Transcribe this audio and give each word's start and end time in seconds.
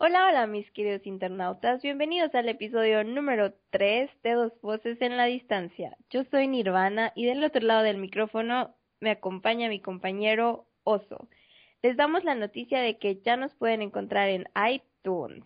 Hola, 0.00 0.28
hola 0.28 0.46
mis 0.46 0.70
queridos 0.70 1.04
internautas, 1.08 1.82
bienvenidos 1.82 2.32
al 2.36 2.48
episodio 2.48 3.02
número 3.02 3.52
3 3.70 4.08
de 4.22 4.32
Dos 4.32 4.52
Voces 4.60 5.02
en 5.02 5.16
la 5.16 5.24
Distancia. 5.24 5.96
Yo 6.08 6.22
soy 6.22 6.46
Nirvana 6.46 7.12
y 7.16 7.26
del 7.26 7.42
otro 7.42 7.66
lado 7.66 7.82
del 7.82 7.96
micrófono 7.96 8.76
me 9.00 9.10
acompaña 9.10 9.68
mi 9.68 9.80
compañero 9.80 10.68
Oso. 10.84 11.28
Les 11.82 11.96
damos 11.96 12.22
la 12.22 12.36
noticia 12.36 12.80
de 12.80 12.96
que 12.96 13.20
ya 13.22 13.36
nos 13.36 13.56
pueden 13.56 13.82
encontrar 13.82 14.28
en 14.28 14.48
iTunes. 14.70 15.42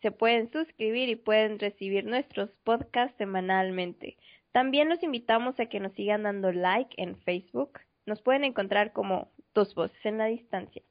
Se 0.00 0.10
pueden 0.10 0.50
suscribir 0.50 1.10
y 1.10 1.16
pueden 1.16 1.58
recibir 1.58 2.06
nuestros 2.06 2.48
podcasts 2.64 3.18
semanalmente. 3.18 4.16
También 4.50 4.88
los 4.88 5.02
invitamos 5.02 5.60
a 5.60 5.66
que 5.66 5.78
nos 5.78 5.92
sigan 5.92 6.22
dando 6.22 6.52
like 6.52 6.94
en 6.96 7.18
Facebook. 7.18 7.80
Nos 8.06 8.22
pueden 8.22 8.44
encontrar 8.44 8.94
como 8.94 9.30
Dos 9.52 9.74
Voces 9.74 10.06
en 10.06 10.16
la 10.16 10.24
Distancia. 10.24 10.82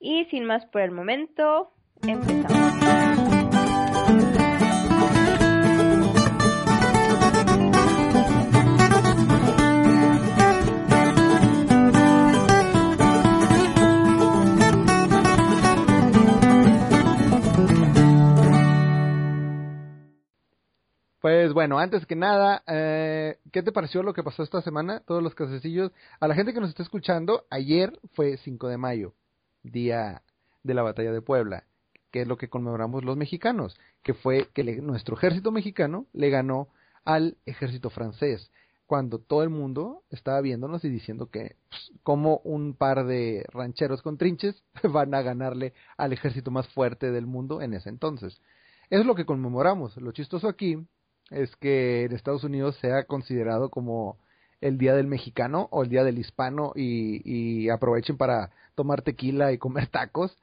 Y 0.00 0.24
sin 0.24 0.44
más 0.44 0.66
por 0.66 0.82
el 0.82 0.90
momento, 0.90 1.72
Empezamos. 2.02 2.58
Pues 21.20 21.52
bueno, 21.52 21.78
antes 21.78 22.06
que 22.06 22.14
nada, 22.14 22.62
eh, 22.66 23.38
¿qué 23.52 23.62
te 23.62 23.72
pareció 23.72 24.02
lo 24.02 24.14
que 24.14 24.22
pasó 24.22 24.42
esta 24.42 24.62
semana? 24.62 25.00
Todos 25.00 25.22
los 25.22 25.34
casecillos. 25.34 25.92
A 26.20 26.28
la 26.28 26.34
gente 26.34 26.54
que 26.54 26.60
nos 26.60 26.70
está 26.70 26.82
escuchando, 26.82 27.44
ayer 27.50 27.98
fue 28.14 28.36
5 28.38 28.68
de 28.68 28.78
mayo, 28.78 29.14
día 29.62 30.22
de 30.62 30.74
la 30.74 30.82
batalla 30.82 31.12
de 31.12 31.20
Puebla 31.20 31.67
que 32.10 32.22
es 32.22 32.28
lo 32.28 32.36
que 32.36 32.48
conmemoramos 32.48 33.04
los 33.04 33.16
mexicanos, 33.16 33.78
que 34.02 34.14
fue 34.14 34.48
que 34.54 34.64
nuestro 34.80 35.16
ejército 35.16 35.52
mexicano 35.52 36.06
le 36.12 36.30
ganó 36.30 36.68
al 37.04 37.36
ejército 37.46 37.90
francés, 37.90 38.50
cuando 38.86 39.18
todo 39.18 39.42
el 39.42 39.50
mundo 39.50 40.02
estaba 40.10 40.40
viéndonos 40.40 40.82
y 40.82 40.88
diciendo 40.88 41.30
que 41.30 41.56
pues, 41.68 41.92
como 42.02 42.38
un 42.38 42.74
par 42.74 43.04
de 43.04 43.44
rancheros 43.52 44.00
con 44.00 44.16
trinches 44.16 44.62
van 44.82 45.14
a 45.14 45.20
ganarle 45.20 45.74
al 45.98 46.12
ejército 46.12 46.50
más 46.50 46.66
fuerte 46.68 47.10
del 47.10 47.26
mundo 47.26 47.60
en 47.60 47.74
ese 47.74 47.90
entonces. 47.90 48.40
Eso 48.88 49.00
es 49.02 49.06
lo 49.06 49.14
que 49.14 49.26
conmemoramos. 49.26 49.96
Lo 49.98 50.12
chistoso 50.12 50.48
aquí 50.48 50.78
es 51.30 51.54
que 51.56 52.04
en 52.04 52.12
Estados 52.12 52.44
Unidos 52.44 52.76
se 52.80 52.90
ha 52.90 53.04
considerado 53.04 53.68
como 53.68 54.16
el 54.62 54.78
Día 54.78 54.94
del 54.94 55.06
Mexicano 55.06 55.68
o 55.70 55.82
el 55.82 55.90
Día 55.90 56.02
del 56.02 56.18
Hispano 56.18 56.72
y 56.74 57.68
aprovechen 57.68 58.16
para 58.16 58.50
tomar 58.74 59.02
tequila 59.02 59.52
y 59.52 59.58
comer 59.58 59.88
tacos 59.88 60.34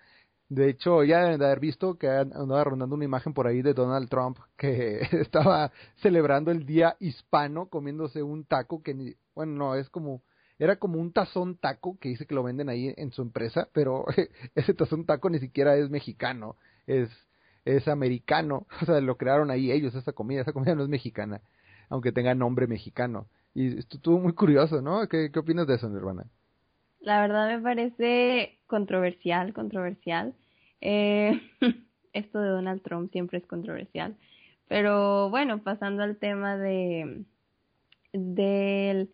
de 0.47 0.69
hecho, 0.69 1.03
ya 1.03 1.21
deben 1.23 1.39
de 1.39 1.45
haber 1.45 1.59
visto 1.59 1.97
que 1.97 2.07
andaba 2.07 2.63
rondando 2.63 2.95
una 2.95 3.05
imagen 3.05 3.33
por 3.33 3.47
ahí 3.47 3.61
de 3.61 3.73
Donald 3.73 4.09
Trump 4.09 4.37
que 4.57 4.99
estaba 5.11 5.71
celebrando 5.97 6.51
el 6.51 6.65
día 6.65 6.95
hispano 6.99 7.67
comiéndose 7.67 8.21
un 8.21 8.45
taco 8.45 8.83
que, 8.83 9.15
bueno, 9.33 9.53
no, 9.53 9.75
es 9.75 9.89
como, 9.89 10.21
era 10.59 10.77
como 10.77 10.99
un 10.99 11.11
tazón 11.11 11.57
taco 11.57 11.97
que 11.99 12.09
dice 12.09 12.27
que 12.27 12.35
lo 12.35 12.43
venden 12.43 12.69
ahí 12.69 12.93
en 12.95 13.11
su 13.11 13.23
empresa, 13.23 13.67
pero 13.73 14.05
ese 14.55 14.73
tazón 14.73 15.05
taco 15.05 15.29
ni 15.29 15.39
siquiera 15.39 15.75
es 15.77 15.89
mexicano, 15.89 16.57
es, 16.85 17.09
es 17.65 17.87
americano, 17.87 18.67
o 18.81 18.85
sea, 18.85 19.01
lo 19.01 19.17
crearon 19.17 19.49
ahí 19.49 19.71
ellos, 19.71 19.95
esa 19.95 20.13
comida, 20.13 20.41
esa 20.41 20.53
comida 20.53 20.75
no 20.75 20.83
es 20.83 20.89
mexicana, 20.89 21.41
aunque 21.89 22.11
tenga 22.11 22.35
nombre 22.35 22.67
mexicano. 22.67 23.27
Y 23.55 23.79
estuvo 23.79 24.19
muy 24.19 24.33
curioso, 24.33 24.81
¿no? 24.81 25.07
¿Qué, 25.07 25.31
qué 25.31 25.39
opinas 25.39 25.65
de 25.65 25.75
eso, 25.75 25.89
Nirvana? 25.89 26.27
La 27.05 27.21
verdad 27.21 27.47
me 27.47 27.61
parece 27.61 28.57
controversial, 28.65 29.53
controversial. 29.53 30.33
Eh, 30.81 31.39
esto 32.13 32.39
de 32.39 32.49
Donald 32.49 32.81
Trump 32.81 33.11
siempre 33.11 33.37
es 33.37 33.45
controversial. 33.45 34.17
Pero 34.67 35.29
bueno, 35.29 35.61
pasando 35.61 36.01
al 36.01 36.17
tema 36.17 36.57
de 36.57 37.23
del 38.11 39.11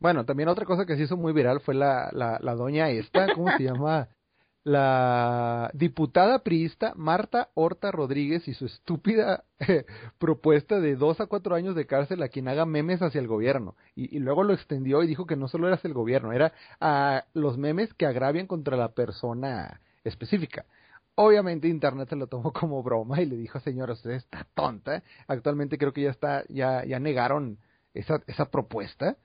Bueno, 0.00 0.24
también 0.24 0.48
otra 0.48 0.64
cosa 0.64 0.84
que 0.84 0.96
se 0.96 1.04
hizo 1.04 1.16
muy 1.16 1.32
viral 1.32 1.60
fue 1.60 1.76
la, 1.76 2.10
la, 2.12 2.40
la 2.42 2.54
doña 2.56 2.90
esta, 2.90 3.32
¿cómo 3.32 3.56
se 3.56 3.62
llama? 3.62 4.08
La 4.68 5.70
diputada 5.72 6.40
priista 6.40 6.92
Marta 6.94 7.48
Horta 7.54 7.90
Rodríguez 7.90 8.46
y 8.48 8.54
su 8.54 8.66
estúpida 8.66 9.44
eh, 9.60 9.86
propuesta 10.18 10.78
de 10.78 10.94
dos 10.94 11.20
a 11.20 11.26
cuatro 11.26 11.54
años 11.54 11.74
de 11.74 11.86
cárcel 11.86 12.22
a 12.22 12.28
quien 12.28 12.48
haga 12.48 12.66
memes 12.66 13.00
hacia 13.00 13.20
el 13.20 13.26
gobierno. 13.26 13.76
Y, 13.96 14.18
luego 14.18 14.44
lo 14.44 14.52
extendió 14.52 15.02
y 15.02 15.06
dijo 15.06 15.26
que 15.26 15.36
no 15.36 15.48
solo 15.48 15.68
era 15.68 15.80
el 15.82 15.94
gobierno, 15.94 16.32
era 16.32 16.52
a 16.80 17.24
los 17.32 17.56
memes 17.56 17.94
que 17.94 18.04
agravian 18.04 18.46
contra 18.46 18.76
la 18.76 18.90
persona 18.90 19.80
específica. 20.04 20.66
Obviamente 21.14 21.66
Internet 21.68 22.10
se 22.10 22.16
lo 22.16 22.26
tomó 22.26 22.52
como 22.52 22.82
broma 22.82 23.22
y 23.22 23.26
le 23.26 23.36
dijo, 23.36 23.58
señora, 23.60 23.94
usted 23.94 24.10
está 24.10 24.46
tonta. 24.54 25.02
Actualmente 25.26 25.78
creo 25.78 25.94
que 25.94 26.02
ya 26.02 26.10
está, 26.10 26.44
ya, 26.48 26.84
ya 26.84 27.00
negaron 27.00 27.58
esa, 27.94 28.22
esa 28.26 28.50
propuesta, 28.50 29.16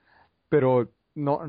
pero 0.48 0.90
no, 1.16 1.42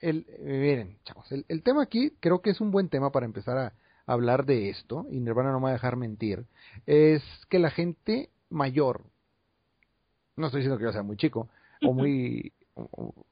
el, 0.00 0.26
miren, 0.40 0.98
chavos, 1.04 1.30
el, 1.32 1.44
el, 1.48 1.62
tema 1.62 1.82
aquí 1.82 2.12
creo 2.20 2.42
que 2.42 2.50
es 2.50 2.60
un 2.60 2.70
buen 2.70 2.88
tema 2.88 3.10
para 3.10 3.26
empezar 3.26 3.58
a, 3.58 3.72
hablar 4.06 4.46
de 4.46 4.70
esto, 4.70 5.06
y 5.10 5.18
Nirvana 5.18 5.50
no 5.50 5.58
me 5.58 5.64
va 5.64 5.70
a 5.70 5.72
dejar 5.72 5.96
mentir, 5.96 6.46
es 6.86 7.22
que 7.48 7.58
la 7.58 7.70
gente 7.70 8.30
mayor, 8.50 9.02
no 10.36 10.46
estoy 10.46 10.60
diciendo 10.60 10.78
que 10.78 10.84
yo 10.84 10.92
sea 10.92 11.02
muy 11.02 11.16
chico, 11.16 11.48
o 11.82 11.92
muy, 11.92 12.52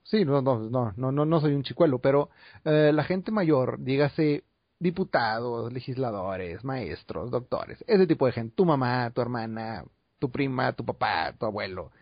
sí, 0.02 0.24
no, 0.24 0.42
no, 0.42 0.58
no, 0.68 0.92
no, 0.96 1.12
no, 1.12 1.40
soy 1.40 1.54
un 1.54 1.62
chicuelo, 1.62 2.00
pero 2.00 2.28
eh, 2.64 2.90
la 2.92 3.04
gente 3.04 3.30
mayor, 3.30 3.78
dígase 3.78 4.42
diputados, 4.80 5.72
legisladores, 5.72 6.64
maestros, 6.64 7.30
doctores, 7.30 7.82
ese 7.86 8.06
tipo 8.06 8.26
de 8.26 8.32
gente, 8.32 8.56
tu 8.56 8.64
mamá, 8.64 9.10
tu 9.10 9.20
hermana, 9.20 9.84
tu 10.18 10.30
prima, 10.30 10.72
tu 10.72 10.84
papá, 10.84 11.34
tu 11.38 11.46
abuelo, 11.46 11.92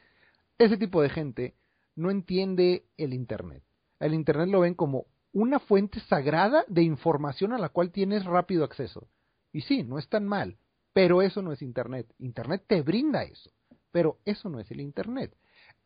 ese 0.56 0.78
tipo 0.78 1.02
de 1.02 1.10
gente 1.10 1.54
no 1.94 2.10
entiende 2.10 2.84
el 2.96 3.12
Internet 3.12 3.62
el 4.02 4.14
Internet 4.14 4.48
lo 4.48 4.60
ven 4.60 4.74
como 4.74 5.06
una 5.32 5.58
fuente 5.60 6.00
sagrada 6.00 6.64
de 6.68 6.82
información 6.82 7.52
a 7.52 7.58
la 7.58 7.70
cual 7.70 7.90
tienes 7.90 8.24
rápido 8.24 8.64
acceso. 8.64 9.08
Y 9.52 9.62
sí, 9.62 9.82
no 9.82 9.98
es 9.98 10.08
tan 10.08 10.26
mal, 10.26 10.56
pero 10.92 11.22
eso 11.22 11.42
no 11.42 11.52
es 11.52 11.62
Internet. 11.62 12.12
Internet 12.18 12.64
te 12.66 12.82
brinda 12.82 13.22
eso, 13.22 13.50
pero 13.90 14.18
eso 14.24 14.48
no 14.48 14.60
es 14.60 14.70
el 14.70 14.80
Internet. 14.80 15.34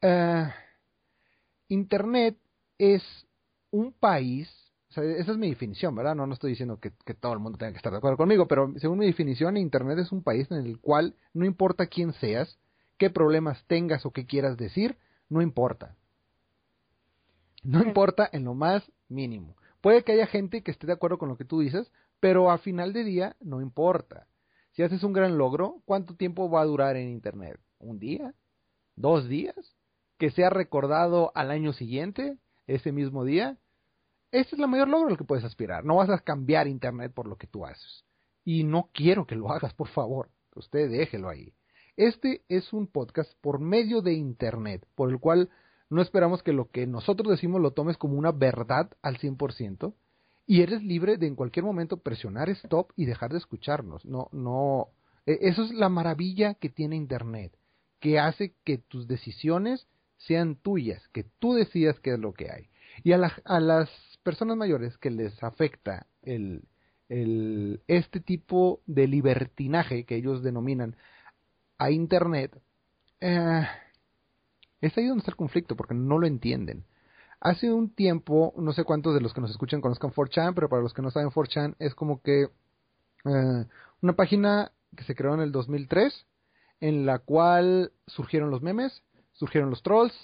Eh, 0.00 0.48
Internet 1.68 2.36
es 2.78 3.02
un 3.70 3.92
país, 3.92 4.48
esa 4.90 5.32
es 5.32 5.38
mi 5.38 5.50
definición, 5.50 5.94
¿verdad? 5.94 6.14
No, 6.14 6.26
no 6.26 6.34
estoy 6.34 6.50
diciendo 6.50 6.80
que, 6.80 6.92
que, 7.04 7.14
todo 7.14 7.32
el 7.32 7.38
mundo 7.38 7.58
tenga 7.58 7.72
que 7.72 7.78
estar 7.78 7.92
de 7.92 7.98
acuerdo 7.98 8.16
conmigo, 8.16 8.48
pero 8.48 8.72
según 8.78 8.98
mi 8.98 9.06
definición, 9.06 9.56
Internet 9.56 9.98
es 9.98 10.12
un 10.12 10.22
país 10.22 10.50
en 10.50 10.64
el 10.64 10.80
cual 10.80 11.14
no 11.34 11.44
importa 11.44 11.86
quién 11.86 12.12
seas, 12.14 12.58
qué 12.96 13.10
problemas 13.10 13.64
tengas 13.66 14.06
o 14.06 14.12
qué 14.12 14.26
quieras 14.26 14.56
decir, 14.56 14.96
no 15.28 15.42
importa. 15.42 15.96
No 17.66 17.82
importa 17.82 18.28
en 18.32 18.44
lo 18.44 18.54
más 18.54 18.92
mínimo. 19.08 19.56
Puede 19.80 20.04
que 20.04 20.12
haya 20.12 20.28
gente 20.28 20.62
que 20.62 20.70
esté 20.70 20.86
de 20.86 20.92
acuerdo 20.92 21.18
con 21.18 21.28
lo 21.28 21.36
que 21.36 21.44
tú 21.44 21.58
dices, 21.58 21.90
pero 22.20 22.52
a 22.52 22.58
final 22.58 22.92
de 22.92 23.02
día 23.02 23.36
no 23.40 23.60
importa. 23.60 24.28
Si 24.70 24.84
haces 24.84 25.02
un 25.02 25.12
gran 25.12 25.36
logro, 25.36 25.82
¿cuánto 25.84 26.14
tiempo 26.14 26.48
va 26.48 26.60
a 26.60 26.66
durar 26.66 26.96
en 26.96 27.08
Internet? 27.08 27.58
¿Un 27.80 27.98
día? 27.98 28.34
¿Dos 28.94 29.28
días? 29.28 29.56
¿Que 30.16 30.30
sea 30.30 30.48
recordado 30.48 31.32
al 31.34 31.50
año 31.50 31.72
siguiente? 31.72 32.38
¿Ese 32.68 32.92
mismo 32.92 33.24
día? 33.24 33.58
Ese 34.30 34.54
es 34.54 34.60
el 34.60 34.68
mayor 34.68 34.88
logro 34.88 35.08
al 35.08 35.18
que 35.18 35.24
puedes 35.24 35.44
aspirar. 35.44 35.84
No 35.84 35.96
vas 35.96 36.08
a 36.08 36.18
cambiar 36.20 36.68
Internet 36.68 37.12
por 37.12 37.26
lo 37.26 37.36
que 37.36 37.48
tú 37.48 37.66
haces. 37.66 38.04
Y 38.44 38.62
no 38.62 38.90
quiero 38.92 39.26
que 39.26 39.34
lo 39.34 39.50
hagas, 39.50 39.74
por 39.74 39.88
favor. 39.88 40.30
Usted 40.54 40.88
déjelo 40.88 41.28
ahí. 41.28 41.52
Este 41.96 42.44
es 42.48 42.72
un 42.72 42.86
podcast 42.86 43.32
por 43.40 43.58
medio 43.58 44.02
de 44.02 44.12
Internet, 44.12 44.86
por 44.94 45.10
el 45.10 45.18
cual 45.18 45.50
no 45.88 46.02
esperamos 46.02 46.42
que 46.42 46.52
lo 46.52 46.70
que 46.70 46.86
nosotros 46.86 47.30
decimos 47.30 47.60
lo 47.60 47.72
tomes 47.72 47.96
como 47.96 48.18
una 48.18 48.32
verdad 48.32 48.90
al 49.02 49.18
100% 49.18 49.94
y 50.46 50.62
eres 50.62 50.82
libre 50.82 51.16
de 51.16 51.26
en 51.26 51.34
cualquier 51.34 51.64
momento 51.64 51.98
presionar 51.98 52.48
stop 52.50 52.92
y 52.96 53.04
dejar 53.04 53.32
de 53.32 53.38
escucharnos. 53.38 54.04
No, 54.04 54.28
no, 54.32 54.88
e, 55.26 55.38
eso 55.42 55.64
es 55.64 55.72
la 55.72 55.88
maravilla 55.88 56.54
que 56.54 56.68
tiene 56.68 56.96
Internet, 56.96 57.52
que 58.00 58.18
hace 58.18 58.54
que 58.64 58.78
tus 58.78 59.08
decisiones 59.08 59.88
sean 60.16 60.56
tuyas, 60.56 61.06
que 61.08 61.24
tú 61.38 61.54
decidas 61.54 61.98
qué 62.00 62.14
es 62.14 62.18
lo 62.18 62.32
que 62.32 62.50
hay. 62.50 62.68
Y 63.02 63.12
a, 63.12 63.32
a 63.44 63.60
las 63.60 63.90
personas 64.22 64.56
mayores 64.56 64.96
que 64.98 65.10
les 65.10 65.42
afecta 65.42 66.06
el, 66.22 66.62
el, 67.08 67.82
este 67.86 68.20
tipo 68.20 68.80
de 68.86 69.06
libertinaje 69.06 70.04
que 70.04 70.16
ellos 70.16 70.42
denominan 70.42 70.96
a 71.78 71.90
Internet, 71.90 72.58
eh, 73.20 73.66
es 74.80 74.96
ahí 74.96 75.06
donde 75.06 75.20
está 75.20 75.30
el 75.30 75.36
conflicto, 75.36 75.76
porque 75.76 75.94
no 75.94 76.18
lo 76.18 76.26
entienden. 76.26 76.84
Hace 77.40 77.72
un 77.72 77.90
tiempo, 77.90 78.54
no 78.56 78.72
sé 78.72 78.84
cuántos 78.84 79.14
de 79.14 79.20
los 79.20 79.34
que 79.34 79.40
nos 79.40 79.50
escuchan 79.50 79.80
conozcan 79.80 80.10
4chan, 80.10 80.54
pero 80.54 80.68
para 80.68 80.82
los 80.82 80.94
que 80.94 81.02
no 81.02 81.10
saben 81.10 81.30
4chan 81.30 81.74
es 81.78 81.94
como 81.94 82.22
que 82.22 82.48
eh, 83.24 83.64
una 84.00 84.12
página 84.14 84.72
que 84.96 85.04
se 85.04 85.14
creó 85.14 85.34
en 85.34 85.40
el 85.40 85.52
2003, 85.52 86.26
en 86.80 87.06
la 87.06 87.18
cual 87.18 87.92
surgieron 88.06 88.50
los 88.50 88.62
memes, 88.62 89.02
surgieron 89.32 89.70
los 89.70 89.82
trolls, 89.82 90.14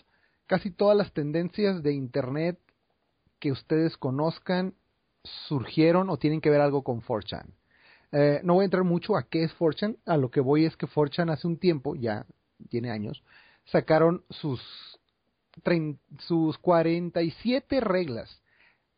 casi 0.47 0.71
todas 0.71 0.97
las 0.97 1.13
tendencias 1.13 1.83
de 1.83 1.93
Internet 1.93 2.59
que 3.39 3.53
ustedes 3.53 3.97
conozcan 3.97 4.75
surgieron 5.49 6.11
o 6.11 6.17
tienen 6.17 6.41
que 6.41 6.51
ver 6.51 6.61
algo 6.61 6.83
con 6.83 7.03
4chan. 7.03 7.47
Eh, 8.13 8.41
no 8.45 8.55
voy 8.55 8.63
a 8.63 8.65
entrar 8.67 8.85
mucho 8.85 9.17
a 9.17 9.25
qué 9.25 9.45
es 9.45 9.57
4chan, 9.57 9.97
a 10.07 10.17
lo 10.17 10.31
que 10.31 10.41
voy 10.41 10.65
es 10.65 10.77
que 10.77 10.87
4chan 10.87 11.31
hace 11.31 11.47
un 11.47 11.59
tiempo, 11.59 11.95
ya 11.95 12.27
tiene 12.69 12.91
años, 12.91 13.23
sacaron 13.67 14.25
sus, 14.31 14.61
sus 16.19 16.59
47 16.59 17.81
reglas 17.81 18.43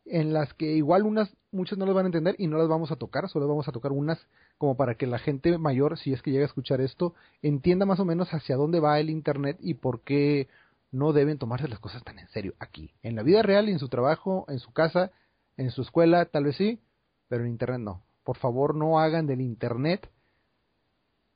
en 0.06 0.32
las 0.32 0.52
que 0.54 0.72
igual 0.72 1.04
unas, 1.04 1.34
muchos 1.50 1.78
no 1.78 1.86
las 1.86 1.94
van 1.94 2.06
a 2.06 2.08
entender 2.08 2.36
y 2.38 2.46
no 2.46 2.58
las 2.58 2.68
vamos 2.68 2.90
a 2.90 2.96
tocar, 2.96 3.28
solo 3.28 3.48
vamos 3.48 3.68
a 3.68 3.72
tocar 3.72 3.92
unas 3.92 4.18
como 4.58 4.76
para 4.76 4.94
que 4.96 5.06
la 5.06 5.18
gente 5.18 5.56
mayor, 5.58 5.98
si 5.98 6.12
es 6.12 6.22
que 6.22 6.30
llega 6.30 6.44
a 6.44 6.46
escuchar 6.46 6.80
esto, 6.80 7.14
entienda 7.42 7.86
más 7.86 8.00
o 8.00 8.04
menos 8.04 8.32
hacia 8.32 8.56
dónde 8.56 8.80
va 8.80 9.00
el 9.00 9.10
Internet 9.10 9.58
y 9.60 9.74
por 9.74 10.02
qué 10.02 10.48
no 10.92 11.12
deben 11.12 11.38
tomarse 11.38 11.68
las 11.68 11.80
cosas 11.80 12.04
tan 12.04 12.18
en 12.18 12.28
serio 12.28 12.54
aquí. 12.60 12.92
En 13.02 13.16
la 13.16 13.22
vida 13.22 13.42
real, 13.42 13.68
en 13.68 13.78
su 13.78 13.88
trabajo, 13.88 14.44
en 14.48 14.58
su 14.58 14.72
casa, 14.72 15.10
en 15.56 15.70
su 15.70 15.82
escuela, 15.82 16.26
tal 16.26 16.44
vez 16.44 16.56
sí, 16.56 16.80
pero 17.28 17.44
en 17.44 17.50
Internet 17.50 17.80
no. 17.80 18.02
Por 18.22 18.36
favor, 18.36 18.74
no 18.74 19.00
hagan 19.00 19.26
del 19.26 19.40
Internet 19.40 20.08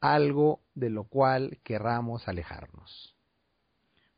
algo 0.00 0.60
de 0.74 0.90
lo 0.90 1.04
cual 1.04 1.58
querramos 1.64 2.28
alejarnos. 2.28 3.17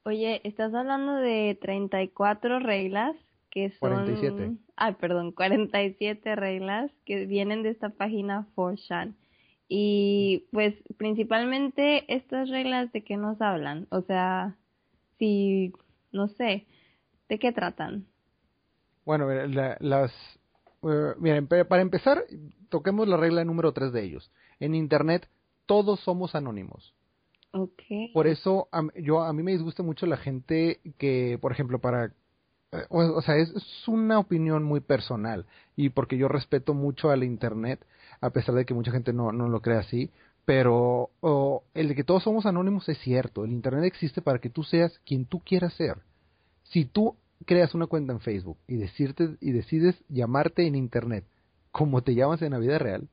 Oye, 0.04 0.40
estás 0.44 0.72
hablando 0.74 1.14
de 1.16 1.58
34 1.60 2.58
reglas 2.60 3.16
que 3.50 3.70
son... 3.70 3.90
47. 3.90 4.56
Ay, 4.76 4.94
perdón, 4.94 5.32
47 5.32 6.36
reglas 6.36 6.90
que 7.04 7.26
vienen 7.26 7.62
de 7.62 7.70
esta 7.70 7.90
página 7.90 8.46
4chan. 8.54 9.14
Y 9.68 10.46
pues 10.52 10.74
principalmente 10.96 12.12
estas 12.12 12.48
reglas 12.48 12.90
de 12.92 13.04
qué 13.04 13.16
nos 13.16 13.40
hablan, 13.40 13.86
o 13.90 14.00
sea, 14.02 14.56
si, 15.18 15.72
no 16.10 16.26
sé, 16.28 16.66
¿de 17.28 17.38
qué 17.38 17.52
tratan? 17.52 18.06
Bueno, 19.04 19.28
las... 19.28 20.12
Eh, 20.82 21.14
miren, 21.18 21.46
para 21.46 21.82
empezar, 21.82 22.24
toquemos 22.68 23.06
la 23.06 23.16
regla 23.16 23.44
número 23.44 23.72
3 23.72 23.92
de 23.92 24.02
ellos. 24.02 24.32
En 24.58 24.74
Internet 24.74 25.28
todos 25.66 26.00
somos 26.00 26.34
anónimos. 26.34 26.94
Por 28.12 28.26
eso 28.26 28.68
yo 28.96 29.22
a 29.22 29.32
mí 29.32 29.42
me 29.42 29.52
disgusta 29.52 29.82
mucho 29.82 30.06
la 30.06 30.16
gente 30.16 30.80
que, 30.98 31.38
por 31.40 31.52
ejemplo, 31.52 31.80
para 31.80 32.12
eh, 32.72 32.86
o, 32.88 33.20
sea, 33.22 33.36
es, 33.36 33.52
una 33.88 34.18
opinión 34.18 34.62
muy 34.62 34.80
personal 34.80 35.46
y 35.76 35.90
porque 35.90 36.16
yo 36.16 36.28
respeto 36.28 36.74
mucho 36.74 37.10
al 37.10 37.24
Internet, 37.24 37.84
a 38.20 38.30
pesar 38.30 38.54
de 38.54 38.64
que 38.64 38.74
mucha 38.74 38.92
gente 38.92 39.12
no, 39.12 39.32
no 39.32 39.48
lo 39.48 39.60
cree 39.60 39.78
así, 39.78 40.10
pero 40.44 41.10
el 41.74 41.88
de 41.88 41.94
que 41.94 42.04
todos 42.04 42.22
somos 42.22 42.46
anónimos 42.46 42.88
es 42.88 42.98
cierto, 42.98 43.44
el 43.44 43.52
Internet 43.52 43.84
existe 43.84 44.22
para 44.22 44.38
que 44.38 44.50
tú 44.50 44.62
seas 44.62 44.98
quien 45.04 45.24
tú 45.24 45.40
quieras 45.40 45.74
ser. 45.74 45.98
Si 46.64 46.84
tú 46.84 47.16
creas 47.44 47.74
una 47.74 47.86
cuenta 47.86 48.12
en 48.12 48.20
Facebook 48.20 48.58
y, 48.68 48.76
decirte, 48.76 49.36
y 49.40 49.52
decides 49.52 49.96
llamarte 50.08 50.66
en 50.66 50.76
Internet 50.76 51.24
como 51.72 52.02
te 52.02 52.14
llamas 52.14 52.42
en 52.42 52.52
la 52.52 52.58
vida 52.58 52.78
real, 52.78 53.08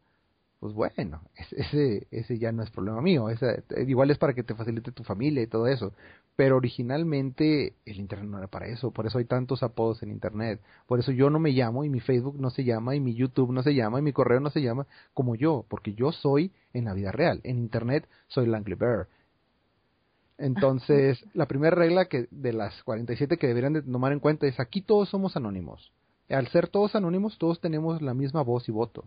pues 0.59 0.73
bueno, 0.73 1.21
ese, 1.51 2.07
ese 2.11 2.39
ya 2.39 2.51
no 2.51 2.63
es 2.63 2.71
problema 2.71 3.01
mío, 3.01 3.29
ese, 3.29 3.63
igual 3.87 4.11
es 4.11 4.17
para 4.17 4.33
que 4.33 4.43
te 4.43 4.55
facilite 4.55 4.91
tu 4.91 5.03
familia 5.03 5.43
y 5.43 5.47
todo 5.47 5.67
eso, 5.67 5.93
pero 6.35 6.57
originalmente 6.57 7.73
el 7.85 7.99
Internet 7.99 8.29
no 8.29 8.37
era 8.37 8.47
para 8.47 8.67
eso, 8.67 8.91
por 8.91 9.05
eso 9.05 9.19
hay 9.19 9.25
tantos 9.25 9.63
apodos 9.63 10.01
en 10.03 10.11
Internet, 10.11 10.61
por 10.87 10.99
eso 10.99 11.11
yo 11.11 11.29
no 11.29 11.39
me 11.39 11.51
llamo 11.51 11.83
y 11.83 11.89
mi 11.89 11.99
Facebook 11.99 12.39
no 12.39 12.49
se 12.49 12.63
llama 12.63 12.95
y 12.95 12.99
mi 12.99 13.13
YouTube 13.13 13.51
no 13.51 13.63
se 13.63 13.75
llama 13.75 13.99
y 13.99 14.03
mi 14.03 14.13
correo 14.13 14.39
no 14.39 14.49
se 14.49 14.61
llama 14.61 14.87
como 15.13 15.35
yo, 15.35 15.65
porque 15.69 15.93
yo 15.93 16.11
soy 16.11 16.51
en 16.73 16.85
la 16.85 16.93
vida 16.93 17.11
real, 17.11 17.41
en 17.43 17.57
Internet 17.57 18.07
soy 18.27 18.47
Langley 18.47 18.75
Bear. 18.75 19.07
Entonces, 20.37 21.23
la 21.33 21.47
primera 21.47 21.75
regla 21.75 22.05
que 22.05 22.27
de 22.31 22.53
las 22.53 22.83
47 22.83 23.37
que 23.37 23.47
deberían 23.47 23.73
de 23.73 23.81
tomar 23.81 24.11
en 24.11 24.19
cuenta 24.19 24.47
es 24.47 24.59
aquí 24.59 24.81
todos 24.81 25.09
somos 25.09 25.35
anónimos. 25.35 25.91
Al 26.29 26.47
ser 26.49 26.67
todos 26.67 26.95
anónimos, 26.95 27.37
todos 27.37 27.61
tenemos 27.61 28.01
la 28.01 28.13
misma 28.13 28.43
voz 28.43 28.67
y 28.67 28.71
voto. 28.71 29.05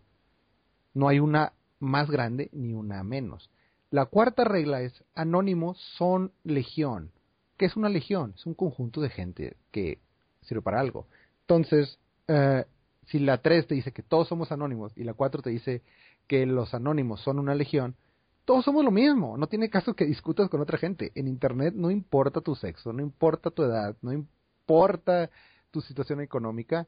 No 0.95 1.09
hay 1.09 1.21
una 1.21 1.53
más 1.79 2.11
grande 2.11 2.51
ni 2.53 2.75
una 2.75 3.03
menos. 3.03 3.51
La 3.91 4.07
cuarta 4.07 4.45
regla 4.45 4.83
es 4.83 5.05
anónimos 5.15 5.79
son 5.97 6.33
legión. 6.45 7.11
¿Qué 7.57 7.67
es 7.67 7.77
una 7.77 7.89
legión? 7.89 8.35
Es 8.37 8.47
un 8.47 8.55
conjunto 8.55 9.01
de 9.01 9.11
gente 9.11 9.57
que 9.73 9.99
sirve 10.43 10.63
para 10.63 10.81
algo. 10.81 11.07
Entonces, 11.43 11.99
eh, 12.29 12.65
si 13.07 13.19
la 13.19 13.39
3 13.39 13.67
te 13.67 13.75
dice 13.75 13.93
que 13.93 14.03
todos 14.03 14.29
somos 14.29 14.53
anónimos 14.53 14.93
y 14.97 15.05
la 15.05 15.15
4 15.15 15.43
te 15.43 15.51
dice 15.51 15.83
que 16.27 16.47
los 16.47 16.73
anónimos 16.75 17.21
son 17.23 17.41
una 17.41 17.55
legión, 17.55 17.97
todos 18.45 18.65
somos 18.65 18.85
lo 18.85 18.91
mismo. 18.93 19.37
No 19.37 19.49
tiene 19.49 19.69
caso 19.69 19.95
que 19.95 20.05
discutas 20.05 20.49
con 20.49 20.61
otra 20.61 20.79
gente. 20.79 21.11
En 21.15 21.27
Internet 21.27 21.75
no 21.75 21.91
importa 21.91 22.41
tu 22.41 22.55
sexo, 22.55 22.93
no 22.93 23.03
importa 23.03 23.51
tu 23.51 23.65
edad, 23.65 23.97
no 24.03 24.13
importa 24.13 25.31
tu 25.71 25.81
situación 25.81 26.21
económica, 26.21 26.87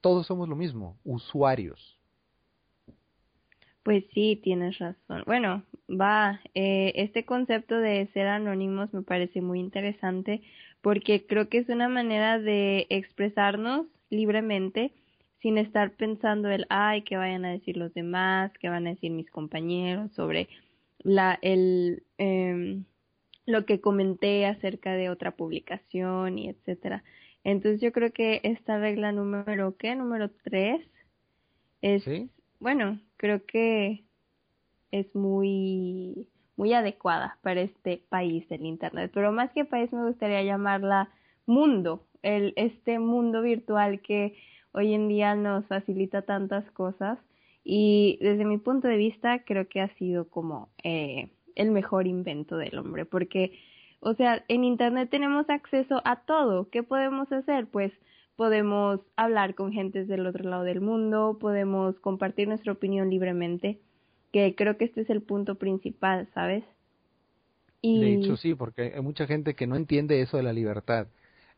todos 0.00 0.26
somos 0.26 0.48
lo 0.48 0.56
mismo, 0.56 0.96
usuarios. 1.04 1.99
Pues 3.82 4.04
sí, 4.12 4.38
tienes 4.42 4.78
razón. 4.78 5.22
Bueno, 5.26 5.64
va, 5.88 6.40
eh, 6.54 6.92
este 6.96 7.24
concepto 7.24 7.78
de 7.78 8.08
ser 8.12 8.26
anónimos 8.26 8.92
me 8.92 9.02
parece 9.02 9.40
muy 9.40 9.58
interesante 9.58 10.42
porque 10.82 11.26
creo 11.26 11.48
que 11.48 11.58
es 11.58 11.68
una 11.68 11.88
manera 11.88 12.38
de 12.38 12.86
expresarnos 12.90 13.86
libremente 14.10 14.92
sin 15.40 15.56
estar 15.56 15.92
pensando 15.92 16.50
el, 16.50 16.66
ay, 16.68 17.02
que 17.02 17.16
vayan 17.16 17.44
a 17.46 17.52
decir 17.52 17.76
los 17.76 17.94
demás, 17.94 18.52
que 18.58 18.68
van 18.68 18.86
a 18.86 18.90
decir 18.90 19.10
mis 19.10 19.30
compañeros 19.30 20.12
sobre 20.12 20.48
la, 20.98 21.38
el, 21.40 22.02
eh, 22.18 22.82
lo 23.46 23.64
que 23.64 23.80
comenté 23.80 24.46
acerca 24.46 24.92
de 24.92 25.08
otra 25.10 25.32
publicación 25.36 26.38
y 26.38 26.48
etcétera. 26.50 27.02
Entonces 27.44 27.80
yo 27.80 27.92
creo 27.92 28.12
que 28.12 28.40
esta 28.44 28.78
regla 28.78 29.12
número, 29.12 29.76
¿qué? 29.78 29.94
Número 29.94 30.30
tres 30.44 30.86
es, 31.80 32.04
bueno, 32.60 33.00
creo 33.16 33.44
que 33.46 34.04
es 34.92 35.14
muy, 35.14 36.28
muy 36.56 36.72
adecuada 36.74 37.38
para 37.42 37.62
este 37.62 38.02
país 38.08 38.48
del 38.48 38.66
Internet. 38.66 39.10
Pero 39.14 39.32
más 39.32 39.50
que 39.52 39.64
país 39.64 39.92
me 39.92 40.06
gustaría 40.06 40.42
llamarla 40.42 41.10
mundo, 41.46 42.06
el, 42.22 42.52
este 42.56 42.98
mundo 42.98 43.42
virtual 43.42 44.00
que 44.00 44.36
hoy 44.72 44.94
en 44.94 45.08
día 45.08 45.34
nos 45.34 45.66
facilita 45.66 46.22
tantas 46.22 46.70
cosas 46.72 47.18
y 47.64 48.18
desde 48.20 48.44
mi 48.44 48.58
punto 48.58 48.88
de 48.88 48.96
vista 48.96 49.44
creo 49.44 49.68
que 49.68 49.80
ha 49.80 49.94
sido 49.96 50.28
como 50.28 50.70
eh, 50.82 51.30
el 51.56 51.70
mejor 51.70 52.06
invento 52.06 52.56
del 52.56 52.78
hombre 52.78 53.04
porque 53.04 53.58
o 54.00 54.14
sea 54.14 54.44
en 54.48 54.64
internet 54.64 55.10
tenemos 55.10 55.48
acceso 55.50 56.00
a 56.04 56.20
todo 56.20 56.70
qué 56.70 56.82
podemos 56.82 57.30
hacer 57.32 57.66
pues 57.66 57.92
podemos 58.40 59.00
hablar 59.16 59.54
con 59.54 59.70
gentes 59.70 60.08
del 60.08 60.26
otro 60.26 60.48
lado 60.48 60.62
del 60.62 60.80
mundo, 60.80 61.36
podemos 61.38 62.00
compartir 62.00 62.48
nuestra 62.48 62.72
opinión 62.72 63.10
libremente, 63.10 63.82
que 64.32 64.54
creo 64.54 64.78
que 64.78 64.86
este 64.86 65.02
es 65.02 65.10
el 65.10 65.20
punto 65.20 65.56
principal, 65.56 66.26
¿sabes? 66.32 66.64
Y... 67.82 68.00
De 68.00 68.14
hecho, 68.14 68.38
sí, 68.38 68.54
porque 68.54 68.94
hay 68.94 69.02
mucha 69.02 69.26
gente 69.26 69.52
que 69.52 69.66
no 69.66 69.76
entiende 69.76 70.22
eso 70.22 70.38
de 70.38 70.42
la 70.42 70.54
libertad. 70.54 71.08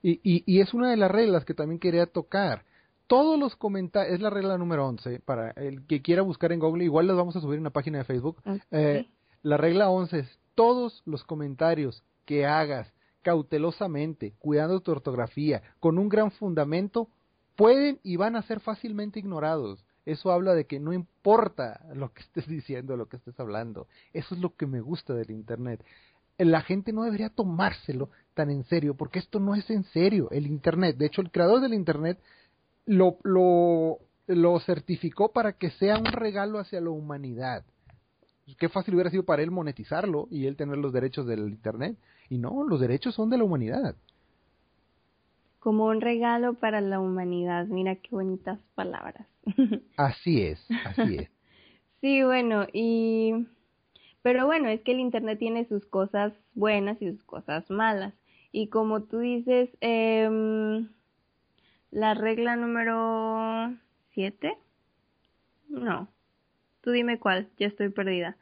Y, 0.03 0.19
y, 0.25 0.43
y 0.45 0.59
es 0.59 0.75
una 0.75 0.91
de 0.91 0.97
las 0.97 1.09
reglas 1.09 1.45
que 1.45 1.55
también 1.55 1.79
quería 1.79 2.07
tocar. 2.07 2.65
Todos 3.07 3.39
los 3.39 3.55
comentarios, 3.55 4.17
es 4.17 4.21
la 4.21 4.31
regla 4.31 4.59
número 4.59 4.85
11, 4.89 5.21
para 5.21 5.53
el 5.53 5.87
que 5.87 6.03
quiera 6.03 6.23
buscar 6.23 6.51
en 6.51 6.59
Google, 6.59 6.83
igual 6.83 7.07
las 7.07 7.17
vamos 7.17 7.37
a 7.37 7.41
subir 7.41 7.59
en 7.59 7.61
una 7.61 7.71
página 7.71 7.99
de 7.99 8.05
Facebook. 8.07 8.43
Eh, 8.73 9.07
la 9.45 9.57
regla 9.57 9.89
11 9.89 10.19
es, 10.19 10.39
todos 10.57 11.05
los 11.07 11.23
comentarios 11.23 12.03
que 12.25 12.45
hagas 12.45 12.93
cautelosamente, 13.23 14.35
cuidando 14.39 14.81
tu 14.81 14.91
ortografía, 14.93 15.63
con 15.81 15.99
un 15.99 16.09
gran 16.09 16.31
fundamento, 16.31 17.09
pueden 17.57 18.01
y 18.03 18.17
van 18.17 18.37
a 18.37 18.43
ser 18.43 18.61
fácilmente 18.61 19.19
ignorados. 19.19 19.85
Eso 20.05 20.33
habla 20.33 20.55
de 20.55 20.67
que 20.67 20.81
no 20.81 20.93
importa 20.93 21.81
lo 21.95 22.13
que 22.13 22.23
estés 22.23 22.49
diciendo, 22.49 22.97
lo 22.97 23.07
que 23.07 23.17
estés 23.17 23.39
hablando. 23.39 23.87
Eso 24.13 24.35
es 24.35 24.41
lo 24.41 24.55
que 24.57 24.67
me 24.67 24.81
gusta 24.81 25.15
del 25.15 25.31
Internet. 25.31 25.85
La 26.39 26.63
gente 26.63 26.93
no 26.93 27.05
debería 27.05 27.29
tomárselo 27.29 28.11
tan 28.35 28.51
en 28.51 28.65
serio, 28.65 28.95
porque 28.95 29.21
esto 29.21 29.39
no 29.39 29.55
es 29.55 29.69
en 29.71 29.85
serio. 29.85 30.29
El 30.31 30.47
Internet, 30.47 30.97
de 30.97 31.07
hecho, 31.07 31.21
el 31.21 31.31
creador 31.31 31.61
del 31.61 31.75
Internet 31.75 32.19
lo, 32.85 33.19
lo, 33.23 33.99
lo 34.27 34.59
certificó 34.61 35.31
para 35.31 35.53
que 35.53 35.71
sea 35.71 35.99
un 35.99 36.07
regalo 36.07 36.59
hacia 36.59 36.81
la 36.81 36.91
humanidad. 36.91 37.65
Qué 38.59 38.69
fácil 38.69 38.95
hubiera 38.95 39.11
sido 39.11 39.25
para 39.25 39.43
él 39.43 39.51
monetizarlo 39.51 40.27
y 40.31 40.47
él 40.47 40.57
tener 40.57 40.79
los 40.79 40.93
derechos 40.93 41.27
del 41.27 41.41
Internet. 41.49 41.97
Y 42.29 42.39
no, 42.39 42.65
los 42.65 42.81
derechos 42.81 43.15
son 43.15 43.31
de 43.31 43.39
la 43.39 43.45
humanidad. 43.45 43.95
Como 45.59 45.87
un 45.87 46.01
regalo 46.01 46.55
para 46.55 46.81
la 46.81 46.99
humanidad. 46.99 47.67
Mira 47.67 47.97
qué 47.97 48.09
bonitas 48.11 48.59
palabras. 48.75 49.27
Así 49.97 50.43
es, 50.43 50.65
así 50.85 51.17
es. 51.17 51.31
sí, 52.01 52.23
bueno, 52.23 52.67
y... 52.73 53.47
Pero 54.23 54.47
bueno, 54.47 54.69
es 54.69 54.81
que 54.83 54.93
el 54.93 55.01
Internet 55.01 55.41
tiene 55.41 55.65
sus 55.67 55.85
cosas 55.85 56.33
buenas 56.55 57.03
y 57.03 57.11
sus 57.11 57.25
cosas 57.25 57.69
malas. 57.71 58.15
Y 58.53 58.69
como 58.69 59.03
tú 59.03 59.19
dices, 59.19 59.69
eh, 59.81 60.87
la 61.91 62.15
regla 62.15 62.57
número 62.57 63.75
siete, 64.13 64.57
no, 65.69 66.09
tú 66.83 66.91
dime 66.91 67.19
cuál, 67.19 67.49
ya 67.59 67.67
estoy 67.67 67.89
perdida. 67.89 68.37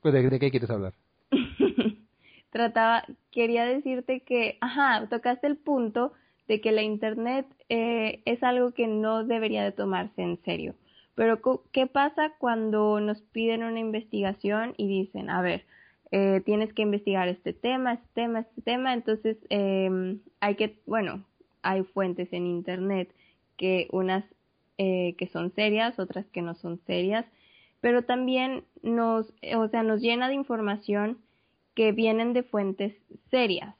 Pues, 0.00 0.14
¿De, 0.14 0.28
de 0.28 0.38
qué 0.38 0.50
quieres 0.50 0.70
hablar? 0.70 0.94
Trataba, 2.50 3.04
quería 3.30 3.64
decirte 3.64 4.20
que, 4.20 4.58
ajá, 4.60 5.06
tocaste 5.08 5.46
el 5.46 5.56
punto 5.56 6.12
de 6.48 6.60
que 6.60 6.72
la 6.72 6.82
Internet 6.82 7.46
eh, 7.68 8.22
es 8.24 8.42
algo 8.42 8.72
que 8.72 8.86
no 8.86 9.24
debería 9.24 9.62
de 9.62 9.72
tomarse 9.72 10.22
en 10.22 10.42
serio. 10.42 10.74
Pero 11.14 11.40
¿qué 11.72 11.86
pasa 11.86 12.32
cuando 12.38 13.00
nos 13.00 13.20
piden 13.20 13.62
una 13.62 13.78
investigación 13.78 14.74
y 14.76 14.88
dicen, 14.88 15.30
a 15.30 15.42
ver, 15.42 15.64
eh, 16.12 16.40
tienes 16.44 16.72
que 16.72 16.82
investigar 16.82 17.28
este 17.28 17.52
tema, 17.52 17.94
este 17.94 18.08
tema, 18.14 18.40
este 18.40 18.62
tema? 18.62 18.94
Entonces 18.94 19.36
eh, 19.50 20.18
hay 20.40 20.54
que, 20.56 20.80
bueno, 20.86 21.24
hay 21.62 21.82
fuentes 21.84 22.32
en 22.32 22.46
Internet 22.46 23.14
que 23.56 23.88
unas 23.92 24.24
eh, 24.78 25.14
que 25.18 25.26
son 25.26 25.52
serias, 25.54 25.98
otras 25.98 26.24
que 26.30 26.40
no 26.40 26.54
son 26.54 26.80
serias, 26.86 27.26
pero 27.82 28.02
también 28.02 28.64
nos, 28.82 29.34
o 29.54 29.68
sea, 29.68 29.82
nos 29.82 30.00
llena 30.00 30.28
de 30.28 30.34
información 30.34 31.18
que 31.74 31.92
vienen 31.92 32.32
de 32.32 32.42
fuentes 32.42 32.94
serias. 33.30 33.74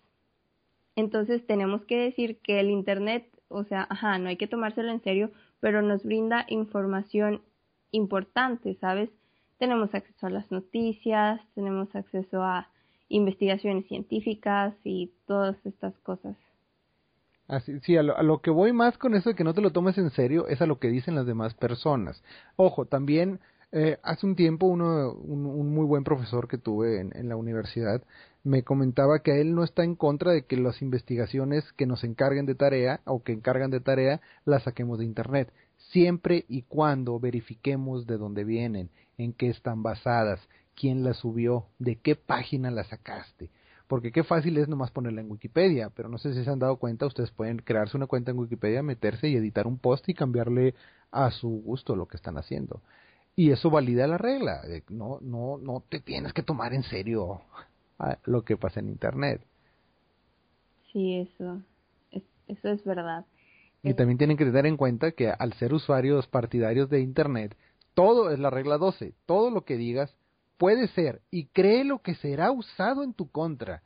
Entonces 0.97 1.47
tenemos 1.47 1.85
que 1.85 1.97
decir 1.97 2.39
que 2.43 2.61
el 2.61 2.71
Internet, 2.71 3.27
o 3.49 3.65
sea, 3.65 3.87
ajá, 3.89 4.19
no 4.19 4.29
hay 4.29 4.37
que 4.37 4.47
tomárselo 4.47 4.91
en 4.91 5.03
serio, 5.03 5.31
pero 5.61 5.83
nos 5.83 6.03
brinda 6.05 6.47
información 6.49 7.43
importante, 7.91 8.77
¿sabes? 8.81 9.11
Tenemos 9.59 9.95
acceso 9.95 10.27
a 10.27 10.31
las 10.31 10.51
noticias, 10.51 11.41
tenemos 11.55 11.95
acceso 11.95 12.43
a 12.43 12.69
investigaciones 13.09 13.87
científicas 13.89 14.75
y 14.85 15.13
todas 15.27 15.57
estas 15.67 15.95
cosas. 15.99 16.37
Así, 17.49 17.81
sí, 17.81 17.97
a 17.97 18.03
lo, 18.03 18.41
que 18.41 18.51
voy 18.51 18.73
más 18.73 18.97
con 18.97 19.15
eso 19.15 19.31
de 19.31 19.35
que 19.35 19.43
no 19.43 19.55
te 19.55 19.61
lo 19.61 19.73
tomes 19.73 19.99
en 19.99 20.11
serio 20.11 20.47
es 20.47 20.63
a 20.63 20.67
lo 20.67 20.79
que 20.79 20.87
dicen 20.87 21.17
las 21.17 21.27
demás 21.27 21.53
personas. 21.55 22.23
Ojo, 22.55 22.87
también 22.87 23.41
eh, 23.73 23.99
hace 24.03 24.27
un 24.27 24.35
tiempo 24.35 24.67
uno, 24.67 25.13
un, 25.13 25.73
muy 25.73 25.87
buen 25.87 26.03
profesor 26.03 26.49
que 26.49 26.59
tuve 26.59 27.01
en, 27.01 27.29
la 27.29 27.37
universidad 27.37 28.03
me 28.43 28.65
comentaba 28.65 29.21
que 29.21 29.41
él 29.41 29.55
no 29.55 29.63
está 29.63 29.85
en 29.85 29.95
contra 29.95 30.33
de 30.33 30.43
que 30.43 30.57
las 30.57 30.83
investigaciones 30.83 31.65
que 31.75 31.87
nos 31.87 32.03
encarguen 32.03 32.47
de 32.47 32.55
tarea 32.55 33.01
o 33.05 33.23
que 33.23 33.33
encargan 33.33 33.71
de 33.71 33.81
tarea 33.81 34.21
las 34.45 34.65
saquemos 34.65 34.99
de 34.99 35.05
Internet, 35.05 35.53
siempre 35.93 36.47
y 36.49 36.63
cuando 36.63 37.21
verifiquemos 37.21 38.07
de 38.07 38.17
dónde 38.17 38.45
vienen, 38.45 38.91
en 39.19 39.33
qué 39.35 39.51
están 39.51 39.83
basadas, 39.83 40.41
quién 40.75 41.05
las 41.05 41.19
subió, 41.19 41.67
de 41.79 41.97
qué 41.97 42.17
página 42.17 42.71
las 42.71 42.89
sacaste 42.89 43.51
porque 43.91 44.13
qué 44.13 44.23
fácil 44.23 44.57
es 44.57 44.69
nomás 44.69 44.93
ponerla 44.93 45.21
en 45.21 45.29
Wikipedia, 45.29 45.91
pero 45.91 46.09
no 46.09 46.17
sé 46.17 46.33
si 46.33 46.45
se 46.45 46.49
han 46.49 46.61
dado 46.61 46.77
cuenta, 46.77 47.07
ustedes 47.07 47.33
pueden 47.33 47.59
crearse 47.59 47.97
una 47.97 48.07
cuenta 48.07 48.31
en 48.31 48.39
Wikipedia, 48.39 48.85
meterse 48.85 49.29
y 49.29 49.35
editar 49.35 49.67
un 49.67 49.79
post 49.79 50.09
y 50.09 50.15
cambiarle 50.15 50.77
a 51.11 51.33
su 51.33 51.49
gusto 51.49 51.97
lo 51.97 52.07
que 52.07 52.17
están 52.17 52.39
haciendo. 52.39 52.83
Y 53.37 53.53
eso 53.53 53.71
valida 53.71 54.07
la 54.07 54.19
regla, 54.19 54.63
no, 54.89 55.19
no, 55.23 55.57
no 55.59 55.83
te 55.89 56.01
tienes 56.01 56.33
que 56.33 56.43
tomar 56.43 56.75
en 56.75 56.83
serio 56.83 57.41
lo 58.25 58.43
que 58.43 58.57
pasa 58.57 58.81
en 58.81 58.89
Internet. 58.89 59.43
Sí, 60.93 61.21
eso, 61.21 61.63
eso 62.49 62.69
es 62.69 62.85
verdad. 62.85 63.25
Y 63.83 63.95
también 63.95 64.19
tienen 64.19 64.37
que 64.37 64.45
tener 64.45 64.67
en 64.67 64.77
cuenta 64.77 65.13
que 65.13 65.31
al 65.31 65.55
ser 65.55 65.73
usuarios 65.73 66.27
partidarios 66.27 66.91
de 66.91 67.01
Internet, 67.01 67.57
todo 67.95 68.31
es 68.31 68.39
la 68.39 68.51
regla 68.51 68.77
12, 68.77 69.15
todo 69.27 69.51
lo 69.51 69.65
que 69.65 69.77
digas 69.77 70.15
puede 70.59 70.89
ser 70.89 71.23
y 71.31 71.47
cree 71.47 71.85
lo 71.85 72.03
que 72.03 72.15
será 72.17 72.51
usado 72.51 73.03
en 73.03 73.15
tu 73.15 73.31
contra. 73.31 73.83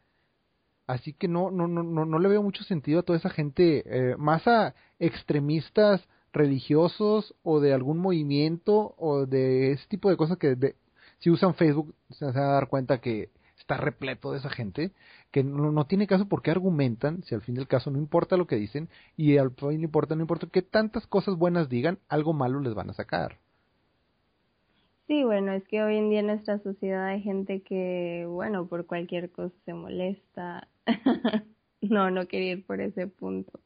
Así 0.86 1.12
que 1.12 1.28
no, 1.28 1.50
no, 1.50 1.68
no, 1.68 1.82
no, 1.82 2.04
no 2.04 2.18
le 2.18 2.28
veo 2.28 2.42
mucho 2.42 2.64
sentido 2.64 3.00
a 3.00 3.02
toda 3.04 3.18
esa 3.18 3.30
gente, 3.30 3.84
eh, 3.86 4.16
más 4.18 4.46
a 4.48 4.74
extremistas 4.98 6.06
religiosos 6.34 7.34
o 7.42 7.60
de 7.60 7.72
algún 7.72 7.98
movimiento 7.98 8.94
o 8.98 9.24
de 9.26 9.72
ese 9.72 9.86
tipo 9.88 10.10
de 10.10 10.16
cosas 10.16 10.36
que 10.36 10.74
si 11.20 11.30
usan 11.30 11.54
Facebook 11.54 11.94
se 12.10 12.26
van 12.26 12.36
a 12.36 12.52
dar 12.52 12.68
cuenta 12.68 13.00
que 13.00 13.30
está 13.58 13.76
repleto 13.78 14.32
de 14.32 14.38
esa 14.38 14.50
gente 14.50 14.92
que 15.30 15.42
no, 15.42 15.72
no, 15.72 15.86
tiene 15.86 16.06
caso 16.06 16.28
porque 16.28 16.50
argumentan, 16.50 17.22
si 17.22 17.34
al 17.34 17.40
fin 17.40 17.54
del 17.54 17.66
caso 17.66 17.90
no 17.90 17.98
importa 17.98 18.36
lo 18.36 18.46
que 18.46 18.56
dicen 18.56 18.88
y 19.16 19.38
al 19.38 19.52
fin 19.52 19.78
no 19.78 19.84
importa, 19.84 20.14
no 20.14 20.20
importa 20.20 20.48
que 20.52 20.62
tantas 20.62 21.06
cosas 21.06 21.36
buenas 21.36 21.68
digan, 21.68 21.98
algo 22.08 22.32
malo 22.32 22.60
les 22.60 22.74
van 22.74 22.90
a 22.90 22.94
sacar. 22.94 23.38
Sí, 25.06 25.22
bueno, 25.22 25.52
es 25.52 25.64
que 25.68 25.82
hoy 25.82 25.96
en 25.96 26.08
día 26.08 26.20
en 26.20 26.28
nuestra 26.28 26.58
sociedad 26.60 27.06
hay 27.06 27.20
gente 27.20 27.62
que, 27.62 28.26
bueno, 28.26 28.66
por 28.68 28.86
cualquier 28.86 29.30
cosa 29.30 29.54
se 29.66 29.74
molesta. 29.74 30.68
no, 31.82 32.10
no 32.10 32.26
quería 32.26 32.52
ir 32.52 32.66
por 32.66 32.80
ese 32.80 33.06
punto. 33.06 33.60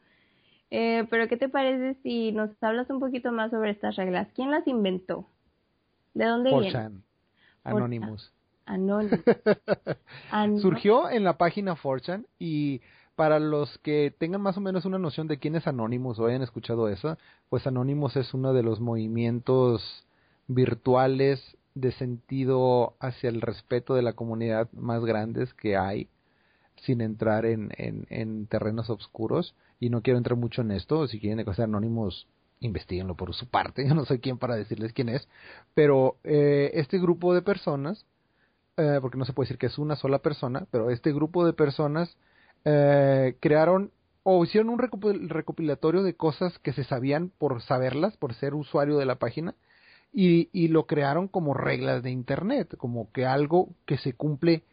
Eh, 0.70 1.06
pero 1.10 1.28
¿qué 1.28 1.36
te 1.36 1.48
parece 1.48 2.00
si 2.02 2.32
nos 2.32 2.50
hablas 2.62 2.90
un 2.90 3.00
poquito 3.00 3.32
más 3.32 3.50
sobre 3.50 3.70
estas 3.70 3.96
reglas? 3.96 4.28
¿Quién 4.34 4.50
las 4.50 4.66
inventó? 4.66 5.26
¿De 6.14 6.24
dónde 6.24 6.50
vienen? 6.58 7.02
Anonymous. 7.64 8.32
Anonymous. 8.66 9.20
Surgió 10.60 11.08
en 11.08 11.24
la 11.24 11.38
página 11.38 11.74
Forchan 11.76 12.26
y 12.38 12.82
para 13.16 13.40
los 13.40 13.78
que 13.78 14.14
tengan 14.16 14.42
más 14.42 14.56
o 14.56 14.60
menos 14.60 14.84
una 14.84 14.98
noción 14.98 15.26
de 15.26 15.38
quién 15.38 15.56
es 15.56 15.66
Anonymous 15.66 16.18
o 16.18 16.26
hayan 16.26 16.42
escuchado 16.42 16.88
eso, 16.88 17.18
pues 17.48 17.66
Anonymous 17.66 18.16
es 18.16 18.32
uno 18.34 18.52
de 18.52 18.62
los 18.62 18.78
movimientos 18.78 20.06
virtuales 20.46 21.56
de 21.74 21.92
sentido 21.92 22.94
hacia 23.00 23.28
el 23.30 23.40
respeto 23.40 23.94
de 23.94 24.02
la 24.02 24.12
comunidad 24.12 24.70
más 24.72 25.04
grandes 25.04 25.52
que 25.54 25.76
hay, 25.76 26.08
sin 26.82 27.00
entrar 27.00 27.46
en, 27.46 27.70
en, 27.76 28.46
terrenos 28.46 28.90
oscuros. 28.90 29.54
Y 29.80 29.90
no 29.90 30.02
quiero 30.02 30.18
entrar 30.18 30.36
mucho 30.36 30.62
en 30.62 30.72
esto, 30.72 31.06
si 31.06 31.20
quieren 31.20 31.44
ser 31.54 31.64
anónimos, 31.64 32.26
investiguenlo 32.60 33.14
por 33.14 33.34
su 33.34 33.48
parte, 33.48 33.84
yo 33.88 33.94
no 33.94 34.04
soy 34.04 34.18
quien 34.18 34.38
para 34.38 34.56
decirles 34.56 34.92
quién 34.92 35.08
es, 35.08 35.28
pero 35.74 36.16
eh, 36.24 36.70
este 36.74 36.98
grupo 36.98 37.34
de 37.34 37.42
personas, 37.42 38.04
eh, 38.76 38.98
porque 39.00 39.18
no 39.18 39.24
se 39.24 39.32
puede 39.32 39.46
decir 39.46 39.58
que 39.58 39.66
es 39.66 39.78
una 39.78 39.96
sola 39.96 40.18
persona, 40.18 40.66
pero 40.70 40.90
este 40.90 41.12
grupo 41.12 41.46
de 41.46 41.52
personas 41.52 42.16
eh, 42.64 43.36
crearon 43.40 43.92
o 44.24 44.44
hicieron 44.44 44.68
un 44.68 44.78
recopilatorio 44.78 46.02
de 46.02 46.14
cosas 46.14 46.58
que 46.58 46.72
se 46.72 46.84
sabían 46.84 47.30
por 47.38 47.62
saberlas, 47.62 48.16
por 48.16 48.34
ser 48.34 48.54
usuario 48.54 48.98
de 48.98 49.06
la 49.06 49.14
página, 49.14 49.54
y, 50.12 50.50
y 50.52 50.68
lo 50.68 50.86
crearon 50.86 51.28
como 51.28 51.54
reglas 51.54 52.02
de 52.02 52.10
Internet, 52.10 52.76
como 52.76 53.10
que 53.12 53.24
algo 53.24 53.70
que 53.86 53.96
se 53.96 54.12
cumple 54.12 54.64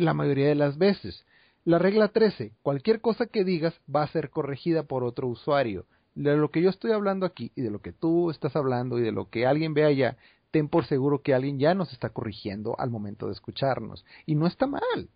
la 0.00 0.14
mayoría 0.14 0.48
de 0.48 0.54
las 0.54 0.78
veces. 0.78 1.24
La 1.64 1.78
regla 1.78 2.08
13, 2.08 2.52
cualquier 2.62 3.00
cosa 3.00 3.26
que 3.26 3.44
digas 3.44 3.74
va 3.94 4.02
a 4.02 4.08
ser 4.08 4.30
corregida 4.30 4.84
por 4.84 5.04
otro 5.04 5.28
usuario. 5.28 5.86
De 6.14 6.36
lo 6.36 6.50
que 6.50 6.62
yo 6.62 6.70
estoy 6.70 6.92
hablando 6.92 7.26
aquí 7.26 7.52
y 7.54 7.62
de 7.62 7.70
lo 7.70 7.80
que 7.80 7.92
tú 7.92 8.30
estás 8.30 8.56
hablando 8.56 8.98
y 8.98 9.02
de 9.02 9.12
lo 9.12 9.28
que 9.28 9.46
alguien 9.46 9.74
ve 9.74 9.84
allá, 9.84 10.16
ten 10.50 10.68
por 10.68 10.86
seguro 10.86 11.22
que 11.22 11.34
alguien 11.34 11.58
ya 11.58 11.74
nos 11.74 11.92
está 11.92 12.10
corrigiendo 12.10 12.78
al 12.78 12.90
momento 12.90 13.26
de 13.26 13.32
escucharnos. 13.32 14.04
Y 14.26 14.34
no 14.34 14.46
está 14.46 14.66
mal. 14.66 15.08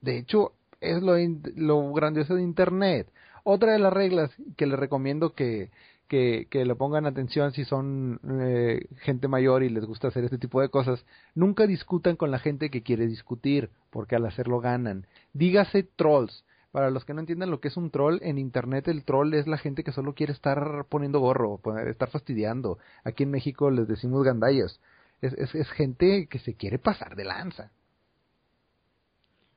De 0.00 0.18
hecho, 0.18 0.52
es 0.80 1.02
lo, 1.02 1.14
lo 1.54 1.92
grandioso 1.92 2.34
de 2.34 2.42
Internet. 2.42 3.08
Otra 3.44 3.72
de 3.72 3.78
las 3.78 3.92
reglas 3.92 4.30
que 4.56 4.66
les 4.66 4.78
recomiendo 4.78 5.34
que, 5.34 5.70
que, 6.12 6.64
le 6.66 6.74
pongan 6.74 7.06
atención 7.06 7.52
si 7.52 7.64
son 7.64 8.20
eh, 8.42 8.86
gente 8.98 9.28
mayor 9.28 9.62
y 9.62 9.70
les 9.70 9.86
gusta 9.86 10.08
hacer 10.08 10.24
este 10.24 10.36
tipo 10.36 10.60
de 10.60 10.68
cosas, 10.68 11.06
nunca 11.34 11.66
discutan 11.66 12.16
con 12.16 12.30
la 12.30 12.38
gente 12.38 12.68
que 12.68 12.82
quiere 12.82 13.06
discutir, 13.06 13.70
porque 13.88 14.16
al 14.16 14.26
hacerlo 14.26 14.60
ganan. 14.60 15.06
Dígase 15.32 15.84
trolls. 15.84 16.44
Para 16.70 16.90
los 16.90 17.04
que 17.06 17.14
no 17.14 17.20
entiendan 17.20 17.50
lo 17.50 17.60
que 17.60 17.68
es 17.68 17.76
un 17.76 17.90
troll, 17.90 18.18
en 18.22 18.38
internet 18.38 18.88
el 18.88 19.04
troll 19.04 19.32
es 19.34 19.46
la 19.46 19.58
gente 19.58 19.84
que 19.84 19.92
solo 19.92 20.14
quiere 20.14 20.32
estar 20.32 20.84
poniendo 20.88 21.20
gorro, 21.20 21.60
estar 21.86 22.10
fastidiando. 22.10 22.78
Aquí 23.04 23.22
en 23.22 23.30
México 23.30 23.70
les 23.70 23.88
decimos 23.88 24.22
gandallas. 24.22 24.80
Es, 25.22 25.32
es, 25.34 25.54
es 25.54 25.70
gente 25.70 26.26
que 26.28 26.38
se 26.38 26.54
quiere 26.54 26.78
pasar 26.78 27.14
de 27.14 27.24
lanza. 27.24 27.70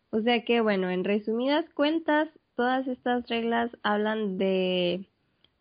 O 0.09 0.21
sea 0.21 0.43
que, 0.45 0.61
bueno, 0.61 0.89
en 0.89 1.03
resumidas 1.03 1.65
cuentas, 1.73 2.29
todas 2.55 2.87
estas 2.87 3.27
reglas 3.27 3.71
hablan 3.83 4.37
de 4.37 5.05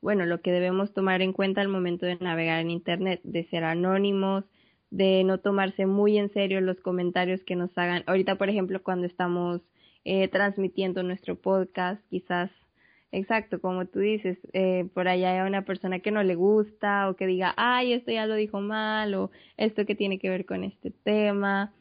bueno, 0.05 0.27
lo 0.27 0.43
que 0.43 0.53
debemos 0.53 0.93
tomar 0.93 1.23
en 1.23 1.33
cuenta 1.33 1.63
al 1.63 1.69
momento 1.69 2.05
de 2.05 2.17
navegar 2.17 2.61
en 2.61 2.71
Internet, 2.71 3.23
de 3.25 3.49
ser 3.49 3.65
anónimos, 3.65 4.45
de 4.91 5.25
no 5.25 5.39
tomarse 5.39 5.87
muy 5.87 6.19
en 6.19 6.31
serio 6.35 6.61
los 6.61 6.79
comentarios 6.81 7.43
que 7.43 7.57
nos 7.57 7.71
hagan. 7.79 8.05
Ahorita, 8.07 8.37
por 8.37 8.51
ejemplo, 8.51 8.83
cuando 8.83 9.07
estamos 9.07 9.63
eh, 10.05 10.29
transmitiendo 10.29 11.03
nuestro 11.03 11.37
podcast, 11.37 12.03
quizás, 12.11 12.51
exacto, 13.13 13.63
como 13.63 13.87
tú 13.87 14.01
dices, 14.01 14.37
eh, 14.53 14.87
por 14.93 15.09
allá 15.09 15.41
hay 15.43 15.49
una 15.49 15.65
persona 15.65 16.01
que 16.01 16.11
no 16.11 16.23
le 16.23 16.35
gusta 16.35 17.09
o 17.09 17.17
que 17.17 17.27
diga, 17.27 17.55
ay, 17.57 17.95
esto 17.95 18.13
ya 18.13 18.27
lo 18.27 18.35
dijo 18.35 18.61
mal 18.61 19.15
o 19.15 19.31
esto 19.57 19.87
que 19.87 19.95
tiene 19.95 20.19
que 20.19 20.29
ver 20.29 20.45
con 20.45 20.65
este 20.65 20.91
tema. 20.91 21.73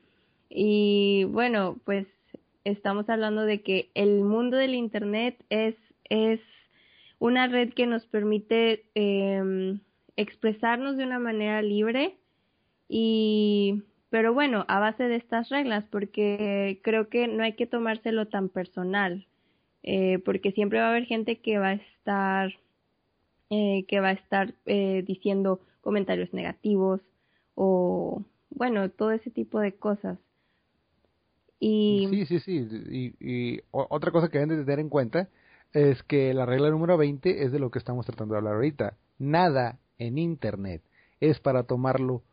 Y 0.50 1.26
bueno, 1.26 1.76
pues 1.84 2.08
estamos 2.64 3.10
hablando 3.10 3.42
de 3.46 3.64
que 3.64 3.92
el 3.96 4.22
mundo 4.22 4.56
del 4.56 4.76
Internet 4.76 5.44
es, 5.50 5.76
es 6.06 6.40
una 7.24 7.48
red 7.48 7.70
que 7.74 7.88
nos 7.88 8.06
permite 8.06 8.84
eh, 8.96 9.80
expresarnos 10.18 10.98
de 10.98 11.06
una 11.06 11.20
manera 11.20 11.62
libre 11.62 12.18
y 12.90 13.82
pero 14.10 14.34
bueno 14.34 14.66
a 14.68 14.82
base 14.82 15.06
de 15.06 15.16
estas 15.16 15.48
reglas 15.48 15.86
porque 15.90 16.82
creo 16.84 17.08
que 17.08 17.30
no 17.30 17.44
hay 17.44 17.54
que 17.54 17.66
tomárselo 17.66 18.28
tan 18.28 18.50
personal 18.50 19.26
eh, 19.84 20.20
porque 20.26 20.52
siempre 20.52 20.80
va 20.80 20.88
a 20.88 20.90
haber 20.90 21.06
gente 21.06 21.40
que 21.40 21.60
va 21.60 21.70
a 21.70 21.74
estar 21.76 22.52
eh, 23.50 23.86
que 23.88 24.02
va 24.02 24.10
a 24.10 24.14
estar 24.14 24.54
eh, 24.66 25.06
diciendo 25.08 25.62
comentarios 25.80 26.34
negativos 26.34 27.00
o 27.56 28.22
bueno 28.50 28.90
todo 28.90 29.12
ese 29.12 29.32
tipo 29.32 29.62
de 29.62 29.72
cosas. 29.72 30.20
Y 31.62 32.06
sí 32.10 32.26
sí 32.26 32.40
sí 32.42 32.68
y, 32.92 33.16
y 33.22 33.62
otra 33.72 34.12
cosa 34.12 34.28
que 34.28 34.40
deben 34.40 34.58
de 34.58 34.66
tener 34.66 34.80
en 34.82 34.90
cuenta 34.90 35.30
es 35.74 36.02
que 36.04 36.34
la 36.34 36.46
regla 36.46 36.70
número 36.70 36.98
20 36.98 37.44
es 37.44 37.52
de 37.52 37.60
lo 37.60 37.72
que 37.72 37.80
estamos 37.80 38.06
tratando 38.06 38.34
de 38.34 38.38
hablar 38.38 38.56
ahorita. 38.56 38.96
Nada 39.18 39.80
en 39.98 40.18
Internet 40.18 40.84
es 41.20 41.40
para 41.40 41.64
tomarlo 41.64 42.24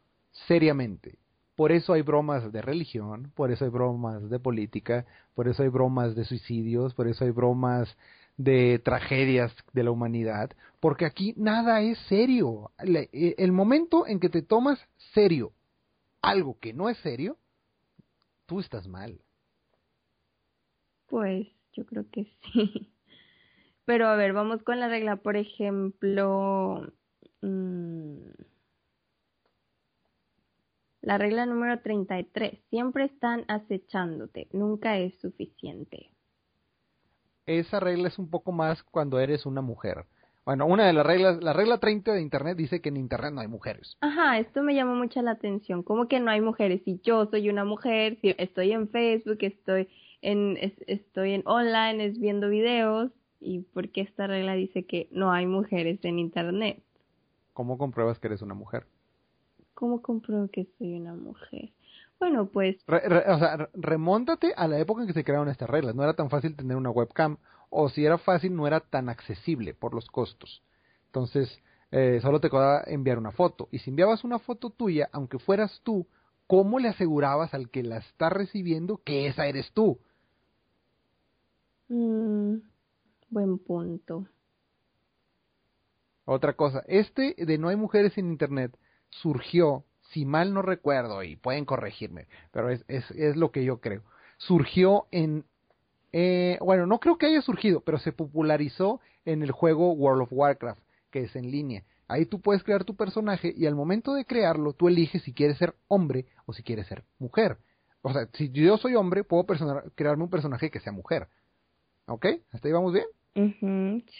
seriamente. 0.47 1.19
Por 1.57 1.73
eso 1.73 1.93
hay 1.93 2.03
bromas 2.03 2.53
de 2.53 2.63
religión, 2.63 3.33
por 3.35 3.51
eso 3.51 3.65
hay 3.65 3.71
bromas 3.71 4.31
de 4.31 4.39
política, 4.39 5.05
por 5.35 5.49
eso 5.49 5.63
hay 5.63 5.69
bromas 5.69 6.15
de 6.15 6.25
suicidios, 6.25 6.95
por 6.95 7.07
eso 7.07 7.25
hay 7.25 7.31
bromas 7.31 7.97
de 8.37 8.79
tragedias 8.79 9.55
de 9.75 9.85
la 9.85 9.91
humanidad, 9.91 10.51
porque 10.81 11.05
aquí 11.05 11.35
nada 11.37 11.83
es 11.83 11.99
serio. 12.09 12.71
E, 12.79 13.35
el 13.37 13.53
momento 13.53 14.07
en 14.07 14.21
que 14.21 14.31
te 14.31 14.41
tomas 14.41 14.79
serio 15.13 15.53
algo 16.23 16.59
que 16.59 16.73
no 16.73 16.89
es 16.89 16.99
serio, 16.99 17.37
tú 18.47 18.61
estás 18.61 18.87
mal. 18.89 19.21
Pues 21.07 21.47
yo 21.73 21.85
creo 21.87 22.09
que 22.11 22.25
sí. 22.53 22.93
Pero 23.91 24.07
a 24.07 24.15
ver, 24.15 24.33
vamos 24.33 24.63
con 24.63 24.79
la 24.79 24.87
regla, 24.87 25.17
por 25.17 25.37
ejemplo, 25.37 26.93
mm, 27.43 28.19
la 31.01 31.19
regla 31.19 31.45
número 31.45 31.81
33, 31.81 32.61
siempre 32.71 33.07
están 33.07 33.45
acechándote, 33.49 34.47
nunca 34.53 34.97
es 34.97 35.19
suficiente. 35.19 36.13
Esa 37.47 37.81
regla 37.81 38.07
es 38.07 38.21
un 38.21 38.31
poco 38.31 38.53
más 38.53 38.81
cuando 38.85 39.19
eres 39.19 39.45
una 39.45 39.61
mujer. 39.61 40.05
Bueno, 40.45 40.67
una 40.67 40.87
de 40.87 40.93
las 40.93 41.05
reglas, 41.05 41.43
la 41.43 41.53
regla 41.53 41.79
30 41.79 42.13
de 42.13 42.23
Internet 42.23 42.57
dice 42.57 42.81
que 42.81 42.91
en 42.91 42.97
Internet 42.97 43.33
no 43.33 43.41
hay 43.41 43.49
mujeres. 43.49 43.97
Ajá, 44.03 44.39
esto 44.39 44.63
me 44.63 44.77
llamó 44.77 44.95
mucho 44.95 45.21
la 45.21 45.33
atención. 45.33 45.83
¿Cómo 45.83 46.07
que 46.07 46.21
no 46.21 46.31
hay 46.31 46.41
mujeres? 46.41 46.83
Si 46.85 47.01
yo 47.03 47.27
soy 47.27 47.51
una 47.51 47.65
mujer, 47.65 48.19
si 48.21 48.37
estoy 48.39 48.71
en 48.71 48.89
Facebook, 48.89 49.39
estoy 49.41 49.89
en, 50.23 50.57
estoy 50.87 51.33
en 51.33 51.43
online, 51.45 52.05
es 52.05 52.21
viendo 52.21 52.49
videos, 52.49 53.11
¿Y 53.41 53.61
por 53.61 53.89
qué 53.89 54.03
esta 54.03 54.27
regla 54.27 54.55
dice 54.55 54.85
que 54.85 55.09
no 55.11 55.33
hay 55.33 55.47
mujeres 55.47 55.99
en 56.05 56.19
Internet? 56.19 56.83
¿Cómo 57.55 57.79
compruebas 57.79 58.19
que 58.19 58.29
eres 58.29 58.43
una 58.43 58.55
mujer? 58.55 58.87
¿Cómo 59.75 60.03
compruebo 60.03 60.49
que 60.49 60.67
soy 60.79 60.95
una 60.95 61.15
mujer? 61.15 61.71
Bueno, 62.19 62.47
pues... 62.47 62.77
o 62.87 63.39
sea, 63.39 63.71
remóntate 63.73 64.53
a 64.55 64.69
la 64.69 64.79
época 64.79 65.01
en 65.01 65.09
que 65.09 65.15
se 65.15 65.25
crearon 65.25 65.49
estas 65.49 65.71
reglas. 65.71 65.95
No 65.95 66.03
era 66.03 66.13
tan 66.13 66.29
fácil 66.29 66.55
tener 66.55 66.77
una 66.77 66.91
webcam. 66.91 67.39
O 67.71 67.89
si 67.89 68.05
era 68.05 68.19
fácil, 68.19 68.55
no 68.55 68.67
era 68.67 68.81
tan 68.81 69.09
accesible 69.09 69.73
por 69.73 69.95
los 69.95 70.07
costos. 70.09 70.63
Entonces, 71.07 71.63
eh, 71.93 72.19
solo 72.21 72.41
te 72.41 72.51
quedaba 72.51 72.83
enviar 72.87 73.19
una 73.19 73.33
foto. 73.33 73.69
Y 73.71 73.79
si 73.79 73.91
enviabas 73.91 74.23
una 74.23 74.39
foto 74.39 74.71
tuya, 74.71 75.09
aunque 75.13 75.39
fueras 75.39 75.81
tú, 75.83 76.07
¿cómo 76.47 76.79
le 76.79 76.89
asegurabas 76.89 77.55
al 77.55 77.71
que 77.71 77.83
la 77.83 77.99
está 77.99 78.29
recibiendo 78.29 79.01
que 79.03 79.27
esa 79.27 79.47
eres 79.47 79.73
tú? 79.73 79.99
Mm, 81.89 82.57
Buen 83.31 83.59
punto. 83.59 84.27
Otra 86.25 86.53
cosa, 86.55 86.85
este 86.87 87.35
de 87.39 87.59
no 87.59 87.69
hay 87.69 87.77
mujeres 87.77 88.17
en 88.19 88.31
Internet 88.31 88.77
surgió, 89.09 89.85
si 90.11 90.25
mal 90.25 90.53
no 90.53 90.63
recuerdo, 90.63 91.23
y 91.23 91.37
pueden 91.37 91.65
corregirme, 91.65 92.27
pero 92.53 92.71
es, 92.71 92.85
es, 92.89 93.11
es 93.13 93.37
lo 93.37 93.51
que 93.51 93.65
yo 93.65 93.81
creo, 93.81 94.03
surgió 94.39 95.07
en, 95.11 95.45
eh, 96.13 96.59
bueno, 96.61 96.87
no 96.87 96.99
creo 97.01 97.19
que 97.19 97.27
haya 97.27 97.43
surgido, 97.43 97.81
pero 97.81 97.99
se 97.99 98.13
popularizó 98.13 99.01
en 99.25 99.43
el 99.43 99.51
juego 99.51 99.93
World 99.93 100.23
of 100.23 100.33
Warcraft, 100.33 100.81
que 101.11 101.23
es 101.23 101.37
en 101.37 101.51
línea. 101.51 101.85
Ahí 102.09 102.27
tú 102.27 102.41
puedes 102.41 102.65
crear 102.65 102.85
tu 102.85 102.97
personaje 102.97 103.53
y 103.57 103.67
al 103.67 103.77
momento 103.77 104.15
de 104.15 104.25
crearlo 104.25 104.73
tú 104.73 104.89
eliges 104.89 105.23
si 105.23 105.33
quieres 105.33 105.59
ser 105.59 105.77
hombre 105.87 106.27
o 106.47 106.53
si 106.53 106.65
quieres 106.65 106.89
ser 106.89 107.05
mujer. 107.19 107.59
O 108.03 108.13
sea, 108.13 108.29
si 108.33 108.51
yo 108.51 108.79
soy 108.79 108.97
hombre, 108.97 109.23
puedo 109.23 109.47
crearme 109.95 110.25
un 110.25 110.31
personaje 110.31 110.71
que 110.71 110.81
sea 110.81 110.93
mujer. 110.93 111.29
¿Ok? 112.07 112.27
¿Hasta 112.51 112.67
ahí 112.67 112.73
vamos 112.73 112.93
bien? 112.93 113.07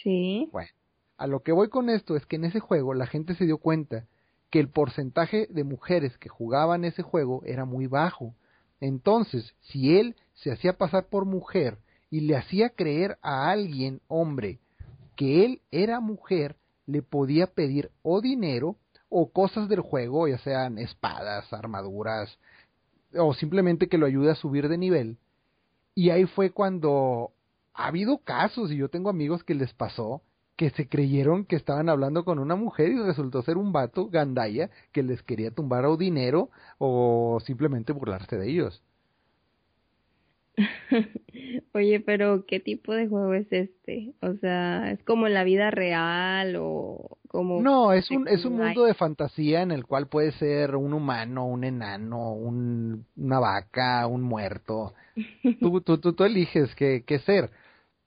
Sí. 0.03 0.49
Bueno, 0.51 0.69
a 1.17 1.27
lo 1.27 1.41
que 1.41 1.51
voy 1.51 1.69
con 1.69 1.89
esto 1.89 2.15
es 2.15 2.25
que 2.25 2.37
en 2.37 2.45
ese 2.45 2.59
juego 2.59 2.93
la 2.93 3.07
gente 3.07 3.35
se 3.35 3.45
dio 3.45 3.57
cuenta 3.57 4.05
que 4.49 4.59
el 4.59 4.69
porcentaje 4.69 5.47
de 5.49 5.63
mujeres 5.63 6.17
que 6.17 6.29
jugaban 6.29 6.83
ese 6.83 7.03
juego 7.03 7.41
era 7.45 7.65
muy 7.65 7.87
bajo. 7.87 8.35
Entonces, 8.79 9.53
si 9.61 9.97
él 9.97 10.15
se 10.33 10.51
hacía 10.51 10.77
pasar 10.77 11.05
por 11.05 11.25
mujer 11.25 11.77
y 12.09 12.21
le 12.21 12.35
hacía 12.35 12.69
creer 12.69 13.17
a 13.21 13.49
alguien, 13.49 14.01
hombre, 14.07 14.59
que 15.15 15.45
él 15.45 15.61
era 15.71 15.99
mujer, 15.99 16.57
le 16.85 17.01
podía 17.01 17.47
pedir 17.47 17.91
o 18.01 18.21
dinero 18.21 18.75
o 19.07 19.31
cosas 19.31 19.69
del 19.69 19.81
juego, 19.81 20.27
ya 20.27 20.37
sean 20.39 20.77
espadas, 20.77 21.51
armaduras, 21.53 22.37
o 23.13 23.33
simplemente 23.33 23.87
que 23.87 23.97
lo 23.97 24.05
ayude 24.05 24.31
a 24.31 24.35
subir 24.35 24.67
de 24.67 24.77
nivel. 24.77 25.17
Y 25.95 26.09
ahí 26.09 26.25
fue 26.25 26.51
cuando 26.51 27.31
ha 27.73 27.87
habido 27.87 28.19
casos, 28.19 28.71
y 28.71 28.77
yo 28.77 28.89
tengo 28.89 29.09
amigos 29.09 29.43
que 29.43 29.55
les 29.55 29.73
pasó, 29.73 30.21
que 30.55 30.69
se 30.69 30.87
creyeron 30.87 31.45
que 31.45 31.55
estaban 31.55 31.89
hablando 31.89 32.23
con 32.23 32.37
una 32.37 32.55
mujer 32.55 32.91
y 32.91 33.01
resultó 33.01 33.41
ser 33.41 33.57
un 33.57 33.71
vato 33.71 34.09
gandaya 34.09 34.69
que 34.91 35.01
les 35.01 35.23
quería 35.23 35.51
tumbar 35.51 35.85
o 35.85 35.97
dinero 35.97 36.49
o 36.77 37.39
simplemente 37.43 37.93
burlarse 37.93 38.37
de 38.37 38.49
ellos. 38.49 38.83
Oye, 41.73 41.99
pero 42.01 42.45
¿qué 42.45 42.59
tipo 42.59 42.93
de 42.93 43.07
juego 43.07 43.33
es 43.33 43.51
este? 43.51 44.13
O 44.21 44.33
sea, 44.35 44.91
¿es 44.91 45.03
como 45.03 45.25
en 45.25 45.33
la 45.33 45.43
vida 45.43 45.71
real 45.71 46.57
o 46.59 47.17
como...? 47.27 47.61
No, 47.61 47.93
es 47.93 48.11
un, 48.11 48.27
es 48.27 48.45
un 48.45 48.57
mundo 48.57 48.83
de 48.83 48.93
fantasía 48.93 49.61
en 49.61 49.71
el 49.71 49.85
cual 49.85 50.07
puede 50.07 50.31
ser 50.33 50.75
un 50.75 50.93
humano, 50.93 51.47
un 51.47 51.63
enano, 51.63 52.33
un, 52.33 53.05
una 53.15 53.39
vaca, 53.39 54.05
un 54.05 54.21
muerto. 54.21 54.93
Tú, 55.59 55.81
tú, 55.81 55.97
tú, 55.97 56.13
tú 56.13 56.23
eliges 56.23 56.73
qué, 56.75 57.03
qué 57.05 57.19
ser 57.19 57.49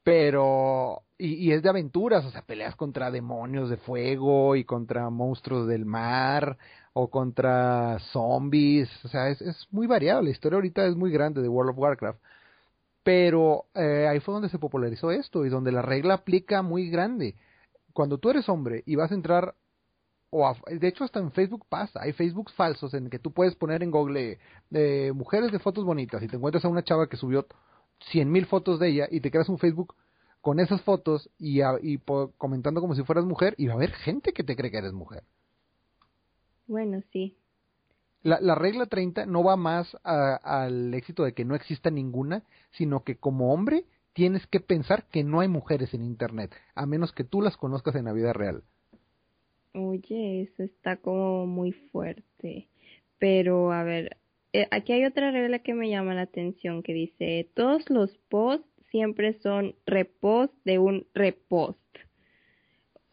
pero 0.05 1.03
y, 1.19 1.49
y, 1.49 1.53
es 1.53 1.63
de 1.63 1.71
aventuras, 1.71 2.25
o 2.25 2.31
sea, 2.31 2.43
peleas 2.43 2.77
contra 2.77 3.11
demonios 3.11 3.71
de 3.71 3.79
fuego 3.79 4.57
y 4.57 4.65
contra 4.65 5.11
monstruos 5.11 5.67
del 5.67 5.87
mar 5.87 6.59
o 6.93 7.11
contra 7.11 7.99
zombies, 8.13 8.89
o 9.05 9.09
sea, 9.09 9.31
es, 9.31 9.41
es 9.41 9.67
muy 9.73 9.87
variado, 9.87 10.23
la 10.23 10.31
historia 10.31 10.57
ahorita 10.57 10.87
es 10.87 10.97
muy 10.97 11.11
grande 11.11 11.43
de 11.43 11.49
World 11.49 11.73
of 11.73 11.79
Warcraft, 11.79 12.21
pero 13.05 13.67
eh, 13.75 14.09
ahí 14.09 14.21
fue 14.21 14.35
donde 14.35 14.49
se 14.49 14.59
popularizó 14.59 15.11
esto 15.11 15.45
y 15.45 15.51
donde 15.51 15.73
la 15.73 15.83
regla 15.83 16.15
aplica 16.15 16.63
muy 16.63 16.91
grande. 16.91 17.37
Cuando 17.93 18.19
tú 18.19 18.31
eres 18.31 18.49
hombre 18.49 18.83
y 18.87 18.97
vas 18.97 19.13
a 19.13 19.15
entrar, 19.15 19.55
o 20.31 20.57
de 20.67 20.89
hecho 20.89 21.05
hasta 21.05 21.21
en 21.21 21.31
Facebook 21.33 21.67
pasa, 21.69 22.01
hay 22.03 22.13
Facebook 22.13 22.51
falsos 22.53 22.95
en 22.95 23.11
que 23.11 23.19
tú 23.19 23.33
puedes 23.33 23.55
poner 23.57 23.83
en 23.83 23.91
Google 23.91 24.39
eh, 24.73 25.13
mujeres 25.15 25.53
de 25.53 25.59
fotos 25.59 25.85
bonitas 25.85 26.23
y 26.23 26.29
te 26.29 26.37
encuentras 26.37 26.65
a 26.65 26.69
una 26.69 26.83
chava 26.83 27.09
que 27.09 27.17
subió 27.17 27.47
cien 28.11 28.31
mil 28.31 28.47
fotos 28.47 28.79
de 28.79 28.89
ella 28.89 29.09
y 29.11 29.21
te 29.21 29.31
creas 29.31 29.49
un 29.49 29.59
Facebook 29.59 29.95
con 30.41 30.61
esas 30.61 30.83
fotos 30.83 31.31
y, 31.39 31.61
y 31.83 31.99
comentando 32.37 32.81
como 32.81 32.95
si 32.95 33.03
fueras 33.03 33.25
mujer 33.25 33.55
y 33.57 33.67
va 33.67 33.73
a 33.73 33.77
haber 33.77 33.93
gente 33.93 34.33
que 34.33 34.45
te 34.45 34.57
cree 34.57 34.71
que 34.71 34.79
eres 34.79 34.93
mujer. 34.93 35.23
Bueno, 36.67 37.03
sí. 37.13 37.37
La, 38.23 38.41
la 38.41 38.55
regla 38.55 38.87
30 38.87 39.27
no 39.27 39.43
va 39.43 39.57
más 39.57 39.97
al 40.03 40.93
éxito 40.95 41.25
de 41.25 41.33
que 41.33 41.45
no 41.45 41.55
exista 41.55 41.91
ninguna, 41.91 42.43
sino 42.73 43.05
que 43.05 43.17
como 43.17 43.53
hombre 43.53 43.85
tienes 44.15 44.47
que 44.47 44.61
pensar 44.61 45.07
que 45.11 45.25
no 45.25 45.41
hay 45.41 45.49
mujeres 45.49 45.93
en 45.93 46.03
Internet, 46.03 46.55
a 46.75 46.87
menos 46.87 47.13
que 47.13 47.25
tú 47.25 47.43
las 47.43 47.57
conozcas 47.57 47.95
en 47.97 48.07
la 48.07 48.13
vida 48.13 48.33
real. 48.33 48.63
Oye, 49.75 50.43
eso 50.43 50.63
está 50.63 50.97
como 50.97 51.47
muy 51.47 51.73
fuerte. 51.73 52.69
Pero, 53.19 53.73
a 53.73 53.83
ver, 53.83 54.17
eh, 54.55 54.69
aquí 54.71 54.93
hay 54.93 55.05
otra 55.05 55.33
regla 55.33 55.59
que 55.59 55.75
me 55.75 55.91
llama 55.91 56.15
la 56.15 56.23
atención 56.23 56.85
que 56.85 56.95
dice, 56.95 57.51
todos 57.55 57.91
los 57.91 58.17
posts 58.29 58.65
siempre 58.93 59.37
son 59.41 59.75
repost 59.85 60.55
de 60.65 60.79
un 60.79 61.09
repost. 61.13 61.81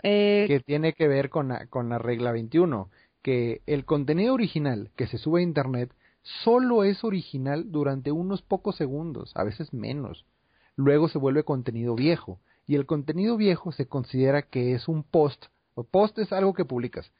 Eh, 0.03 0.45
que 0.47 0.59
tiene 0.59 0.93
que 0.93 1.07
ver 1.07 1.31
con 1.31 1.47
la, 1.47 1.65
con 1.65 1.89
la 1.89 1.97
regla 1.97 2.31
21, 2.31 2.91
que 3.23 3.63
el 3.65 3.85
contenido 3.85 4.35
original 4.35 4.91
que 4.95 5.07
se 5.07 5.17
sube 5.17 5.39
a 5.39 5.43
Internet 5.43 5.91
solo 6.21 6.83
es 6.83 7.03
original 7.03 7.71
durante 7.71 8.11
unos 8.11 8.43
pocos 8.43 8.75
segundos, 8.75 9.31
a 9.35 9.43
veces 9.43 9.73
menos. 9.73 10.27
Luego 10.75 11.09
se 11.09 11.17
vuelve 11.17 11.43
contenido 11.43 11.95
viejo, 11.95 12.39
y 12.67 12.75
el 12.75 12.85
contenido 12.85 13.35
viejo 13.35 13.71
se 13.71 13.87
considera 13.87 14.43
que 14.43 14.75
es 14.75 14.87
un 14.87 15.01
post, 15.01 15.45
o 15.73 15.85
post 15.85 16.19
es 16.19 16.31
algo 16.33 16.53
que 16.53 16.65
publicas. 16.65 17.11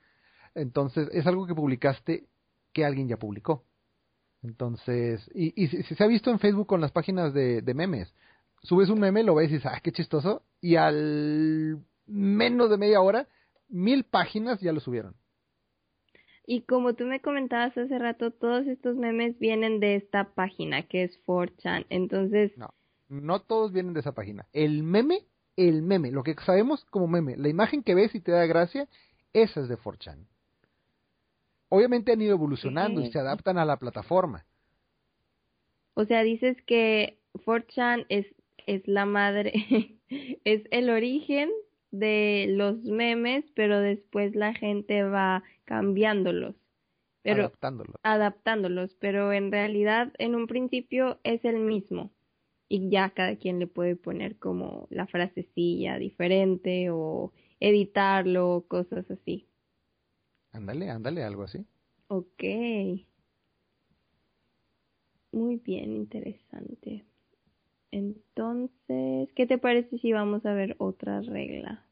Entonces, 0.53 1.09
es 1.11 1.25
algo 1.25 1.47
que 1.47 1.55
publicaste 1.55 2.25
que 2.71 2.85
alguien 2.85 3.07
ya 3.07 3.17
publicó. 3.17 3.63
Entonces, 4.43 5.29
y, 5.33 5.53
y 5.61 5.67
se, 5.67 5.83
se, 5.83 6.03
ha 6.03 6.07
visto 6.07 6.31
en 6.31 6.39
Facebook 6.39 6.67
con 6.67 6.81
las 6.81 6.91
páginas 6.91 7.33
de, 7.33 7.61
de, 7.61 7.73
memes. 7.73 8.13
Subes 8.63 8.89
un 8.89 8.99
meme, 8.99 9.23
lo 9.23 9.35
ves 9.35 9.49
y 9.49 9.55
dices, 9.55 9.71
ah, 9.71 9.79
qué 9.83 9.91
chistoso. 9.91 10.43
Y 10.61 10.75
al 10.75 11.79
menos 12.07 12.69
de 12.69 12.77
media 12.77 13.01
hora, 13.01 13.27
mil 13.69 14.03
páginas 14.03 14.59
ya 14.59 14.71
lo 14.71 14.79
subieron. 14.79 15.15
Y 16.45 16.61
como 16.63 16.95
tú 16.95 17.05
me 17.05 17.21
comentabas 17.21 17.77
hace 17.77 17.97
rato, 17.99 18.31
todos 18.31 18.65
estos 18.67 18.95
memes 18.95 19.37
vienen 19.39 19.79
de 19.79 19.95
esta 19.95 20.33
página 20.33 20.83
que 20.83 21.03
es 21.03 21.19
4chan. 21.25 21.85
Entonces. 21.89 22.57
No, 22.57 22.73
no 23.09 23.41
todos 23.41 23.71
vienen 23.71 23.93
de 23.93 23.99
esa 23.99 24.13
página. 24.13 24.47
El 24.53 24.83
meme, 24.83 25.25
el 25.55 25.83
meme, 25.83 26.11
lo 26.11 26.23
que 26.23 26.33
sabemos 26.45 26.83
como 26.85 27.07
meme, 27.07 27.37
la 27.37 27.49
imagen 27.49 27.83
que 27.83 27.95
ves 27.95 28.15
y 28.15 28.21
te 28.21 28.31
da 28.31 28.45
gracia, 28.47 28.87
esa 29.33 29.61
es 29.61 29.69
de 29.69 29.77
4chan 29.77 30.25
obviamente 31.71 32.11
han 32.11 32.21
ido 32.21 32.33
evolucionando 32.33 33.01
y 33.01 33.11
se 33.11 33.19
adaptan 33.19 33.57
a 33.57 33.65
la 33.65 33.77
plataforma. 33.77 34.45
O 35.95 36.05
sea, 36.05 36.21
dices 36.21 36.61
que 36.65 37.17
4chan 37.33 38.05
es 38.09 38.27
es 38.67 38.87
la 38.87 39.05
madre, 39.05 39.53
es 40.43 40.63
el 40.71 40.89
origen 40.89 41.49
de 41.91 42.47
los 42.49 42.83
memes, 42.83 43.45
pero 43.55 43.79
después 43.79 44.35
la 44.35 44.53
gente 44.53 45.03
va 45.03 45.43
cambiándolos. 45.65 46.55
Pero, 47.23 47.43
adaptándolos. 47.43 47.95
Adaptándolos, 48.03 48.95
pero 48.99 49.31
en 49.33 49.51
realidad 49.51 50.11
en 50.17 50.35
un 50.35 50.47
principio 50.47 51.19
es 51.23 51.43
el 51.45 51.57
mismo. 51.57 52.11
Y 52.67 52.89
ya 52.89 53.09
cada 53.09 53.35
quien 53.35 53.59
le 53.59 53.67
puede 53.67 53.95
poner 53.95 54.37
como 54.37 54.87
la 54.89 55.05
frasecilla 55.05 55.97
diferente 55.97 56.89
o 56.89 57.33
editarlo, 57.59 58.65
cosas 58.67 59.11
así. 59.11 59.45
Ándale, 60.51 60.89
ándale, 60.89 61.23
algo 61.23 61.43
así. 61.43 61.65
Ok. 62.07 62.43
Muy 65.31 65.57
bien, 65.57 65.95
interesante. 65.95 67.05
Entonces, 67.91 69.29
¿qué 69.35 69.45
te 69.47 69.57
parece 69.57 69.97
si 69.99 70.11
vamos 70.11 70.45
a 70.45 70.53
ver 70.53 70.75
otra 70.77 71.21
regla? 71.21 71.85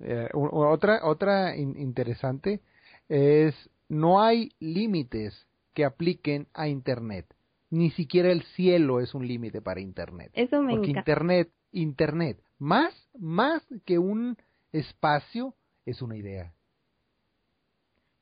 Eh, 0.00 0.28
otra 0.32 1.00
otra 1.04 1.56
interesante 1.56 2.60
es 3.08 3.54
no 3.88 4.22
hay 4.22 4.50
límites 4.58 5.46
que 5.74 5.84
apliquen 5.84 6.46
a 6.54 6.68
Internet. 6.68 7.26
Ni 7.70 7.90
siquiera 7.90 8.30
el 8.30 8.42
cielo 8.54 9.00
es 9.00 9.14
un 9.14 9.26
límite 9.26 9.62
para 9.62 9.80
Internet. 9.80 10.30
Eso 10.34 10.60
me 10.60 10.74
Porque 10.74 10.90
Internet, 10.90 11.50
Internet, 11.72 12.42
más, 12.58 12.94
más 13.18 13.62
que 13.86 13.98
un 13.98 14.36
espacio, 14.72 15.54
es 15.86 16.02
una 16.02 16.16
idea. 16.16 16.52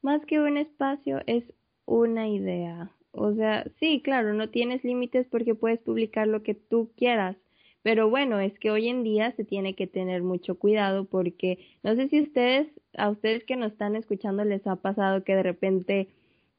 Más 0.02 0.24
que 0.26 0.40
un 0.40 0.56
espacio, 0.56 1.20
es 1.26 1.44
una 1.84 2.28
idea. 2.28 2.90
O 3.12 3.34
sea, 3.34 3.66
sí, 3.80 4.00
claro, 4.02 4.34
no 4.34 4.48
tienes 4.50 4.84
límites 4.84 5.26
porque 5.30 5.54
puedes 5.54 5.80
publicar 5.80 6.26
lo 6.28 6.42
que 6.42 6.54
tú 6.54 6.90
quieras. 6.96 7.36
Pero 7.82 8.10
bueno, 8.10 8.40
es 8.40 8.58
que 8.58 8.70
hoy 8.70 8.88
en 8.88 9.02
día 9.02 9.32
se 9.32 9.44
tiene 9.44 9.74
que 9.74 9.86
tener 9.86 10.22
mucho 10.22 10.58
cuidado 10.58 11.06
porque 11.06 11.58
no 11.82 11.94
sé 11.96 12.08
si 12.08 12.20
ustedes, 12.20 12.68
a 12.96 13.10
ustedes 13.10 13.44
que 13.44 13.56
nos 13.56 13.72
están 13.72 13.96
escuchando 13.96 14.44
les 14.44 14.66
ha 14.66 14.76
pasado 14.76 15.24
que 15.24 15.34
de 15.34 15.42
repente 15.42 16.08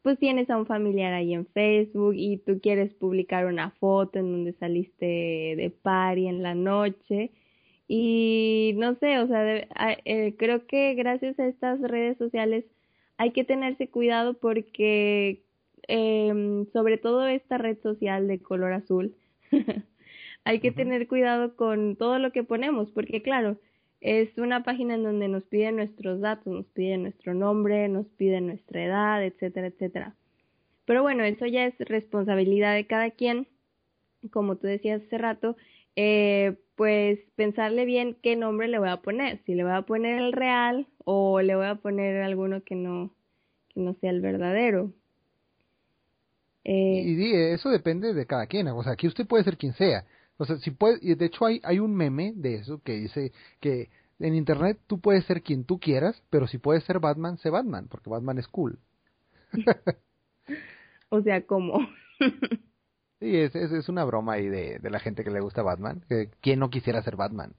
pues 0.02 0.18
tienes 0.18 0.50
a 0.50 0.58
un 0.58 0.66
familiar 0.66 1.14
ahí 1.14 1.34
en 1.34 1.46
Facebook 1.46 2.16
y 2.16 2.38
tú 2.38 2.60
quieres 2.60 2.94
publicar 2.96 3.46
una 3.46 3.70
foto 3.72 4.18
en 4.20 4.32
donde 4.32 4.54
saliste 4.54 5.06
de 5.06 5.74
party 5.84 6.28
en 6.28 6.42
la 6.42 6.56
noche 6.56 7.32
y 7.88 8.74
no 8.78 8.96
sé, 8.96 9.20
o 9.20 9.28
sea, 9.28 9.68
eh, 10.06 10.36
creo 10.38 10.66
que 10.66 10.96
gracias 10.96 11.38
a 11.40 11.48
estas 11.48 11.80
redes 11.82 12.18
sociales 12.18 12.66
hay 13.22 13.34
que 13.34 13.44
tenerse 13.44 13.88
cuidado 13.88 14.34
porque 14.34 15.44
eh, 15.88 16.66
sobre 16.74 16.98
todo 16.98 17.28
esta 17.28 17.60
red 17.60 17.78
social 17.84 18.28
de 18.28 18.40
color 18.40 18.74
azul, 18.74 19.16
hay 20.44 20.60
que 20.60 20.72
tener 20.72 21.08
cuidado 21.08 21.56
con 21.56 21.98
todo 21.98 22.18
lo 22.18 22.32
que 22.32 22.44
ponemos, 22.44 22.90
porque 22.90 23.22
claro, 23.22 23.60
es 24.00 24.36
una 24.40 24.64
página 24.64 24.96
en 24.96 25.04
donde 25.04 25.28
nos 25.28 25.44
piden 25.44 25.76
nuestros 25.76 26.20
datos, 26.20 26.52
nos 26.52 26.66
piden 26.70 27.04
nuestro 27.04 27.36
nombre, 27.36 27.88
nos 27.90 28.08
piden 28.08 28.48
nuestra 28.48 28.84
edad, 28.84 29.24
etcétera, 29.24 29.68
etcétera. 29.68 30.16
Pero 30.86 31.04
bueno, 31.04 31.24
eso 31.24 31.46
ya 31.46 31.68
es 31.68 31.78
responsabilidad 31.78 32.74
de 32.74 32.88
cada 32.88 33.12
quien, 33.12 33.48
como 34.32 34.56
tú 34.56 34.66
decías 34.66 35.04
hace 35.06 35.20
rato, 35.20 35.58
eh, 35.96 36.58
pues 36.76 37.20
pensarle 37.36 37.86
bien 37.86 38.18
qué 38.22 38.36
nombre 38.36 38.68
le 38.68 38.80
voy 38.80 38.90
a 38.90 39.02
poner, 39.02 39.42
si 39.46 39.54
le 39.54 39.64
voy 39.64 39.74
a 39.74 39.84
poner 39.84 40.20
el 40.20 40.34
real 40.34 40.88
o 41.06 41.42
le 41.42 41.56
voy 41.56 41.68
a 41.68 41.76
poner 41.76 42.22
alguno 42.24 42.64
que 42.64 42.76
no, 42.76 43.14
que 43.70 43.80
no 43.80 43.94
sea 43.96 44.10
el 44.10 44.22
verdadero. 44.22 44.92
Eh, 46.64 47.04
y, 47.06 47.34
eso 47.54 47.70
depende 47.70 48.14
de 48.14 48.26
cada 48.26 48.48
quien. 48.48 48.68
O 48.68 48.84
sea, 48.84 48.94
aquí 48.94 49.08
usted 49.08 49.28
puede 49.28 49.44
ser 49.44 49.58
quien 49.58 49.74
sea. 49.74 50.06
O 50.38 50.46
sea, 50.46 50.58
si 50.58 50.72
puede, 50.72 51.00
y 51.02 51.14
de 51.16 51.26
hecho 51.26 51.46
hay, 51.46 51.60
hay 51.64 51.80
un 51.80 51.96
meme 51.96 52.34
de 52.36 52.56
eso 52.56 52.82
que 52.84 52.94
dice 52.94 53.32
que 53.60 53.90
en 54.20 54.36
internet 54.36 54.80
tú 54.88 55.00
puedes 55.00 55.26
ser 55.26 55.42
quien 55.42 55.66
tú 55.66 55.80
quieras, 55.80 56.22
pero 56.30 56.48
si 56.48 56.58
puedes 56.58 56.84
ser 56.84 57.00
Batman, 57.00 57.38
sé 57.38 57.50
Batman, 57.50 57.88
porque 57.90 58.10
Batman 58.10 58.38
es 58.38 58.48
cool. 58.48 58.80
o 61.10 61.22
sea, 61.22 61.46
¿cómo? 61.46 61.80
sí, 63.22 63.38
es, 63.38 63.56
es, 63.56 63.72
es, 63.72 63.88
una 63.88 64.04
broma 64.04 64.34
ahí 64.34 64.50
de, 64.50 64.80
de 64.80 64.90
la 64.90 65.00
gente 65.00 65.24
que 65.24 65.32
le 65.32 65.40
gusta 65.40 65.62
Batman. 65.62 66.04
¿Quién 66.42 66.60
no 66.60 66.70
quisiera 66.70 67.02
ser 67.02 67.16
Batman? 67.16 67.54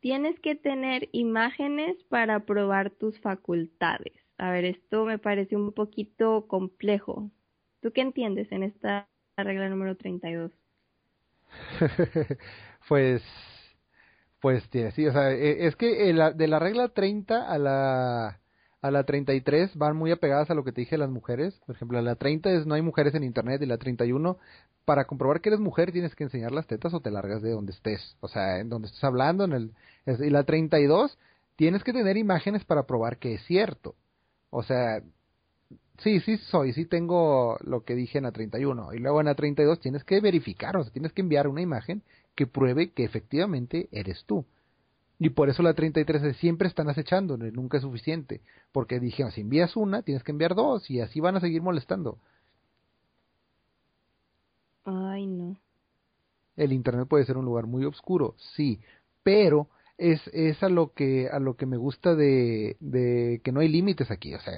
Tienes 0.00 0.38
que 0.38 0.54
tener 0.54 1.08
imágenes 1.10 1.96
para 2.04 2.44
probar 2.44 2.90
tus 2.90 3.18
facultades. 3.18 4.12
A 4.36 4.52
ver, 4.52 4.64
esto 4.64 5.04
me 5.04 5.18
parece 5.18 5.56
un 5.56 5.72
poquito 5.72 6.46
complejo. 6.46 7.32
¿Tú 7.80 7.92
qué 7.92 8.02
entiendes 8.02 8.52
en 8.52 8.62
esta 8.62 9.08
regla 9.36 9.68
número 9.68 9.96
32? 9.96 10.52
pues, 12.88 13.22
pues 14.40 14.62
sí, 14.70 15.06
o 15.06 15.12
sea, 15.12 15.32
e, 15.32 15.66
es 15.66 15.74
que 15.74 15.86
de 15.86 16.48
la 16.48 16.58
regla 16.58 16.88
30 16.90 17.50
a 17.50 17.58
la, 17.58 18.40
a 18.88 18.90
la 18.90 19.04
33 19.04 19.76
van 19.76 19.96
muy 19.96 20.10
apegadas 20.10 20.50
a 20.50 20.54
lo 20.54 20.64
que 20.64 20.72
te 20.72 20.80
dije 20.80 20.98
las 20.98 21.10
mujeres. 21.10 21.60
Por 21.66 21.76
ejemplo, 21.76 22.00
la 22.02 22.16
30 22.16 22.50
es 22.52 22.66
no 22.66 22.74
hay 22.74 22.82
mujeres 22.82 23.14
en 23.14 23.24
internet 23.24 23.62
y 23.62 23.66
la 23.66 23.78
31 23.78 24.38
para 24.84 25.04
comprobar 25.04 25.40
que 25.40 25.50
eres 25.50 25.60
mujer 25.60 25.92
tienes 25.92 26.14
que 26.14 26.24
enseñar 26.24 26.52
las 26.52 26.66
tetas 26.66 26.94
o 26.94 27.00
te 27.00 27.10
largas 27.10 27.42
de 27.42 27.50
donde 27.50 27.72
estés, 27.72 28.16
o 28.20 28.28
sea, 28.28 28.58
en 28.58 28.68
donde 28.68 28.88
estés 28.88 29.04
hablando 29.04 29.44
en 29.44 29.52
el 29.52 29.72
y 30.06 30.30
la 30.30 30.44
32 30.44 31.18
tienes 31.56 31.84
que 31.84 31.92
tener 31.92 32.16
imágenes 32.16 32.64
para 32.64 32.84
probar 32.84 33.18
que 33.18 33.34
es 33.34 33.44
cierto. 33.44 33.94
O 34.50 34.62
sea, 34.62 35.02
sí, 35.98 36.20
sí 36.20 36.38
soy, 36.38 36.72
sí 36.72 36.86
tengo 36.86 37.58
lo 37.60 37.84
que 37.84 37.94
dije 37.94 38.18
en 38.18 38.24
la 38.24 38.32
31. 38.32 38.94
Y 38.94 38.98
luego 38.98 39.20
en 39.20 39.26
la 39.26 39.34
32 39.34 39.80
tienes 39.80 40.04
que 40.04 40.20
verificar, 40.20 40.76
o 40.76 40.82
sea, 40.82 40.92
tienes 40.92 41.12
que 41.12 41.22
enviar 41.22 41.48
una 41.48 41.60
imagen 41.60 42.02
que 42.34 42.46
pruebe 42.46 42.92
que 42.92 43.04
efectivamente 43.04 43.88
eres 43.92 44.24
tú. 44.24 44.46
Y 45.18 45.30
por 45.30 45.48
eso 45.48 45.62
la 45.62 45.74
33 45.74 46.36
siempre 46.36 46.68
están 46.68 46.88
acechando, 46.88 47.36
nunca 47.36 47.78
es 47.78 47.82
suficiente. 47.82 48.40
Porque 48.72 49.00
dije, 49.00 49.28
si 49.32 49.40
envías 49.40 49.76
una, 49.76 50.02
tienes 50.02 50.22
que 50.22 50.32
enviar 50.32 50.54
dos 50.54 50.88
y 50.90 51.00
así 51.00 51.20
van 51.20 51.36
a 51.36 51.40
seguir 51.40 51.60
molestando. 51.60 52.18
Ay, 54.84 55.26
no. 55.26 55.56
El 56.56 56.72
Internet 56.72 57.08
puede 57.08 57.24
ser 57.24 57.36
un 57.36 57.44
lugar 57.44 57.66
muy 57.66 57.84
oscuro, 57.84 58.34
sí, 58.56 58.80
pero 59.22 59.68
es, 59.98 60.20
es 60.32 60.62
a 60.62 60.68
lo 60.68 60.92
que 60.92 61.28
a 61.28 61.40
lo 61.40 61.56
que 61.56 61.66
me 61.66 61.76
gusta 61.76 62.14
de, 62.14 62.76
de 62.80 63.40
que 63.42 63.52
no 63.52 63.60
hay 63.60 63.68
límites 63.68 64.10
aquí 64.10 64.34
o 64.34 64.40
sea 64.40 64.54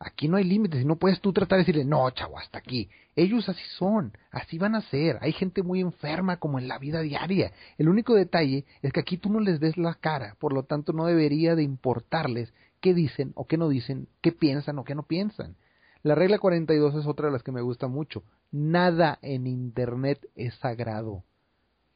aquí 0.00 0.28
no 0.28 0.38
hay 0.38 0.44
límites 0.44 0.80
y 0.80 0.84
no 0.84 0.96
puedes 0.96 1.20
tú 1.20 1.32
tratar 1.32 1.58
de 1.58 1.60
decirle 1.60 1.84
no 1.84 2.10
chavo 2.10 2.38
hasta 2.38 2.58
aquí 2.58 2.88
ellos 3.14 3.48
así 3.48 3.62
son 3.76 4.12
así 4.32 4.56
van 4.58 4.74
a 4.74 4.80
ser 4.80 5.18
hay 5.20 5.32
gente 5.32 5.62
muy 5.62 5.80
enferma 5.80 6.38
como 6.38 6.58
en 6.58 6.66
la 6.66 6.78
vida 6.78 7.02
diaria 7.02 7.52
el 7.76 7.88
único 7.88 8.14
detalle 8.14 8.64
es 8.82 8.92
que 8.92 9.00
aquí 9.00 9.18
tú 9.18 9.30
no 9.30 9.40
les 9.40 9.60
ves 9.60 9.76
la 9.76 9.94
cara 9.94 10.36
por 10.40 10.54
lo 10.54 10.62
tanto 10.62 10.94
no 10.94 11.04
debería 11.04 11.54
de 11.54 11.62
importarles 11.62 12.52
qué 12.80 12.94
dicen 12.94 13.32
o 13.34 13.46
qué 13.46 13.58
no 13.58 13.68
dicen 13.68 14.08
qué 14.22 14.32
piensan 14.32 14.78
o 14.78 14.84
qué 14.84 14.94
no 14.94 15.02
piensan 15.02 15.54
la 16.02 16.14
regla 16.14 16.38
42 16.38 16.94
es 16.94 17.06
otra 17.06 17.26
de 17.26 17.32
las 17.32 17.42
que 17.42 17.52
me 17.52 17.60
gusta 17.60 17.86
mucho 17.86 18.24
nada 18.50 19.18
en 19.20 19.46
internet 19.46 20.26
es 20.34 20.54
sagrado 20.54 21.24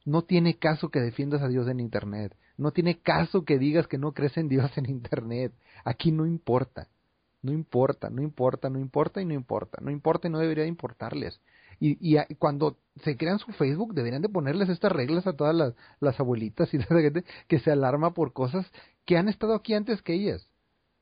no 0.04 0.22
tiene 0.22 0.58
caso 0.58 0.90
que 0.90 1.00
defiendas 1.00 1.40
a 1.40 1.48
Dios 1.48 1.66
en 1.66 1.80
Internet. 1.80 2.36
No 2.58 2.72
tiene 2.72 2.98
caso 2.98 3.44
que 3.44 3.58
digas 3.58 3.86
que 3.86 3.96
no 3.96 4.12
crees 4.12 4.36
en 4.36 4.48
Dios 4.48 4.70
en 4.76 4.84
Internet. 4.86 5.52
Aquí 5.82 6.12
no 6.12 6.26
importa. 6.26 6.88
No 7.44 7.52
importa, 7.52 8.08
no 8.08 8.22
importa, 8.22 8.70
no 8.70 8.78
importa 8.78 9.20
y 9.20 9.26
no 9.26 9.34
importa. 9.34 9.78
No 9.82 9.90
importa 9.90 10.28
y 10.28 10.30
no 10.30 10.38
debería 10.38 10.64
importarles. 10.64 11.42
Y, 11.78 11.98
y 12.00 12.34
cuando 12.36 12.78
se 13.02 13.18
crean 13.18 13.38
su 13.38 13.52
Facebook 13.52 13.92
deberían 13.92 14.22
de 14.22 14.30
ponerles 14.30 14.70
estas 14.70 14.90
reglas 14.90 15.26
a 15.26 15.34
todas 15.34 15.54
las, 15.54 15.74
las 16.00 16.18
abuelitas 16.18 16.72
y 16.72 16.78
la 16.78 16.86
gente 16.86 17.24
que 17.46 17.58
se 17.58 17.70
alarma 17.70 18.14
por 18.14 18.32
cosas 18.32 18.66
que 19.04 19.18
han 19.18 19.28
estado 19.28 19.54
aquí 19.54 19.74
antes 19.74 20.00
que 20.00 20.14
ellas. 20.14 20.48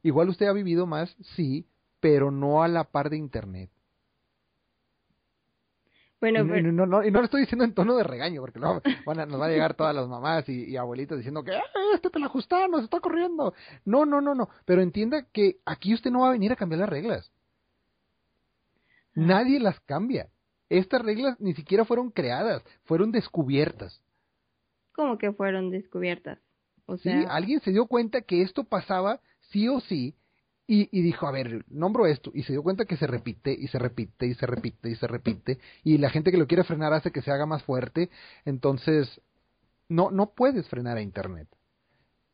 Igual 0.03 0.31
usted 0.31 0.47
ha 0.47 0.53
vivido 0.53 0.85
más, 0.85 1.17
sí, 1.37 1.69
pero 2.01 2.33
no 2.33 2.65
a 2.65 2.69
la 2.69 2.91
par 2.91 3.09
de 3.09 3.19
Internet. 3.19 3.71
Bueno, 6.23 6.57
y, 6.57 6.63
no, 6.63 6.87
no, 6.87 7.05
y 7.05 7.11
no 7.11 7.19
lo 7.19 7.25
estoy 7.25 7.41
diciendo 7.41 7.65
en 7.65 7.75
tono 7.75 7.97
de 7.97 8.05
regaño, 8.05 8.41
porque 8.43 8.61
no, 8.61 8.81
van 9.07 9.19
a, 9.19 9.27
nos 9.27 9.41
va 9.41 9.47
a 9.47 9.49
llegar 9.49 9.75
todas 9.75 9.93
las 9.93 10.07
mamás 10.07 10.49
y, 10.49 10.77
abuelitas 10.77 11.19
diciendo 11.19 11.43
que 11.43 11.51
ah, 11.51 11.65
este 11.93 12.11
te 12.11 12.21
la 12.21 12.27
ajustaron, 12.27 12.79
se 12.79 12.85
está 12.85 13.01
corriendo. 13.01 13.55
No, 13.85 14.07
no, 14.07 14.21
no, 14.21 14.33
no. 14.33 14.49
Pero 14.65 14.83
entienda 14.83 15.27
que 15.33 15.57
aquí 15.67 15.93
usted 15.93 16.13
no 16.13 16.21
va 16.21 16.29
a 16.29 16.33
venir 16.33 16.53
a 16.53 16.57
cambiar 16.57 16.79
las 16.79 16.91
reglas. 16.91 17.33
Nadie 19.17 19.59
las 19.59 19.81
cambia. 19.81 20.29
Estas 20.69 21.03
reglas 21.03 21.41
ni 21.41 21.55
siquiera 21.55 21.85
fueron 21.85 22.13
creadas, 22.13 22.63
fueron 22.85 23.11
descubiertas. 23.11 24.01
¿Cómo 24.93 25.19
que 25.19 25.33
fueron 25.33 25.71
descubiertas? 25.71 26.39
O 26.87 26.99
sea... 26.99 27.21
Sí, 27.21 27.27
alguien 27.29 27.61
se 27.63 27.73
dio 27.73 27.87
cuenta 27.87 28.23
que 28.23 28.43
esto 28.43 28.63
pasaba 28.63 29.19
sí 29.51 29.67
o 29.67 29.81
sí 29.81 30.15
y, 30.67 30.89
y, 30.97 31.03
dijo, 31.03 31.27
a 31.27 31.33
ver, 31.33 31.65
nombro 31.69 32.07
esto, 32.07 32.31
y 32.35 32.45
se 32.45 32.53
dio 32.53 32.63
cuenta 32.63 32.85
que 32.85 32.97
se 32.97 33.07
repite, 33.07 33.53
y 33.53 33.69
se 33.69 33.79
repite, 33.79 34.27
y 34.27 34.35
se 34.35 34.47
repite, 34.47 34.91
y 34.91 34.95
se 34.95 35.07
repite, 35.07 35.59
y 35.85 35.99
la 35.99 36.11
gente 36.11 36.31
que 36.31 36.39
lo 36.39 36.47
quiere 36.47 36.65
frenar 36.65 36.93
hace 36.93 37.11
que 37.11 37.23
se 37.23 37.31
haga 37.31 37.47
más 37.47 37.63
fuerte, 37.65 38.11
entonces 38.45 39.21
no, 39.89 40.11
no 40.11 40.31
puedes 40.35 40.69
frenar 40.69 40.97
a 40.97 41.03
Internet. 41.03 41.49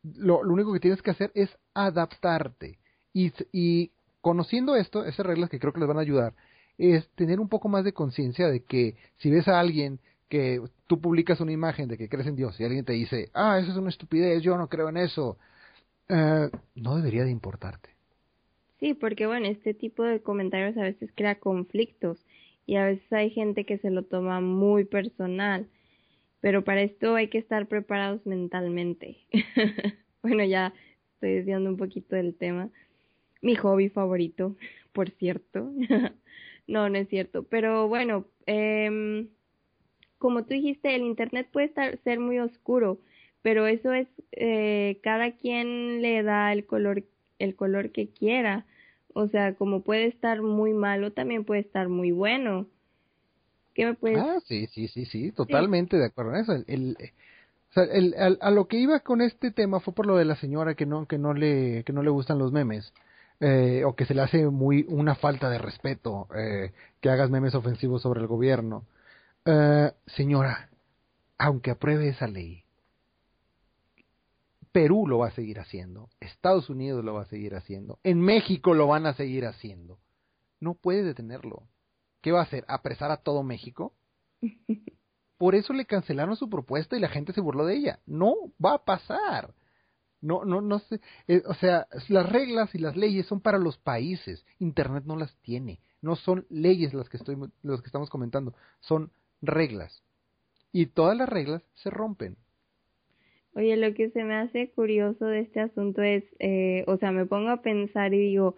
Lo, 0.03 0.43
lo 0.43 0.53
único 0.53 0.71
que 0.73 0.79
tienes 0.79 1.01
que 1.01 1.11
hacer 1.11 1.31
es 1.35 1.49
adaptarte. 1.73 2.79
Y, 3.13 3.33
y 3.51 3.91
conociendo 4.21 4.75
esto, 4.75 5.03
esas 5.05 5.25
reglas 5.25 5.49
que 5.49 5.59
creo 5.59 5.73
que 5.73 5.79
les 5.79 5.87
van 5.87 5.97
a 5.97 6.01
ayudar, 6.01 6.33
es 6.77 7.09
tener 7.15 7.39
un 7.39 7.49
poco 7.49 7.67
más 7.67 7.83
de 7.83 7.93
conciencia 7.93 8.47
de 8.47 8.63
que 8.63 8.95
si 9.17 9.29
ves 9.29 9.47
a 9.47 9.59
alguien 9.59 9.99
que 10.29 10.61
tú 10.87 11.01
publicas 11.01 11.41
una 11.41 11.51
imagen 11.51 11.89
de 11.89 11.97
que 11.97 12.07
crees 12.07 12.27
en 12.27 12.35
Dios 12.35 12.57
y 12.59 12.63
alguien 12.63 12.85
te 12.85 12.93
dice, 12.93 13.29
ah, 13.33 13.59
eso 13.59 13.71
es 13.71 13.77
una 13.77 13.89
estupidez, 13.89 14.41
yo 14.43 14.55
no 14.57 14.69
creo 14.69 14.87
en 14.89 14.97
eso, 14.97 15.37
eh, 16.07 16.49
no 16.75 16.95
debería 16.95 17.23
de 17.23 17.31
importarte. 17.31 17.89
Sí, 18.79 18.93
porque 18.93 19.27
bueno, 19.27 19.47
este 19.47 19.73
tipo 19.73 20.03
de 20.03 20.21
comentarios 20.21 20.77
a 20.77 20.83
veces 20.83 21.11
crea 21.13 21.39
conflictos 21.39 22.25
y 22.65 22.75
a 22.75 22.85
veces 22.85 23.11
hay 23.11 23.29
gente 23.29 23.65
que 23.65 23.77
se 23.77 23.89
lo 23.91 24.03
toma 24.03 24.41
muy 24.41 24.85
personal, 24.85 25.67
pero 26.41 26.63
para 26.63 26.81
esto 26.83 27.15
hay 27.15 27.27
que 27.29 27.39
estar 27.39 27.67
preparados 27.67 28.25
mentalmente. 28.25 29.17
bueno, 30.23 30.45
ya 30.45 30.73
estoy 31.13 31.33
desviando 31.33 31.69
un 31.69 31.77
poquito 31.77 32.15
del 32.15 32.35
tema. 32.35 32.69
Mi 33.41 33.55
hobby 33.55 33.89
favorito, 33.89 34.55
por 34.93 35.09
cierto. 35.11 35.71
no, 36.67 36.89
no 36.89 36.97
es 36.97 37.09
cierto, 37.09 37.43
pero 37.43 37.87
bueno, 37.89 38.25
eh, 38.45 39.27
como 40.19 40.43
tú 40.43 40.53
dijiste, 40.53 40.95
el 40.95 41.01
Internet 41.03 41.47
puede 41.51 41.67
estar, 41.67 41.97
ser 42.03 42.19
muy 42.19 42.39
oscuro, 42.39 42.99
pero 43.41 43.67
eso 43.67 43.93
es, 43.93 44.07
eh, 44.33 44.99
cada 45.01 45.31
quien 45.31 46.01
le 46.01 46.23
da 46.23 46.53
el 46.53 46.65
color, 46.65 47.03
el 47.39 47.55
color 47.55 47.91
que 47.91 48.09
quiera. 48.09 48.65
O 49.13 49.27
sea, 49.27 49.55
como 49.55 49.81
puede 49.81 50.05
estar 50.05 50.41
muy 50.41 50.73
malo, 50.73 51.11
también 51.11 51.43
puede 51.43 51.61
estar 51.61 51.89
muy 51.89 52.11
bueno. 52.11 52.67
¿Qué 53.73 53.85
me 53.85 53.93
puedes... 53.95 54.19
Ah, 54.19 54.39
sí, 54.45 54.67
sí, 54.67 54.87
sí, 54.87 55.05
sí, 55.05 55.31
totalmente 55.31 55.97
de 55.97 56.05
acuerdo 56.05 56.35
en 56.35 56.41
eso. 56.41 56.53
El, 56.67 56.97
o 57.71 57.73
sea, 57.73 57.83
el, 57.83 58.15
a, 58.41 58.51
lo 58.51 58.67
que 58.67 58.77
iba 58.77 58.99
con 58.99 59.21
este 59.21 59.51
tema 59.51 59.79
fue 59.79 59.93
por 59.93 60.05
lo 60.05 60.17
de 60.17 60.25
la 60.25 60.35
señora 60.35 60.75
que 60.75 60.85
no, 60.85 61.07
que 61.07 61.17
no 61.17 61.33
le, 61.33 61.83
que 61.83 61.93
no 61.93 62.03
le 62.03 62.09
gustan 62.09 62.39
los 62.39 62.51
memes. 62.51 62.93
Eh, 63.41 63.85
o 63.85 63.95
que 63.95 64.05
se 64.05 64.13
le 64.13 64.21
hace 64.21 64.45
muy 64.47 64.85
una 64.89 65.15
falta 65.15 65.49
de 65.49 65.59
respeto 65.59 66.27
eh, 66.35 66.73
que 66.99 67.09
hagas 67.09 67.29
memes 67.29 67.55
ofensivos 67.55 68.01
sobre 68.01 68.19
el 68.19 68.27
gobierno. 68.27 68.85
Eh, 69.45 69.91
señora, 70.07 70.69
aunque 71.37 71.71
apruebe 71.71 72.09
esa 72.09 72.27
ley, 72.27 72.63
Perú 74.71 75.07
lo 75.07 75.19
va 75.19 75.27
a 75.27 75.31
seguir 75.31 75.59
haciendo, 75.59 76.09
Estados 76.19 76.69
Unidos 76.69 77.03
lo 77.03 77.15
va 77.15 77.23
a 77.23 77.29
seguir 77.29 77.55
haciendo, 77.55 77.99
en 78.03 78.21
México 78.21 78.73
lo 78.73 78.87
van 78.87 79.05
a 79.05 79.13
seguir 79.13 79.45
haciendo. 79.45 79.99
No 80.59 80.75
puede 80.75 81.03
detenerlo. 81.03 81.63
¿Qué 82.21 82.31
va 82.31 82.41
a 82.41 82.43
hacer? 82.43 82.65
¿Apresar 82.67 83.11
a 83.11 83.17
todo 83.17 83.43
México? 83.43 83.93
Por 85.37 85.55
eso 85.55 85.71
le 85.71 85.85
cancelaron 85.85 86.35
su 86.35 86.49
propuesta 86.49 86.97
y 86.97 86.99
la 86.99 87.07
gente 87.07 87.31
se 87.31 87.41
burló 87.41 87.65
de 87.65 87.77
ella. 87.77 87.99
No 88.05 88.35
va 88.63 88.73
a 88.73 88.83
pasar. 88.83 89.53
No, 90.21 90.43
no, 90.43 90.59
no 90.59 90.79
sé. 90.79 90.99
Eh, 91.27 91.41
o 91.45 91.53
sea, 91.53 91.87
las 92.09 92.29
reglas 92.29 92.75
y 92.75 92.77
las 92.77 92.97
leyes 92.97 93.25
son 93.25 93.39
para 93.39 93.57
los 93.57 93.77
países. 93.77 94.45
Internet 94.59 95.05
no 95.05 95.15
las 95.15 95.33
tiene. 95.37 95.79
No 96.01 96.17
son 96.17 96.45
leyes 96.49 96.93
las 96.93 97.07
que 97.07 97.15
estoy, 97.15 97.37
los 97.63 97.81
que 97.81 97.87
estamos 97.87 98.09
comentando. 98.09 98.53
Son 98.81 99.11
reglas. 99.41 100.03
Y 100.73 100.87
todas 100.87 101.17
las 101.17 101.29
reglas 101.29 101.63
se 101.75 101.89
rompen. 101.89 102.37
Oye, 103.55 103.75
lo 103.77 103.93
que 103.93 104.09
se 104.11 104.23
me 104.23 104.35
hace 104.35 104.69
curioso 104.71 105.25
de 105.25 105.41
este 105.41 105.59
asunto 105.59 106.01
es, 106.01 106.23
eh, 106.39 106.83
o 106.87 106.97
sea, 106.97 107.11
me 107.11 107.25
pongo 107.25 107.49
a 107.49 107.61
pensar 107.61 108.13
y 108.13 108.19
digo, 108.19 108.55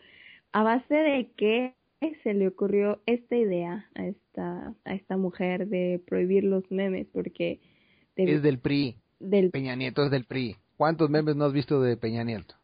¿a 0.52 0.64
base 0.64 0.94
de 0.94 1.32
qué 1.38 1.76
se 2.24 2.34
le 2.34 2.48
ocurrió 2.48 3.02
esta 3.06 3.36
idea 3.36 3.90
a 3.96 4.06
esta, 4.06 4.76
a 4.84 4.94
esta 4.94 5.18
mujer 5.18 5.68
de 5.68 6.02
prohibir 6.06 6.44
los 6.44 6.70
memes? 6.72 7.08
Porque... 7.14 7.62
es 8.16 8.42
del 8.42 8.60
PRI. 8.60 8.98
Del... 9.20 9.52
Peña 9.52 9.76
Nieto 9.76 10.04
es 10.04 10.12
del 10.12 10.26
PRI. 10.26 10.58
¿Cuántos 10.76 11.10
memes 11.10 11.36
no 11.36 11.46
has 11.46 11.54
visto 11.54 11.82
de 11.82 11.96
Peña 11.96 12.24
Nieto? 12.24 12.56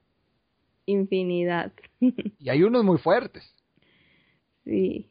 Infinidad. 0.86 1.72
y 2.40 2.50
hay 2.50 2.64
unos 2.64 2.84
muy 2.84 2.98
fuertes. 2.98 3.44
Sí. 4.66 5.10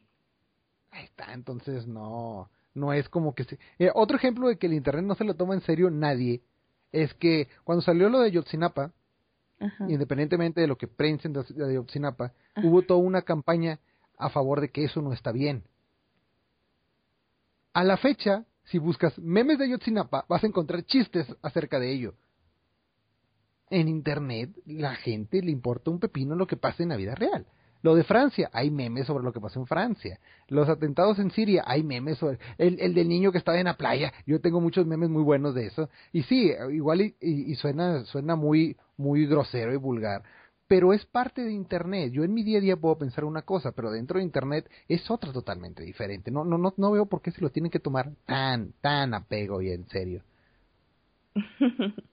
Ahí 0.91 1.05
está, 1.05 1.33
entonces 1.33 1.87
no. 1.87 2.49
No 2.75 2.93
es 2.93 3.09
como 3.09 3.33
que 3.33 3.43
se... 3.43 3.57
Eh, 3.79 3.89
otro 3.95 4.17
ejemplo 4.17 4.49
de 4.49 4.57
que 4.57 4.67
el 4.67 4.73
Internet 4.73 5.05
no 5.05 5.15
se 5.15 5.23
lo 5.23 5.35
toma 5.35 5.55
en 5.55 5.61
serio 5.61 5.89
nadie 5.89 6.41
es 6.91 7.13
que 7.15 7.47
cuando 7.63 7.81
salió 7.81 8.09
lo 8.09 8.19
de 8.19 8.31
Yotzinapa, 8.31 8.91
independientemente 9.87 10.61
de 10.61 10.67
lo 10.67 10.77
que 10.77 10.87
prensen 10.87 11.33
de, 11.33 11.43
Yotzinapa, 11.73 12.33
hubo 12.63 12.81
toda 12.83 12.99
una 12.99 13.21
campaña 13.23 13.79
a 14.17 14.29
favor 14.29 14.61
de 14.61 14.69
que 14.69 14.83
eso 14.83 15.01
no 15.01 15.13
está 15.13 15.31
bien. 15.31 15.63
A 17.73 17.83
la 17.83 17.97
fecha, 17.97 18.45
si 18.65 18.79
buscas 18.79 19.17
memes 19.19 19.59
de 19.59 19.69
Yotzinapa, 19.69 20.25
vas 20.27 20.43
a 20.43 20.47
encontrar 20.47 20.83
chistes 20.83 21.27
acerca 21.41 21.79
de 21.79 21.91
ello. 21.91 22.15
En 23.69 23.87
Internet, 23.87 24.51
la 24.65 24.95
gente 24.95 25.41
le 25.41 25.51
importa 25.51 25.91
un 25.91 25.99
pepino 25.99 26.35
lo 26.35 26.47
que 26.47 26.57
pasa 26.57 26.83
en 26.83 26.89
la 26.89 26.95
vida 26.95 27.15
real. 27.15 27.45
Lo 27.81 27.95
de 27.95 28.03
Francia, 28.03 28.49
hay 28.53 28.71
memes 28.71 29.07
sobre 29.07 29.23
lo 29.23 29.31
que 29.31 29.39
pasó 29.39 29.59
en 29.59 29.67
Francia. 29.67 30.19
Los 30.47 30.69
atentados 30.69 31.19
en 31.19 31.31
Siria, 31.31 31.63
hay 31.65 31.83
memes 31.83 32.17
sobre 32.17 32.39
el, 32.57 32.79
el 32.79 32.93
del 32.93 33.07
niño 33.07 33.31
que 33.31 33.37
estaba 33.37 33.59
en 33.59 33.65
la 33.65 33.77
playa. 33.77 34.13
Yo 34.25 34.41
tengo 34.41 34.61
muchos 34.61 34.85
memes 34.85 35.09
muy 35.09 35.23
buenos 35.23 35.53
de 35.53 35.67
eso. 35.67 35.89
Y 36.11 36.23
sí, 36.23 36.51
igual 36.71 37.01
y, 37.01 37.55
suena, 37.55 38.03
suena 38.05 38.35
muy, 38.35 38.77
muy 38.97 39.25
grosero 39.25 39.73
y 39.73 39.77
vulgar. 39.77 40.23
Pero 40.67 40.91
es 40.91 41.05
parte 41.05 41.43
de 41.43 41.53
Internet. 41.53 42.11
Yo 42.11 42.23
en 42.23 42.33
mi 42.33 42.43
día 42.43 42.57
a 42.57 42.61
día 42.61 42.75
puedo 42.75 42.97
pensar 42.97 43.23
una 43.23 43.43
cosa, 43.43 43.71
pero 43.71 43.91
dentro 43.91 44.17
de 44.17 44.25
Internet 44.25 44.69
es 44.89 45.09
otra 45.09 45.31
totalmente 45.31 45.83
diferente. 45.83 46.29
No, 46.31 46.43
no, 46.43 46.57
no, 46.57 46.73
no 46.75 46.91
veo 46.91 47.05
por 47.05 47.21
qué 47.21 47.31
se 47.31 47.41
lo 47.41 47.49
tienen 47.49 47.71
que 47.71 47.79
tomar 47.79 48.11
tan, 48.25 48.73
tan 48.81 49.13
apego 49.13 49.61
y 49.61 49.71
en 49.71 49.87
serio. 49.87 50.23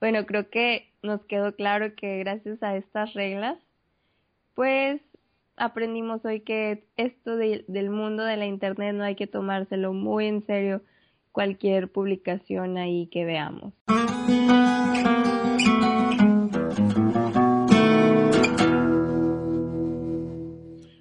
bueno, 0.00 0.24
creo 0.24 0.48
que 0.48 0.88
nos 1.02 1.22
quedó 1.26 1.54
claro 1.54 1.94
que 1.94 2.18
gracias 2.18 2.62
a 2.62 2.76
estas 2.76 3.12
reglas 3.12 3.58
pues 4.54 5.00
aprendimos 5.56 6.24
hoy 6.24 6.40
que 6.40 6.84
esto 6.96 7.36
del 7.36 7.90
mundo 7.90 8.24
de 8.24 8.36
la 8.36 8.46
internet 8.46 8.94
no 8.94 9.04
hay 9.04 9.14
que 9.14 9.26
tomárselo 9.26 9.92
muy 9.92 10.26
en 10.26 10.44
serio 10.46 10.82
cualquier 11.32 11.90
publicación 11.90 12.78
ahí 12.78 13.08
que 13.08 13.24
veamos. 13.24 13.72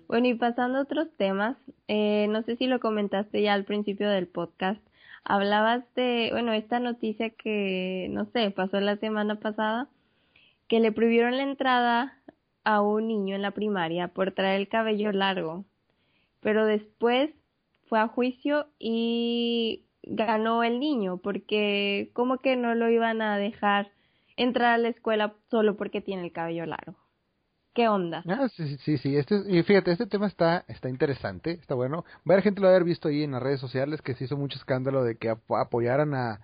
Bueno, 0.07 0.27
y 0.27 0.35
pasando 0.35 0.77
a 0.77 0.81
otros 0.81 1.07
temas, 1.17 1.57
eh, 1.87 2.27
no 2.29 2.43
sé 2.43 2.55
si 2.55 2.67
lo 2.67 2.79
comentaste 2.79 3.41
ya 3.41 3.53
al 3.53 3.65
principio 3.65 4.09
del 4.09 4.27
podcast, 4.27 4.79
hablabas 5.23 5.83
de, 5.95 6.29
bueno, 6.31 6.53
esta 6.53 6.79
noticia 6.79 7.31
que, 7.31 8.09
no 8.11 8.25
sé, 8.25 8.51
pasó 8.51 8.79
la 8.79 8.97
semana 8.97 9.39
pasada, 9.39 9.87
que 10.67 10.79
le 10.79 10.91
prohibieron 10.91 11.37
la 11.37 11.43
entrada 11.43 12.17
a 12.63 12.81
un 12.81 13.07
niño 13.07 13.35
en 13.35 13.41
la 13.41 13.51
primaria 13.51 14.07
por 14.09 14.31
traer 14.31 14.59
el 14.61 14.67
cabello 14.67 15.11
largo, 15.11 15.65
pero 16.41 16.65
después 16.65 17.31
fue 17.87 17.99
a 17.99 18.07
juicio 18.07 18.67
y 18.79 19.85
ganó 20.03 20.63
el 20.63 20.79
niño 20.79 21.17
porque 21.17 22.09
como 22.13 22.39
que 22.39 22.55
no 22.55 22.75
lo 22.75 22.89
iban 22.89 23.21
a 23.21 23.37
dejar 23.37 23.91
entrar 24.35 24.73
a 24.73 24.77
la 24.77 24.89
escuela 24.89 25.33
solo 25.49 25.75
porque 25.77 26.01
tiene 26.01 26.25
el 26.25 26.31
cabello 26.31 26.65
largo. 26.65 26.95
¿Qué 27.73 27.87
onda? 27.87 28.23
Ah, 28.27 28.47
sí, 28.55 28.77
sí, 28.77 28.97
sí. 28.99 29.17
Este, 29.17 29.35
y 29.47 29.63
fíjate, 29.63 29.91
este 29.91 30.05
tema 30.05 30.27
está, 30.27 30.63
está 30.67 30.89
interesante, 30.89 31.51
está 31.51 31.73
bueno. 31.73 32.05
Varias 32.23 32.43
gente 32.43 32.61
lo 32.61 32.67
haber 32.67 32.83
visto 32.83 33.07
ahí 33.07 33.23
en 33.23 33.31
las 33.31 33.41
redes 33.41 33.59
sociales 33.59 34.01
que 34.03 34.13
se 34.13 34.25
hizo 34.25 34.37
mucho 34.37 34.59
escándalo 34.59 35.03
de 35.03 35.17
que 35.17 35.29
apoyaran 35.49 36.13
a 36.13 36.41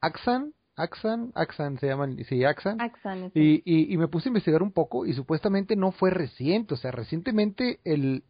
Axan, 0.00 0.52
Axan, 0.78 1.32
Axan 1.34 1.78
se 1.78 1.86
llaman, 1.86 2.16
sí, 2.28 2.44
Axan. 2.44 2.80
Axan 2.80 3.30
y, 3.34 3.62
y, 3.64 3.92
y, 3.92 3.96
me 3.96 4.08
puse 4.08 4.28
a 4.28 4.30
investigar 4.30 4.62
un 4.62 4.72
poco 4.72 5.06
y 5.06 5.12
supuestamente 5.12 5.76
no 5.76 5.92
fue 5.92 6.10
reciente, 6.10 6.74
o 6.74 6.76
sea, 6.76 6.92
recientemente 6.92 7.80
el, 7.84 8.22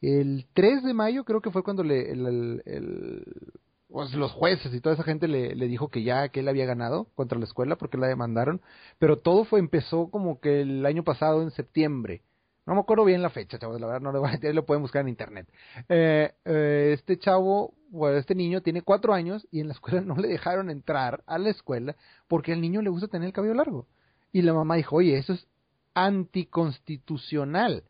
el 0.00 0.46
3 0.54 0.82
de 0.82 0.94
mayo 0.94 1.24
creo 1.24 1.40
que 1.40 1.50
fue 1.50 1.62
cuando 1.62 1.84
le, 1.84 2.10
el, 2.10 2.62
el, 2.64 3.24
pues, 3.88 4.14
los 4.14 4.32
jueces 4.32 4.72
y 4.72 4.80
toda 4.80 4.94
esa 4.94 5.04
gente 5.04 5.28
le, 5.28 5.54
le 5.54 5.68
dijo 5.68 5.88
que 5.88 6.02
ya 6.02 6.28
que 6.30 6.40
él 6.40 6.48
había 6.48 6.66
ganado 6.66 7.08
contra 7.14 7.38
la 7.38 7.44
escuela 7.44 7.76
porque 7.76 7.98
la 7.98 8.08
demandaron, 8.08 8.62
pero 8.98 9.18
todo 9.18 9.44
fue 9.44 9.60
empezó 9.60 10.08
como 10.10 10.40
que 10.40 10.62
el 10.62 10.86
año 10.86 11.04
pasado 11.04 11.42
en 11.42 11.50
septiembre. 11.50 12.22
No 12.64 12.74
me 12.74 12.80
acuerdo 12.80 13.04
bien 13.04 13.22
la 13.22 13.30
fecha, 13.30 13.58
chavos, 13.58 13.80
la 13.80 13.86
verdad 13.86 14.00
no 14.02 14.12
lo 14.12 14.20
voy 14.20 14.30
a 14.30 14.52
lo 14.52 14.64
pueden 14.64 14.82
buscar 14.82 15.02
en 15.02 15.08
internet. 15.08 15.48
Eh, 15.88 16.32
eh, 16.44 16.90
este 16.94 17.18
chavo 17.18 17.74
bueno, 17.92 18.16
este 18.16 18.34
niño 18.34 18.62
tiene 18.62 18.80
cuatro 18.80 19.12
años 19.12 19.46
y 19.50 19.60
en 19.60 19.68
la 19.68 19.74
escuela 19.74 20.00
no 20.00 20.16
le 20.16 20.28
dejaron 20.28 20.70
entrar 20.70 21.22
a 21.26 21.38
la 21.38 21.50
escuela 21.50 21.94
porque 22.26 22.52
al 22.52 22.60
niño 22.62 22.80
le 22.80 22.88
gusta 22.88 23.08
tener 23.08 23.26
el 23.26 23.34
cabello 23.34 23.54
largo. 23.54 23.86
Y 24.32 24.40
la 24.42 24.54
mamá 24.54 24.76
dijo, 24.76 24.96
oye, 24.96 25.18
eso 25.18 25.34
es 25.34 25.46
anticonstitucional. 25.92 27.84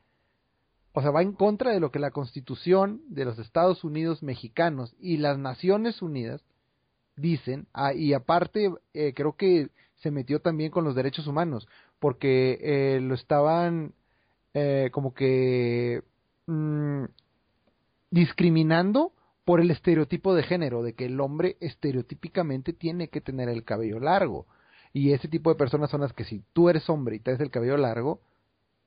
O 0.93 1.01
sea, 1.01 1.13
va 1.13 1.23
en 1.23 1.33
contra 1.33 1.71
de 1.71 1.79
lo 1.79 1.93
que 1.93 2.01
la 2.01 2.11
Constitución 2.11 3.01
de 3.09 3.25
los 3.25 3.39
Estados 3.39 3.85
Unidos 3.85 4.25
mexicanos 4.25 4.95
y 4.99 5.19
las 5.19 5.39
Naciones 5.39 6.03
Unidas 6.03 6.43
dicen. 7.15 7.69
Ah, 7.73 7.95
y 7.95 8.13
aparte, 8.13 8.75
eh, 8.93 9.15
creo 9.15 9.37
que 9.37 9.71
se 9.97 10.11
metió 10.11 10.41
también 10.41 10.73
con 10.73 10.83
los 10.83 10.97
derechos 10.97 11.29
humanos, 11.29 11.69
porque 12.01 12.59
eh, 12.61 13.01
lo 13.01 13.15
estaban 13.15 13.95
eh, 14.55 14.91
como 14.93 15.15
que 15.15 16.03
mm, 16.47 17.05
discriminando 18.11 19.13
por 19.45 19.61
el 19.61 19.71
estereotipo 19.71 20.35
de 20.35 20.43
género, 20.45 20.83
de 20.83 20.95
que 20.95 21.07
el 21.07 21.21
hombre 21.21 21.57
estereotípicamente 21.61 22.73
tiene 22.73 23.09
que 23.09 23.21
tener 23.21 23.49
el 23.49 23.65
cabello 23.65 23.99
largo. 23.99 24.47
Y 24.93 25.13
ese 25.13 25.29
tipo 25.29 25.51
de 25.51 25.57
personas 25.57 25.91
son 25.91 26.03
las 26.03 26.13
que 26.13 26.25
si 26.25 26.43
tú 26.53 26.69
eres 26.69 26.89
hombre 26.91 27.17
y 27.17 27.21
tienes 27.21 27.41
el 27.41 27.51
cabello 27.51 27.77
largo, 27.77 28.21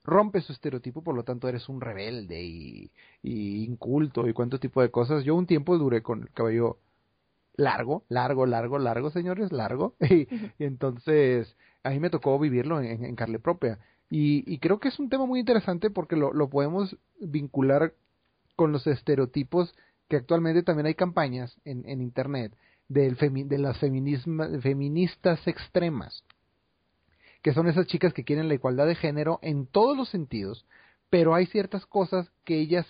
rompes 0.03 0.45
su 0.45 0.53
estereotipo, 0.53 1.03
por 1.03 1.15
lo 1.15 1.23
tanto 1.23 1.49
eres 1.49 1.67
un 1.67 1.81
rebelde 1.81 2.43
y, 2.43 2.91
y 3.23 3.63
inculto 3.65 4.27
y 4.27 4.33
cuánto 4.33 4.59
tipo 4.59 4.81
de 4.81 4.91
cosas. 4.91 5.23
Yo 5.23 5.35
un 5.35 5.47
tiempo 5.47 5.77
duré 5.77 6.01
con 6.03 6.21
el 6.21 6.31
cabello 6.31 6.77
largo, 7.57 8.03
largo, 8.09 8.45
largo, 8.45 8.79
largo, 8.79 9.09
señores, 9.09 9.51
largo. 9.51 9.95
y, 9.99 10.27
entonces, 10.59 11.55
a 11.83 11.89
mí 11.89 11.99
me 11.99 12.09
tocó 12.09 12.37
vivirlo 12.39 12.81
en, 12.81 13.03
en 13.03 13.15
carne 13.15 13.39
propia. 13.39 13.79
Y, 14.17 14.45
y, 14.47 14.59
creo 14.59 14.79
que 14.79 14.87
es 14.87 14.97
un 14.97 15.09
tema 15.09 15.25
muy 15.25 15.41
interesante 15.41 15.89
porque 15.89 16.15
lo, 16.15 16.49
podemos 16.49 16.95
vincular 17.19 17.91
con 18.55 18.71
los 18.71 18.87
estereotipos 18.87 19.75
que 20.07 20.15
actualmente 20.15 20.63
también 20.63 20.85
hay 20.85 20.95
campañas 20.95 21.59
en, 21.65 21.83
en 21.85 21.99
Internet 21.99 22.55
del 22.87 23.17
de 23.17 23.57
las 23.57 23.77
feministas 23.77 25.45
extremas, 25.45 26.23
que 27.41 27.51
son 27.53 27.67
esas 27.67 27.87
chicas 27.87 28.13
que 28.13 28.23
quieren 28.23 28.47
la 28.47 28.53
igualdad 28.53 28.87
de 28.87 28.95
género 28.95 29.37
en 29.41 29.67
todos 29.67 29.97
los 29.97 30.07
sentidos, 30.07 30.65
pero 31.09 31.35
hay 31.35 31.45
ciertas 31.47 31.85
cosas 31.85 32.31
que 32.45 32.57
ellas 32.57 32.87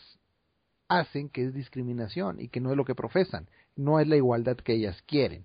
hacen 0.90 1.30
que 1.30 1.46
es 1.46 1.56
discriminación 1.56 2.40
y 2.40 2.50
que 2.50 2.62
no 2.62 2.70
es 2.70 2.78
lo 2.78 2.86
que 2.86 2.94
profesan, 2.94 3.50
no 3.76 4.00
es 4.00 4.08
la 4.08 4.16
igualdad 4.16 4.58
que 4.58 4.74
ellas 4.74 5.02
quieren. 5.08 5.44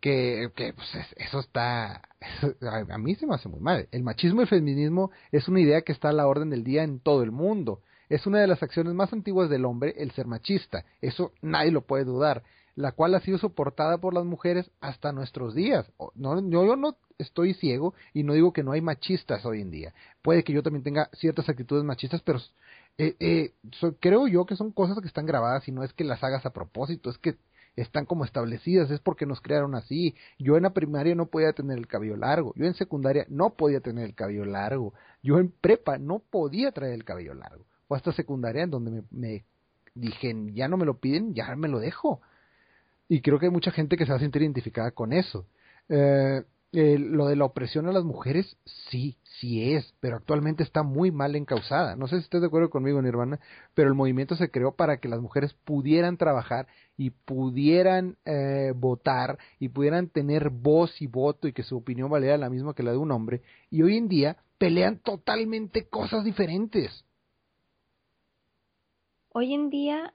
Que, 0.00 0.50
que 0.54 0.72
pues 0.74 0.88
eso 1.16 1.40
está, 1.40 2.02
a 2.88 2.98
mí 2.98 3.14
se 3.16 3.26
me 3.26 3.34
hace 3.34 3.48
muy 3.48 3.60
mal. 3.60 3.88
El 3.90 4.04
machismo 4.04 4.40
y 4.40 4.44
el 4.44 4.48
feminismo 4.48 5.10
es 5.32 5.48
una 5.48 5.60
idea 5.60 5.82
que 5.82 5.92
está 5.92 6.10
a 6.10 6.12
la 6.12 6.26
orden 6.26 6.50
del 6.50 6.64
día 6.64 6.84
en 6.84 7.00
todo 7.00 7.22
el 7.22 7.32
mundo. 7.32 7.82
Es 8.08 8.26
una 8.26 8.40
de 8.40 8.46
las 8.46 8.62
acciones 8.62 8.94
más 8.94 9.12
antiguas 9.12 9.50
del 9.50 9.64
hombre 9.64 9.94
el 9.98 10.10
ser 10.12 10.26
machista. 10.26 10.84
Eso 11.00 11.32
nadie 11.42 11.70
lo 11.70 11.82
puede 11.82 12.04
dudar. 12.04 12.42
La 12.74 12.92
cual 12.92 13.14
ha 13.16 13.20
sido 13.20 13.38
soportada 13.38 13.98
por 13.98 14.14
las 14.14 14.24
mujeres 14.24 14.70
hasta 14.80 15.12
nuestros 15.12 15.54
días. 15.54 15.90
No, 16.14 16.40
yo, 16.48 16.76
no 16.76 16.96
estoy 17.18 17.54
ciego 17.54 17.92
y 18.14 18.22
no 18.22 18.34
digo 18.34 18.52
que 18.52 18.62
no 18.62 18.70
hay 18.70 18.80
machistas 18.80 19.44
hoy 19.44 19.60
en 19.60 19.72
día. 19.72 19.94
Puede 20.22 20.44
que 20.44 20.52
yo 20.52 20.62
también 20.62 20.84
tenga 20.84 21.10
ciertas 21.12 21.48
actitudes 21.48 21.82
machistas, 21.82 22.22
pero 22.22 22.38
eh, 22.96 23.16
eh, 23.18 23.52
creo 23.98 24.28
yo 24.28 24.46
que 24.46 24.54
son 24.54 24.70
cosas 24.70 24.98
que 25.00 25.08
están 25.08 25.26
grabadas 25.26 25.66
y 25.66 25.72
no 25.72 25.82
es 25.82 25.92
que 25.92 26.04
las 26.04 26.22
hagas 26.22 26.46
a 26.46 26.52
propósito, 26.52 27.10
es 27.10 27.18
que 27.18 27.36
están 27.80 28.06
como 28.06 28.24
establecidas, 28.24 28.90
es 28.90 29.00
porque 29.00 29.26
nos 29.26 29.40
crearon 29.40 29.74
así. 29.74 30.14
Yo 30.38 30.56
en 30.56 30.64
la 30.64 30.74
primaria 30.74 31.14
no 31.14 31.26
podía 31.26 31.52
tener 31.52 31.78
el 31.78 31.86
cabello 31.86 32.16
largo, 32.16 32.52
yo 32.56 32.66
en 32.66 32.74
secundaria 32.74 33.24
no 33.28 33.50
podía 33.50 33.80
tener 33.80 34.04
el 34.04 34.14
cabello 34.14 34.44
largo, 34.44 34.94
yo 35.22 35.38
en 35.38 35.50
prepa 35.50 35.98
no 35.98 36.18
podía 36.18 36.72
traer 36.72 36.94
el 36.94 37.04
cabello 37.04 37.34
largo. 37.34 37.64
O 37.88 37.94
hasta 37.94 38.12
secundaria 38.12 38.64
en 38.64 38.70
donde 38.70 38.90
me, 38.90 39.02
me 39.10 39.44
dije, 39.94 40.34
ya 40.52 40.68
no 40.68 40.76
me 40.76 40.84
lo 40.84 40.98
piden, 40.98 41.34
ya 41.34 41.54
me 41.56 41.68
lo 41.68 41.78
dejo. 41.78 42.20
Y 43.08 43.22
creo 43.22 43.38
que 43.38 43.46
hay 43.46 43.52
mucha 43.52 43.70
gente 43.70 43.96
que 43.96 44.04
se 44.04 44.12
va 44.12 44.16
a 44.16 44.20
sentir 44.20 44.42
identificada 44.42 44.90
con 44.90 45.12
eso. 45.12 45.46
Eh, 45.88 46.42
eh, 46.72 46.98
lo 46.98 47.26
de 47.26 47.36
la 47.36 47.46
opresión 47.46 47.86
a 47.86 47.92
las 47.92 48.04
mujeres, 48.04 48.58
sí, 48.90 49.16
sí 49.40 49.72
es, 49.72 49.94
pero 50.00 50.16
actualmente 50.16 50.62
está 50.62 50.82
muy 50.82 51.10
mal 51.10 51.34
encausada. 51.34 51.96
No 51.96 52.08
sé 52.08 52.16
si 52.16 52.24
estás 52.24 52.42
de 52.42 52.48
acuerdo 52.48 52.68
conmigo, 52.68 53.00
Nirvana, 53.00 53.40
pero 53.74 53.88
el 53.88 53.94
movimiento 53.94 54.36
se 54.36 54.50
creó 54.50 54.72
para 54.72 54.98
que 54.98 55.08
las 55.08 55.20
mujeres 55.20 55.54
pudieran 55.64 56.18
trabajar 56.18 56.66
y 56.96 57.10
pudieran 57.10 58.18
eh, 58.26 58.72
votar 58.76 59.38
y 59.58 59.70
pudieran 59.70 60.08
tener 60.08 60.50
voz 60.50 61.00
y 61.00 61.06
voto 61.06 61.48
y 61.48 61.54
que 61.54 61.62
su 61.62 61.76
opinión 61.76 62.10
valiera 62.10 62.36
la 62.36 62.50
misma 62.50 62.74
que 62.74 62.82
la 62.82 62.92
de 62.92 62.98
un 62.98 63.12
hombre. 63.12 63.42
Y 63.70 63.82
hoy 63.82 63.96
en 63.96 64.08
día 64.08 64.36
pelean 64.58 64.98
totalmente 64.98 65.88
cosas 65.88 66.22
diferentes. 66.22 67.04
Hoy 69.30 69.54
en 69.54 69.70
día 69.70 70.12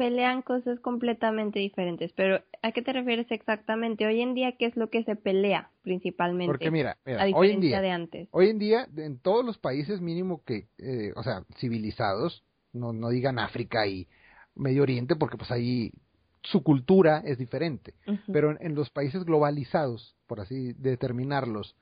pelean 0.00 0.40
cosas 0.40 0.80
completamente 0.80 1.58
diferentes, 1.58 2.10
pero 2.14 2.42
¿a 2.62 2.72
qué 2.72 2.80
te 2.80 2.90
refieres 2.94 3.30
exactamente? 3.30 4.06
Hoy 4.06 4.22
en 4.22 4.32
día, 4.32 4.52
¿qué 4.56 4.64
es 4.64 4.74
lo 4.74 4.88
que 4.88 5.04
se 5.04 5.14
pelea 5.14 5.70
principalmente? 5.82 6.50
Porque 6.50 6.70
mira, 6.70 6.96
a 7.04 7.26
diferencia 7.26 7.36
hoy 7.36 7.50
en 7.50 7.60
día, 7.60 7.82
de 7.82 7.90
antes. 7.90 8.28
Hoy 8.30 8.48
en 8.48 8.58
día, 8.58 8.88
en 8.96 9.18
todos 9.18 9.44
los 9.44 9.58
países 9.58 10.00
mínimo 10.00 10.42
que, 10.42 10.68
eh, 10.78 11.12
o 11.16 11.22
sea, 11.22 11.44
civilizados, 11.58 12.42
no, 12.72 12.94
no 12.94 13.10
digan 13.10 13.38
África 13.38 13.86
y 13.86 14.08
Medio 14.54 14.84
Oriente, 14.84 15.16
porque 15.16 15.36
pues 15.36 15.50
ahí 15.50 15.92
su 16.44 16.62
cultura 16.62 17.22
es 17.26 17.36
diferente, 17.36 17.92
pero 18.32 18.58
en, 18.58 18.74
los 18.74 18.88
países 18.88 19.26
globalizados, 19.26 20.16
por 20.26 20.40
así 20.40 20.72
determinarlos, 20.78 21.76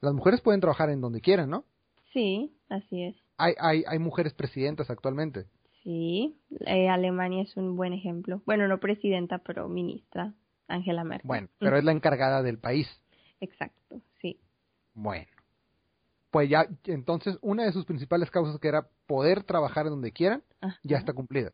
las 0.00 0.14
mujeres 0.14 0.40
pueden 0.40 0.62
trabajar 0.62 0.88
en 0.88 1.02
donde 1.02 1.20
quieran, 1.20 1.50
¿no? 1.50 1.66
Sí, 2.14 2.56
así 2.70 3.02
es. 3.02 3.16
Hay, 3.36 3.52
hay, 3.60 3.84
hay 3.86 3.98
mujeres 3.98 4.32
presidentas 4.32 4.88
actualmente. 4.88 5.44
Sí, 5.82 6.38
eh, 6.66 6.88
Alemania 6.88 7.42
es 7.42 7.56
un 7.56 7.76
buen 7.76 7.92
ejemplo. 7.92 8.42
Bueno, 8.44 8.68
no 8.68 8.80
presidenta, 8.80 9.38
pero 9.38 9.68
ministra, 9.68 10.34
Angela 10.68 11.04
Merkel. 11.04 11.26
Bueno, 11.26 11.48
pero 11.58 11.78
es 11.78 11.84
la 11.84 11.92
encargada 11.92 12.42
del 12.42 12.58
país. 12.58 12.86
Exacto, 13.40 14.00
sí. 14.20 14.38
Bueno, 14.92 15.26
pues 16.30 16.50
ya, 16.50 16.68
entonces 16.84 17.38
una 17.40 17.64
de 17.64 17.72
sus 17.72 17.86
principales 17.86 18.30
causas 18.30 18.58
que 18.60 18.68
era 18.68 18.88
poder 19.06 19.42
trabajar 19.42 19.86
donde 19.86 20.12
quieran, 20.12 20.42
ya 20.82 20.98
está 20.98 21.14
cumplida. 21.14 21.52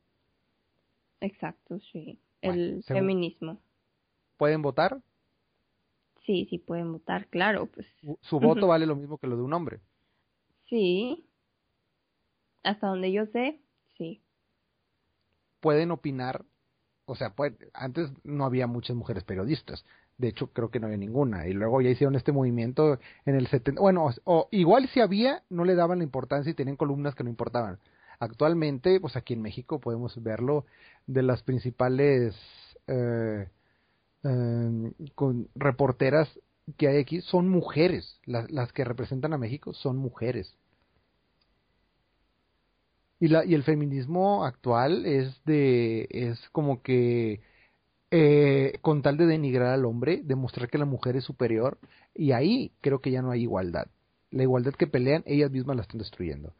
Exacto, 1.20 1.78
sí. 1.92 2.18
El 2.42 2.82
feminismo. 2.84 3.60
¿Pueden 4.36 4.60
votar? 4.62 5.00
Sí, 6.24 6.46
sí 6.50 6.58
pueden 6.58 6.92
votar, 6.92 7.28
claro, 7.28 7.66
pues. 7.66 7.86
Su 8.22 8.40
voto 8.40 8.66
vale 8.66 8.86
lo 8.86 8.96
mismo 8.96 9.18
que 9.18 9.28
lo 9.28 9.36
de 9.36 9.42
un 9.42 9.52
hombre. 9.52 9.80
Sí. 10.68 11.24
Hasta 12.64 12.88
donde 12.88 13.12
yo 13.12 13.26
sé. 13.26 13.60
Pueden 15.60 15.90
opinar, 15.90 16.44
o 17.06 17.16
sea, 17.16 17.34
antes 17.74 18.10
no 18.24 18.44
había 18.44 18.66
muchas 18.66 18.96
mujeres 18.96 19.24
periodistas, 19.24 19.84
de 20.18 20.28
hecho 20.28 20.48
creo 20.48 20.70
que 20.70 20.80
no 20.80 20.86
había 20.86 20.98
ninguna, 20.98 21.46
y 21.46 21.52
luego 21.52 21.80
ya 21.80 21.90
hicieron 21.90 22.16
este 22.16 22.32
movimiento 22.32 22.98
en 23.24 23.34
el 23.34 23.46
70, 23.46 23.80
bueno, 23.80 24.08
o, 24.24 24.48
igual 24.50 24.88
si 24.88 25.00
había, 25.00 25.42
no 25.50 25.64
le 25.64 25.74
daban 25.74 25.98
la 25.98 26.04
importancia 26.04 26.50
y 26.50 26.54
tenían 26.54 26.76
columnas 26.76 27.14
que 27.14 27.24
no 27.24 27.30
importaban. 27.30 27.78
Actualmente, 28.18 28.98
pues 29.00 29.16
aquí 29.16 29.34
en 29.34 29.42
México 29.42 29.78
podemos 29.78 30.22
verlo 30.22 30.64
de 31.06 31.22
las 31.22 31.42
principales 31.42 32.34
eh, 32.86 33.48
eh, 34.24 34.92
reporteras 35.54 36.28
que 36.76 36.88
hay 36.88 36.98
aquí 36.98 37.20
son 37.20 37.48
mujeres, 37.48 38.18
las, 38.24 38.50
las 38.50 38.72
que 38.72 38.84
representan 38.84 39.32
a 39.32 39.38
México 39.38 39.72
son 39.72 39.96
mujeres. 39.96 40.56
Y, 43.18 43.28
la, 43.28 43.44
y 43.44 43.54
el 43.54 43.62
feminismo 43.62 44.44
actual 44.44 45.06
es 45.06 45.42
de, 45.44 46.06
es 46.10 46.48
como 46.50 46.82
que, 46.82 47.40
eh, 48.10 48.78
con 48.82 49.02
tal 49.02 49.16
de 49.16 49.26
denigrar 49.26 49.68
al 49.68 49.84
hombre, 49.86 50.20
demostrar 50.22 50.68
que 50.68 50.78
la 50.78 50.84
mujer 50.84 51.16
es 51.16 51.24
superior, 51.24 51.78
y 52.14 52.32
ahí 52.32 52.72
creo 52.80 53.00
que 53.00 53.10
ya 53.10 53.22
no 53.22 53.30
hay 53.30 53.42
igualdad. 53.42 53.86
La 54.30 54.42
igualdad 54.42 54.74
que 54.74 54.86
pelean, 54.86 55.22
ellas 55.26 55.50
mismas 55.50 55.76
la 55.76 55.82
están 55.82 55.98
destruyendo. 55.98 56.52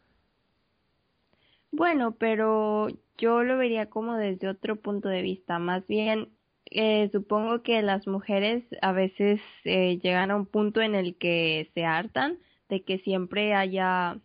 Bueno, 1.72 2.12
pero 2.12 2.88
yo 3.18 3.42
lo 3.42 3.58
vería 3.58 3.90
como 3.90 4.16
desde 4.16 4.48
otro 4.48 4.76
punto 4.76 5.08
de 5.08 5.20
vista. 5.22 5.58
Más 5.58 5.86
bien, 5.86 6.30
eh, 6.70 7.10
supongo 7.12 7.62
que 7.62 7.82
las 7.82 8.06
mujeres 8.06 8.64
a 8.82 8.92
veces 8.92 9.40
eh, 9.64 9.98
llegan 10.02 10.30
a 10.30 10.36
un 10.36 10.46
punto 10.46 10.80
en 10.80 10.94
el 10.94 11.16
que 11.16 11.70
se 11.74 11.84
hartan 11.84 12.38
de 12.68 12.82
que 12.82 12.98
siempre 13.00 13.54
haya 13.54 14.18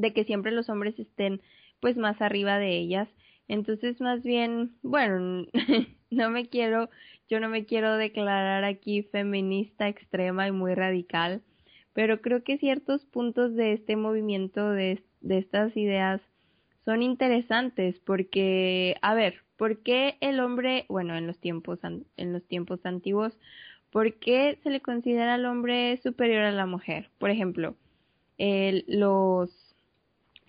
de 0.00 0.12
que 0.12 0.24
siempre 0.24 0.52
los 0.52 0.68
hombres 0.68 0.98
estén 0.98 1.40
pues 1.80 1.96
más 1.96 2.20
arriba 2.20 2.58
de 2.58 2.78
ellas. 2.78 3.08
Entonces, 3.48 4.00
más 4.00 4.22
bien, 4.22 4.72
bueno, 4.82 5.46
no 6.10 6.30
me 6.30 6.46
quiero, 6.46 6.90
yo 7.28 7.40
no 7.40 7.48
me 7.48 7.64
quiero 7.66 7.96
declarar 7.96 8.64
aquí 8.64 9.02
feminista 9.02 9.88
extrema 9.88 10.46
y 10.46 10.52
muy 10.52 10.74
radical, 10.74 11.42
pero 11.92 12.20
creo 12.20 12.44
que 12.44 12.58
ciertos 12.58 13.04
puntos 13.06 13.54
de 13.56 13.72
este 13.72 13.96
movimiento, 13.96 14.70
de, 14.70 15.02
de 15.20 15.38
estas 15.38 15.76
ideas, 15.76 16.20
son 16.84 17.02
interesantes 17.02 17.98
porque, 18.00 18.96
a 19.02 19.14
ver, 19.14 19.42
¿por 19.56 19.82
qué 19.82 20.16
el 20.20 20.40
hombre, 20.40 20.86
bueno, 20.88 21.16
en 21.16 21.26
los 21.26 21.38
tiempos, 21.38 21.80
en 21.82 22.32
los 22.32 22.44
tiempos 22.46 22.86
antiguos, 22.86 23.36
¿por 23.90 24.14
qué 24.14 24.58
se 24.62 24.70
le 24.70 24.80
considera 24.80 25.34
al 25.34 25.44
hombre 25.46 25.98
superior 26.02 26.42
a 26.42 26.52
la 26.52 26.66
mujer? 26.66 27.10
Por 27.18 27.30
ejemplo, 27.30 27.76
los 28.38 29.50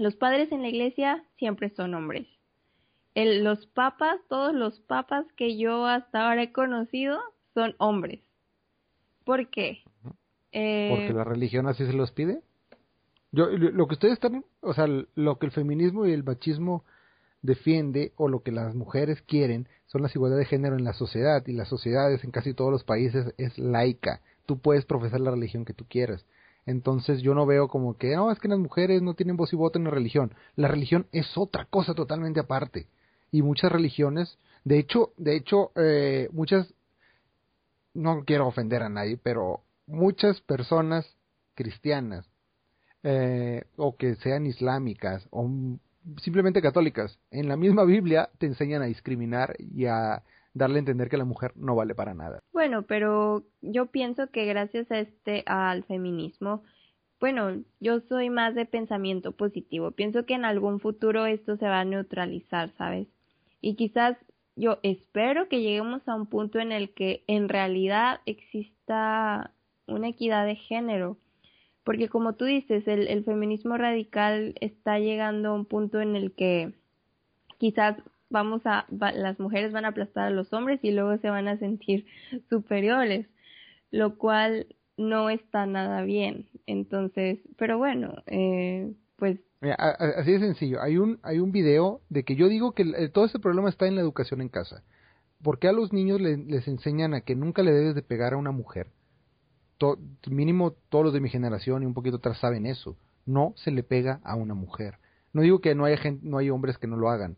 los 0.02 0.16
padres 0.16 0.52
en 0.52 0.64
la 0.64 0.70
iglesia 0.70 1.24
siempre 1.38 1.70
son 1.70 1.94
hombres. 1.94 2.28
El, 3.14 3.44
los 3.44 3.68
papas, 3.68 4.20
todos 4.30 4.54
los 4.54 4.80
papas 4.80 5.26
que 5.38 5.58
yo 5.58 5.86
hasta 5.86 6.28
ahora 6.28 6.44
he 6.44 6.52
conocido 6.52 7.20
son 7.54 7.76
hombres. 7.78 8.20
¿Por 9.25 9.50
qué? 9.50 9.84
Eh, 10.52 10.90
Porque 10.90 11.13
la 11.13 11.23
religión 11.23 11.67
así 11.67 11.86
se 11.86 11.94
los 11.94 12.12
pide. 12.12 12.42
Yo, 13.32 13.46
lo 13.48 13.88
que 13.88 13.94
ustedes 13.94 14.15
están, 14.15 14.44
o 14.62 14.73
sea, 14.73 14.88
lo 14.88 15.38
que 15.38 15.46
el 15.46 15.52
feminismo 15.52 16.06
y 16.06 16.13
el 16.13 16.23
machismo 16.23 16.84
defiende 17.44 18.12
o 18.15 18.28
lo 18.28 18.42
que 18.42 18.52
las 18.52 18.73
mujeres 18.75 19.21
quieren 19.21 19.67
son 19.86 20.02
las 20.02 20.15
igualdades 20.15 20.46
de 20.46 20.58
género 20.58 20.75
en 20.75 20.84
la 20.84 20.94
sociedad 20.94 21.46
y 21.46 21.54
las 21.54 21.67
sociedades 21.67 22.23
en 22.23 22.32
casi 22.32 22.54
todos 22.54 22.71
los 22.71 22.84
países 22.84 23.34
es 23.38 23.58
laica. 23.60 24.21
Tú 24.48 24.58
puedes 24.58 24.86
profesar 24.86 25.21
la 25.21 25.32
religión 25.32 25.63
que 25.63 25.73
tú 25.73 25.86
quieras. 25.88 26.25
Entonces 26.66 27.22
yo 27.22 27.34
no 27.34 27.46
veo 27.46 27.68
como 27.68 27.98
que, 27.98 28.16
no, 28.16 28.32
es 28.32 28.40
que 28.40 28.48
las 28.48 28.60
mujeres 28.60 29.02
no 29.02 29.14
tienen 29.14 29.38
voz 29.38 29.52
y 29.54 29.56
voto 29.56 29.80
en 29.80 29.86
la 29.86 29.92
religión. 29.92 30.34
La 30.56 30.68
religión 30.68 31.08
es 31.12 31.38
otra 31.38 31.66
cosa 31.66 31.94
totalmente 31.94 32.40
aparte. 32.40 32.88
Y 33.32 33.42
muchas 33.42 33.72
religiones, 33.72 34.38
de 34.64 34.80
hecho, 34.80 35.14
de 35.18 35.36
hecho, 35.36 35.72
eh, 35.76 36.30
muchas, 36.32 36.74
no 37.94 38.24
quiero 38.26 38.48
ofender 38.48 38.84
a 38.84 38.90
nadie, 38.90 39.18
pero 39.18 39.62
muchas 39.88 40.42
personas 40.42 41.06
cristianas, 41.56 42.26
eh, 43.04 43.64
o 43.78 43.96
que 43.96 44.16
sean 44.16 44.46
islámicas, 44.46 45.28
o 45.32 45.50
simplemente 46.22 46.62
católicas, 46.62 47.18
en 47.32 47.48
la 47.48 47.58
misma 47.58 47.84
Biblia 47.84 48.30
te 48.38 48.46
enseñan 48.46 48.82
a 48.82 48.86
discriminar 48.86 49.56
y 49.60 49.86
a 49.86 50.24
darle 50.54 50.77
a 50.77 50.79
entender 50.79 51.10
que 51.10 51.17
la 51.17 51.25
mujer 51.25 51.54
no 51.56 51.75
vale 51.75 51.95
para 51.95 52.13
nada. 52.13 52.39
Bueno, 52.52 52.83
pero 52.83 53.43
yo 53.62 53.87
pienso 53.87 54.27
que 54.27 54.45
gracias 54.45 54.91
a 54.91 54.99
este 54.99 55.43
al 55.45 55.83
feminismo, 55.83 56.63
bueno, 57.19 57.63
yo 57.79 57.99
soy 58.02 58.29
más 58.29 58.56
de 58.56 58.65
pensamiento 58.65 59.31
positivo. 59.31 59.91
Pienso 59.91 60.25
que 60.25 60.33
en 60.33 60.43
algún 60.43 60.79
futuro 60.79 61.25
esto 61.25 61.56
se 61.58 61.67
va 61.67 61.79
a 61.79 61.85
neutralizar, 61.85 62.71
¿sabes? 62.77 63.08
Y 63.62 63.75
quizás 63.75 64.17
yo 64.56 64.79
espero 64.83 65.47
que 65.47 65.62
lleguemos 65.62 66.08
a 66.08 66.15
un 66.15 66.25
punto 66.25 66.60
en 66.60 66.71
el 66.71 66.93
que 66.93 67.23
en 67.27 67.47
realidad 67.47 68.21
exista 68.25 69.54
una 69.87 70.10
equidad 70.10 70.45
de 70.45 70.56
género. 70.56 71.17
Porque 71.83 72.10
como 72.10 72.33
tú 72.33 72.45
dices, 72.45 72.87
el, 72.87 73.08
el 73.08 73.23
feminismo 73.23 73.77
radical 73.77 74.56
está 74.60 74.99
llegando 74.99 75.49
a 75.49 75.54
un 75.54 75.65
punto 75.65 76.02
en 76.02 76.15
el 76.15 76.33
que 76.33 76.73
quizás 77.60 77.97
vamos 78.32 78.62
a, 78.65 78.86
las 78.90 79.40
mujeres 79.40 79.71
van 79.71 79.86
a 79.86 79.90
aplastar 79.90 80.27
a 80.27 80.32
los 80.32 80.52
hombres 80.54 80.79
y 80.84 80.92
luego 80.92 81.17
se 81.17 81.29
van 81.29 81.48
a 81.48 81.58
sentir 81.58 82.06
superiores, 82.50 83.27
lo 83.92 84.17
cual 84.17 84.67
no 84.98 85.29
está 85.29 85.65
nada 85.65 86.02
bien. 86.02 86.48
Entonces, 86.65 87.40
pero 87.58 87.77
bueno, 87.77 88.15
eh, 88.27 88.94
pues 89.17 89.40
así 89.62 90.32
de 90.32 90.40
sencillo. 90.40 90.82
Hay 90.82 90.98
un, 90.98 91.19
hay 91.21 91.40
un 91.40 91.52
video 91.52 92.02
de 92.10 92.23
que 92.23 92.36
yo 92.36 92.50
digo 92.50 92.73
que 92.73 93.10
todo 93.13 93.25
ese 93.25 93.40
problema 93.40 93.69
está 93.69 93.88
en 93.88 93.96
la 93.96 94.02
educación 94.02 94.42
en 94.42 94.50
casa. 94.50 94.84
porque 95.44 95.67
a 95.67 95.71
los 95.71 95.92
niños 95.92 96.21
les 96.21 96.67
enseñan 96.67 97.15
a 97.15 97.21
que 97.21 97.36
nunca 97.36 97.63
le 97.63 97.71
debes 97.71 97.96
de 97.96 98.04
pegar 98.04 98.34
a 98.34 98.38
una 98.38 98.52
mujer? 98.52 98.88
mínimo 100.29 100.73
todos 100.90 101.06
los 101.06 101.13
de 101.13 101.19
mi 101.19 101.29
generación 101.29 101.84
y 101.84 101.86
un 101.86 101.94
poquito 101.94 102.17
atrás 102.17 102.38
saben 102.40 102.65
eso. 102.65 102.98
No 103.25 103.54
se 103.58 103.71
le 103.71 103.84
pega 103.84 104.19
a 104.23 104.36
una 104.36 104.54
mujer. 104.54 104.98
No 105.34 105.42
digo 105.42 105.60
que 105.60 105.75
no 105.75 105.86
haya 105.86 105.98
gente, 105.98 106.21
no 106.27 106.38
hay 106.38 106.50
hombres 106.50 106.77
que 106.77 106.88
no 106.88 106.98
lo 106.98 107.10
hagan, 107.10 107.38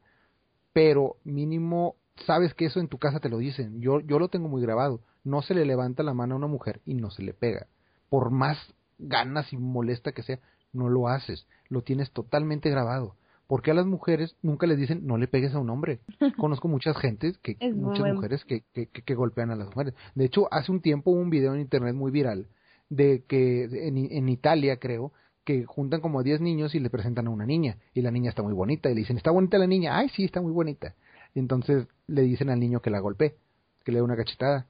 pero 0.74 1.18
mínimo 1.24 1.96
sabes 2.26 2.54
que 2.54 2.66
eso 2.66 2.80
en 2.80 2.88
tu 2.88 2.98
casa 2.98 3.20
te 3.20 3.30
lo 3.30 3.38
dicen. 3.38 3.80
Yo, 3.80 4.00
yo 4.02 4.20
lo 4.20 4.28
tengo 4.28 4.50
muy 4.50 4.62
grabado. 4.62 5.02
No 5.24 5.42
se 5.42 5.54
le 5.54 5.66
levanta 5.66 6.04
la 6.04 6.14
mano 6.14 6.36
a 6.36 6.38
una 6.38 6.48
mujer 6.48 6.82
y 6.86 6.96
no 6.96 7.12
se 7.12 7.24
le 7.24 7.34
pega. 7.34 7.68
Por 8.10 8.32
más 8.32 8.58
ganas 9.00 9.52
y 9.54 9.58
molesta 9.58 10.12
que 10.12 10.24
sea, 10.24 10.40
no 10.74 10.90
lo 10.90 11.08
haces. 11.08 11.48
Lo 11.70 11.82
tienes 11.82 12.12
totalmente 12.12 12.70
grabado. 12.70 13.16
porque 13.46 13.72
a 13.72 13.74
las 13.74 13.86
mujeres 13.86 14.36
nunca 14.42 14.66
les 14.66 14.78
dicen 14.80 15.06
no 15.06 15.18
le 15.18 15.28
pegues 15.28 15.54
a 15.54 15.60
un 15.60 15.70
hombre? 15.70 16.00
Conozco 16.40 16.68
muchas 16.68 16.98
gentes, 16.98 17.38
que, 17.38 17.58
muchas 17.74 18.12
mujeres 18.14 18.44
que, 18.46 18.64
que, 18.74 18.88
que, 18.88 19.16
golpean 19.16 19.52
a 19.52 19.56
las 19.56 19.68
mujeres. 19.68 19.94
De 20.16 20.26
hecho, 20.26 20.52
hace 20.52 20.72
un 20.72 20.82
tiempo 20.82 21.12
hubo 21.12 21.20
un 21.20 21.30
video 21.30 21.54
en 21.54 21.62
internet 21.62 21.94
muy 21.94 22.10
viral 22.10 22.48
de 22.90 23.24
que 23.28 23.66
en, 23.66 23.98
en 23.98 24.30
Italia, 24.30 24.78
creo, 24.78 25.12
que 25.44 25.66
juntan 25.66 26.02
como 26.02 26.20
a 26.20 26.24
10 26.24 26.42
niños 26.42 26.74
y 26.76 26.80
le 26.80 26.90
presentan 26.90 27.28
a 27.28 27.30
una 27.30 27.46
niña 27.46 27.78
y 27.94 28.02
la 28.02 28.12
niña 28.12 28.30
está 28.30 28.44
muy 28.44 28.54
bonita 28.54 28.90
y 28.90 28.94
le 28.94 29.02
dicen, 29.02 29.18
¿está 29.18 29.32
bonita 29.32 29.58
la 29.58 29.68
niña? 29.68 29.98
Ay, 29.98 30.10
sí, 30.10 30.24
está 30.24 30.42
muy 30.42 30.52
bonita. 30.52 30.96
Y 31.36 31.40
entonces 31.40 31.88
le 32.08 32.22
dicen 32.22 32.50
al 32.50 32.60
niño 32.60 32.82
que 32.82 32.90
la 32.90 33.00
golpee, 33.00 33.36
que 33.84 33.92
le 33.92 33.98
dé 33.98 34.02
una 34.04 34.16
cachetada. 34.16 34.68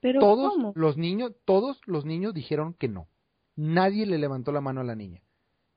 Pero 0.00 0.20
todos 0.20 0.74
los 0.74 0.96
niños, 0.96 1.32
todos 1.44 1.80
los 1.86 2.04
niños 2.04 2.34
dijeron 2.34 2.74
que 2.74 2.88
no. 2.88 3.06
Nadie 3.54 4.06
le 4.06 4.18
levantó 4.18 4.50
la 4.52 4.60
mano 4.60 4.80
a 4.80 4.84
la 4.84 4.96
niña. 4.96 5.22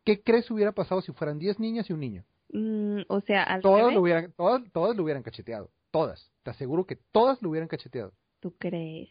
¿Qué 0.03 0.21
crees 0.21 0.49
hubiera 0.51 0.71
pasado 0.71 1.01
si 1.01 1.11
fueran 1.11 1.39
10 1.39 1.59
niñas 1.59 1.89
y 1.89 1.93
un 1.93 1.99
niño? 1.99 2.25
Mm, 2.51 3.01
o 3.07 3.21
sea, 3.21 3.43
al 3.43 3.61
todas 3.61 3.93
lo 3.93 4.01
hubieran, 4.01 4.33
todas, 4.35 4.61
todas 4.71 4.95
lo 4.95 5.03
hubieran 5.03 5.23
cacheteado. 5.23 5.69
Todas. 5.91 6.31
Te 6.43 6.51
aseguro 6.51 6.85
que 6.85 6.95
todas 7.11 7.41
lo 7.41 7.49
hubieran 7.49 7.67
cacheteado. 7.67 8.13
¿Tú 8.39 8.55
crees? 8.57 9.09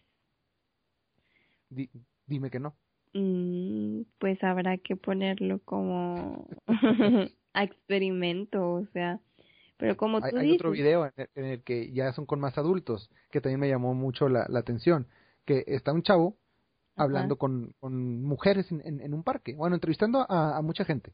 dime 2.27 2.51
que 2.51 2.61
no. 2.61 2.77
Mm, 3.15 4.03
pues 4.19 4.43
habrá 4.43 4.77
que 4.79 4.97
ponerlo 4.97 5.61
como 5.65 6.49
a 7.55 7.63
experimento, 7.63 8.73
o 8.73 8.87
sea, 8.93 9.21
pero 9.77 9.97
como 9.97 10.21
tú 10.21 10.37
hay, 10.37 10.49
hay 10.49 10.55
otro 10.55 10.73
video 10.73 11.11
en 11.35 11.45
el, 11.45 11.63
que 11.63 11.93
ya 11.93 12.13
son 12.13 12.27
con 12.27 12.41
más 12.41 12.59
adultos, 12.59 13.11
que 13.31 13.41
también 13.41 13.61
me 13.61 13.69
llamó 13.69 13.95
mucho 13.95 14.29
la, 14.29 14.47
atención, 14.55 15.07
que 15.45 15.65
está 15.67 15.93
un 15.93 16.03
chavo 16.03 16.37
hablando 16.97 17.37
con, 17.37 17.75
con, 17.81 18.23
mujeres 18.23 18.71
en, 18.71 19.01
en, 19.01 19.15
un 19.15 19.23
parque, 19.23 19.55
bueno, 19.55 19.77
entrevistando 19.77 20.27
a, 20.29 20.61
mucha 20.63 20.85
gente. 20.85 21.13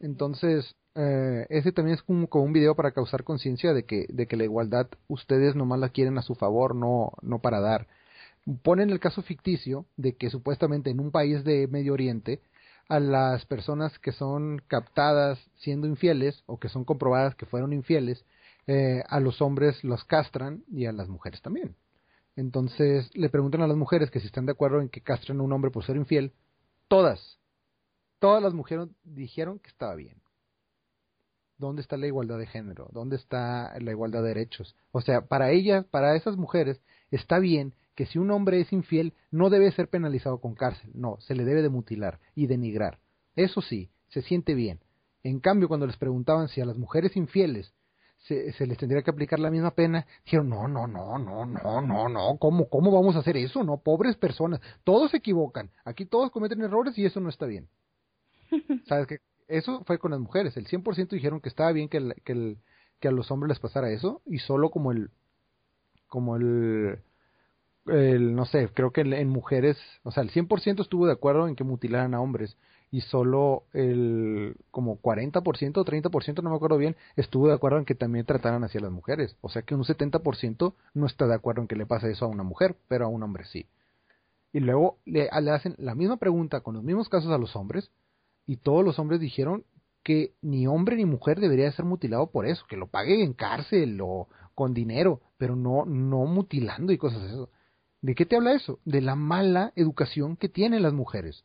Entonces, 0.00 0.76
eh, 0.94 1.46
ese 1.48 1.72
también 1.72 1.96
es 1.96 2.02
como, 2.02 2.28
como, 2.28 2.44
un 2.44 2.52
video 2.52 2.76
para 2.76 2.92
causar 2.92 3.24
conciencia 3.24 3.72
de 3.72 3.84
que, 3.84 4.06
de 4.08 4.26
que 4.26 4.36
la 4.36 4.44
igualdad 4.44 4.88
ustedes 5.08 5.56
nomás 5.56 5.80
la 5.80 5.88
quieren 5.88 6.18
a 6.18 6.22
su 6.22 6.34
favor, 6.36 6.76
no, 6.76 7.12
no 7.22 7.40
para 7.40 7.60
dar 7.60 7.88
ponen 8.62 8.90
el 8.90 9.00
caso 9.00 9.22
ficticio 9.22 9.86
de 9.96 10.16
que 10.16 10.30
supuestamente 10.30 10.90
en 10.90 11.00
un 11.00 11.10
país 11.10 11.44
de 11.44 11.68
Medio 11.68 11.92
Oriente 11.92 12.40
a 12.88 13.00
las 13.00 13.46
personas 13.46 13.98
que 14.00 14.12
son 14.12 14.60
captadas 14.66 15.38
siendo 15.56 15.86
infieles 15.86 16.42
o 16.46 16.58
que 16.58 16.68
son 16.68 16.84
comprobadas 16.84 17.34
que 17.34 17.46
fueron 17.46 17.72
infieles, 17.72 18.24
eh, 18.66 19.02
a 19.08 19.20
los 19.20 19.40
hombres 19.40 19.82
los 19.82 20.04
castran 20.04 20.64
y 20.70 20.86
a 20.86 20.92
las 20.92 21.08
mujeres 21.08 21.40
también. 21.42 21.76
Entonces 22.36 23.10
le 23.14 23.28
preguntan 23.28 23.62
a 23.62 23.66
las 23.66 23.76
mujeres 23.76 24.10
que 24.10 24.20
si 24.20 24.26
están 24.26 24.46
de 24.46 24.52
acuerdo 24.52 24.80
en 24.80 24.88
que 24.88 25.00
castren 25.00 25.40
a 25.40 25.42
un 25.42 25.52
hombre 25.52 25.70
por 25.70 25.84
ser 25.84 25.96
infiel. 25.96 26.32
Todas, 26.88 27.38
todas 28.18 28.42
las 28.42 28.54
mujeres 28.54 28.88
dijeron 29.04 29.58
que 29.58 29.68
estaba 29.68 29.94
bien. 29.94 30.16
¿Dónde 31.58 31.82
está 31.82 31.96
la 31.96 32.06
igualdad 32.06 32.38
de 32.38 32.46
género? 32.46 32.88
¿Dónde 32.92 33.16
está 33.16 33.72
la 33.78 33.90
igualdad 33.90 34.22
de 34.22 34.28
derechos? 34.28 34.74
O 34.90 35.00
sea, 35.00 35.22
para 35.22 35.50
ellas, 35.50 35.84
para 35.86 36.16
esas 36.16 36.36
mujeres, 36.36 36.80
está 37.10 37.38
bien 37.38 37.74
que 37.94 38.06
si 38.06 38.18
un 38.18 38.30
hombre 38.30 38.60
es 38.60 38.72
infiel 38.72 39.14
no 39.30 39.50
debe 39.50 39.70
ser 39.72 39.88
penalizado 39.88 40.40
con 40.40 40.54
cárcel, 40.54 40.90
no, 40.94 41.18
se 41.20 41.34
le 41.34 41.44
debe 41.44 41.62
de 41.62 41.68
mutilar 41.68 42.18
y 42.34 42.46
denigrar. 42.46 42.98
Eso 43.36 43.60
sí, 43.60 43.90
se 44.08 44.22
siente 44.22 44.54
bien. 44.54 44.80
En 45.22 45.40
cambio, 45.40 45.68
cuando 45.68 45.86
les 45.86 45.96
preguntaban 45.96 46.48
si 46.48 46.60
a 46.60 46.64
las 46.64 46.78
mujeres 46.78 47.16
infieles 47.16 47.72
se, 48.18 48.52
se, 48.52 48.66
les 48.66 48.78
tendría 48.78 49.02
que 49.02 49.10
aplicar 49.10 49.40
la 49.40 49.50
misma 49.50 49.72
pena, 49.72 50.06
dijeron, 50.24 50.48
no, 50.48 50.68
no, 50.68 50.86
no, 50.86 51.18
no, 51.18 51.44
no, 51.44 51.80
no, 51.80 52.08
no, 52.08 52.36
¿cómo, 52.38 52.68
¿cómo 52.68 52.92
vamos 52.92 53.16
a 53.16 53.20
hacer 53.20 53.36
eso? 53.36 53.64
No, 53.64 53.78
pobres 53.78 54.16
personas, 54.16 54.60
todos 54.84 55.10
se 55.10 55.16
equivocan, 55.16 55.70
aquí 55.84 56.06
todos 56.06 56.30
cometen 56.30 56.60
errores 56.60 56.96
y 56.98 57.04
eso 57.04 57.20
no 57.20 57.28
está 57.28 57.46
bien. 57.46 57.68
¿Sabes 58.86 59.06
qué? 59.08 59.18
Eso 59.48 59.82
fue 59.84 59.98
con 59.98 60.12
las 60.12 60.20
mujeres, 60.20 60.56
el 60.56 60.66
100% 60.66 61.10
dijeron 61.10 61.40
que 61.40 61.48
estaba 61.48 61.72
bien 61.72 61.88
que, 61.88 62.14
que, 62.24 62.56
que 63.00 63.08
a 63.08 63.12
los 63.12 63.30
hombres 63.30 63.48
les 63.48 63.58
pasara 63.58 63.90
eso 63.90 64.22
y 64.24 64.38
solo 64.38 64.70
como 64.70 64.92
el, 64.92 65.10
como 66.06 66.36
el 66.36 67.00
el, 67.86 68.34
no 68.34 68.44
sé, 68.44 68.68
creo 68.72 68.92
que 68.92 69.00
en 69.00 69.28
mujeres, 69.28 69.76
o 70.04 70.10
sea, 70.10 70.22
el 70.22 70.30
100% 70.30 70.80
estuvo 70.80 71.06
de 71.06 71.12
acuerdo 71.12 71.48
en 71.48 71.56
que 71.56 71.64
mutilaran 71.64 72.14
a 72.14 72.20
hombres 72.20 72.56
y 72.92 73.00
solo 73.00 73.64
el 73.72 74.54
como 74.70 75.00
40% 75.00 75.78
o 75.78 75.84
30%, 75.84 76.42
no 76.42 76.50
me 76.50 76.56
acuerdo 76.56 76.76
bien, 76.76 76.94
estuvo 77.16 77.48
de 77.48 77.54
acuerdo 77.54 77.78
en 77.78 77.86
que 77.86 77.94
también 77.94 78.26
trataran 78.26 78.62
hacia 78.64 78.82
las 78.82 78.92
mujeres. 78.92 79.36
O 79.40 79.48
sea 79.48 79.62
que 79.62 79.74
un 79.74 79.82
70% 79.82 80.74
no 80.94 81.06
está 81.06 81.26
de 81.26 81.34
acuerdo 81.34 81.62
en 81.62 81.68
que 81.68 81.76
le 81.76 81.86
pase 81.86 82.10
eso 82.10 82.26
a 82.26 82.28
una 82.28 82.42
mujer, 82.42 82.76
pero 82.88 83.06
a 83.06 83.08
un 83.08 83.22
hombre 83.22 83.44
sí. 83.46 83.66
Y 84.52 84.60
luego 84.60 84.98
le, 85.06 85.28
hacen 85.30 85.74
la 85.78 85.94
misma 85.94 86.18
pregunta 86.18 86.60
con 86.60 86.74
los 86.74 86.84
mismos 86.84 87.08
casos 87.08 87.32
a 87.32 87.38
los 87.38 87.56
hombres 87.56 87.90
y 88.46 88.58
todos 88.58 88.84
los 88.84 88.98
hombres 88.98 89.20
dijeron 89.20 89.64
que 90.02 90.34
ni 90.42 90.66
hombre 90.66 90.96
ni 90.96 91.06
mujer 91.06 91.40
debería 91.40 91.72
ser 91.72 91.86
mutilado 91.86 92.26
por 92.30 92.44
eso, 92.44 92.66
que 92.68 92.76
lo 92.76 92.88
pague 92.88 93.22
en 93.22 93.32
cárcel 93.32 93.98
o 94.02 94.28
con 94.54 94.74
dinero, 94.74 95.20
pero 95.38 95.56
no 95.56 95.86
no 95.86 96.26
mutilando 96.26 96.92
y 96.92 96.98
cosas 96.98 97.22
así. 97.22 97.36
¿De 98.02 98.16
qué 98.16 98.26
te 98.26 98.36
habla 98.36 98.52
eso? 98.52 98.80
De 98.84 99.00
la 99.00 99.14
mala 99.14 99.72
educación 99.76 100.36
que 100.36 100.48
tienen 100.48 100.82
las 100.82 100.92
mujeres. 100.92 101.44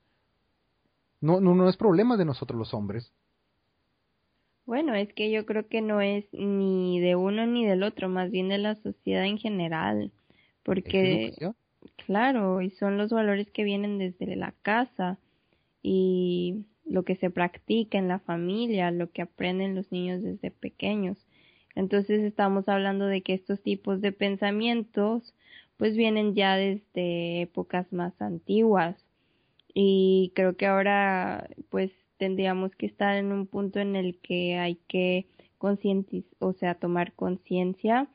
No, 1.22 1.40
no, 1.40 1.56
no 1.56 1.70
es 1.70 1.78
problema 1.78 2.18
de 2.18 2.26
nosotros 2.26 2.58
los 2.58 2.74
hombres. 2.74 3.14
Bueno, 4.66 4.96
es 4.96 5.14
que 5.14 5.32
yo 5.32 5.46
creo 5.46 5.68
que 5.68 5.82
no 5.82 6.02
es 6.02 6.26
ni 6.34 7.00
de 7.00 7.16
uno 7.16 7.46
ni 7.46 7.66
del 7.66 7.84
otro, 7.84 8.10
más 8.10 8.32
bien 8.32 8.50
de 8.50 8.58
la 8.58 8.76
sociedad 8.76 9.24
en 9.24 9.38
general. 9.38 10.12
Porque, 10.64 11.34
claro, 12.06 12.62
y 12.62 12.72
son 12.72 12.98
los 12.98 13.12
valores 13.12 13.50
que 13.52 13.64
vienen 13.64 13.98
desde 13.98 14.36
la 14.36 14.54
casa 14.64 15.20
y 15.82 16.66
lo 16.86 17.04
que 17.04 17.16
se 17.16 17.30
practica 17.30 17.98
en 17.98 18.08
la 18.08 18.20
familia, 18.20 18.92
lo 18.92 19.12
que 19.12 19.22
aprenden 19.22 19.76
los 19.76 19.92
niños 19.92 20.22
desde 20.22 20.52
pequeños. 20.52 21.18
Entonces 21.76 22.22
estamos 22.24 22.68
hablando 22.68 23.06
de 23.06 23.22
que 23.22 23.36
estos 23.36 23.62
tipos 23.62 24.02
de 24.02 24.12
pensamientos 24.12 25.34
pues 25.78 25.96
vienen 25.96 26.36
ya 26.36 26.56
desde 26.56 27.42
épocas 27.42 27.92
más 27.94 28.20
antiguas 28.22 28.98
y 29.74 30.32
creo 30.36 30.58
que 30.58 30.66
ahora 30.66 31.50
pues 31.70 31.92
tendríamos 32.18 32.76
que 32.76 32.88
estar 32.88 33.16
en 33.16 33.32
un 33.32 33.48
punto 33.48 33.80
en 33.80 33.96
el 33.96 34.20
que 34.20 34.58
hay 34.58 34.76
que 34.88 35.28
conscientizar, 35.58 36.34
o 36.40 36.54
sea, 36.54 36.76
tomar 36.76 37.14
conciencia 37.14 38.08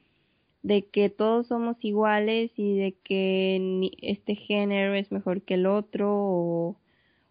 de 0.63 0.87
que 0.87 1.09
todos 1.11 1.49
somos 1.49 1.77
iguales 1.85 2.53
y 2.57 2.77
de 2.77 2.97
que 3.05 3.91
este 4.01 4.37
género 4.37 4.95
es 4.95 5.11
mejor 5.13 5.43
que 5.43 5.55
el 5.55 5.67
otro 5.67 6.77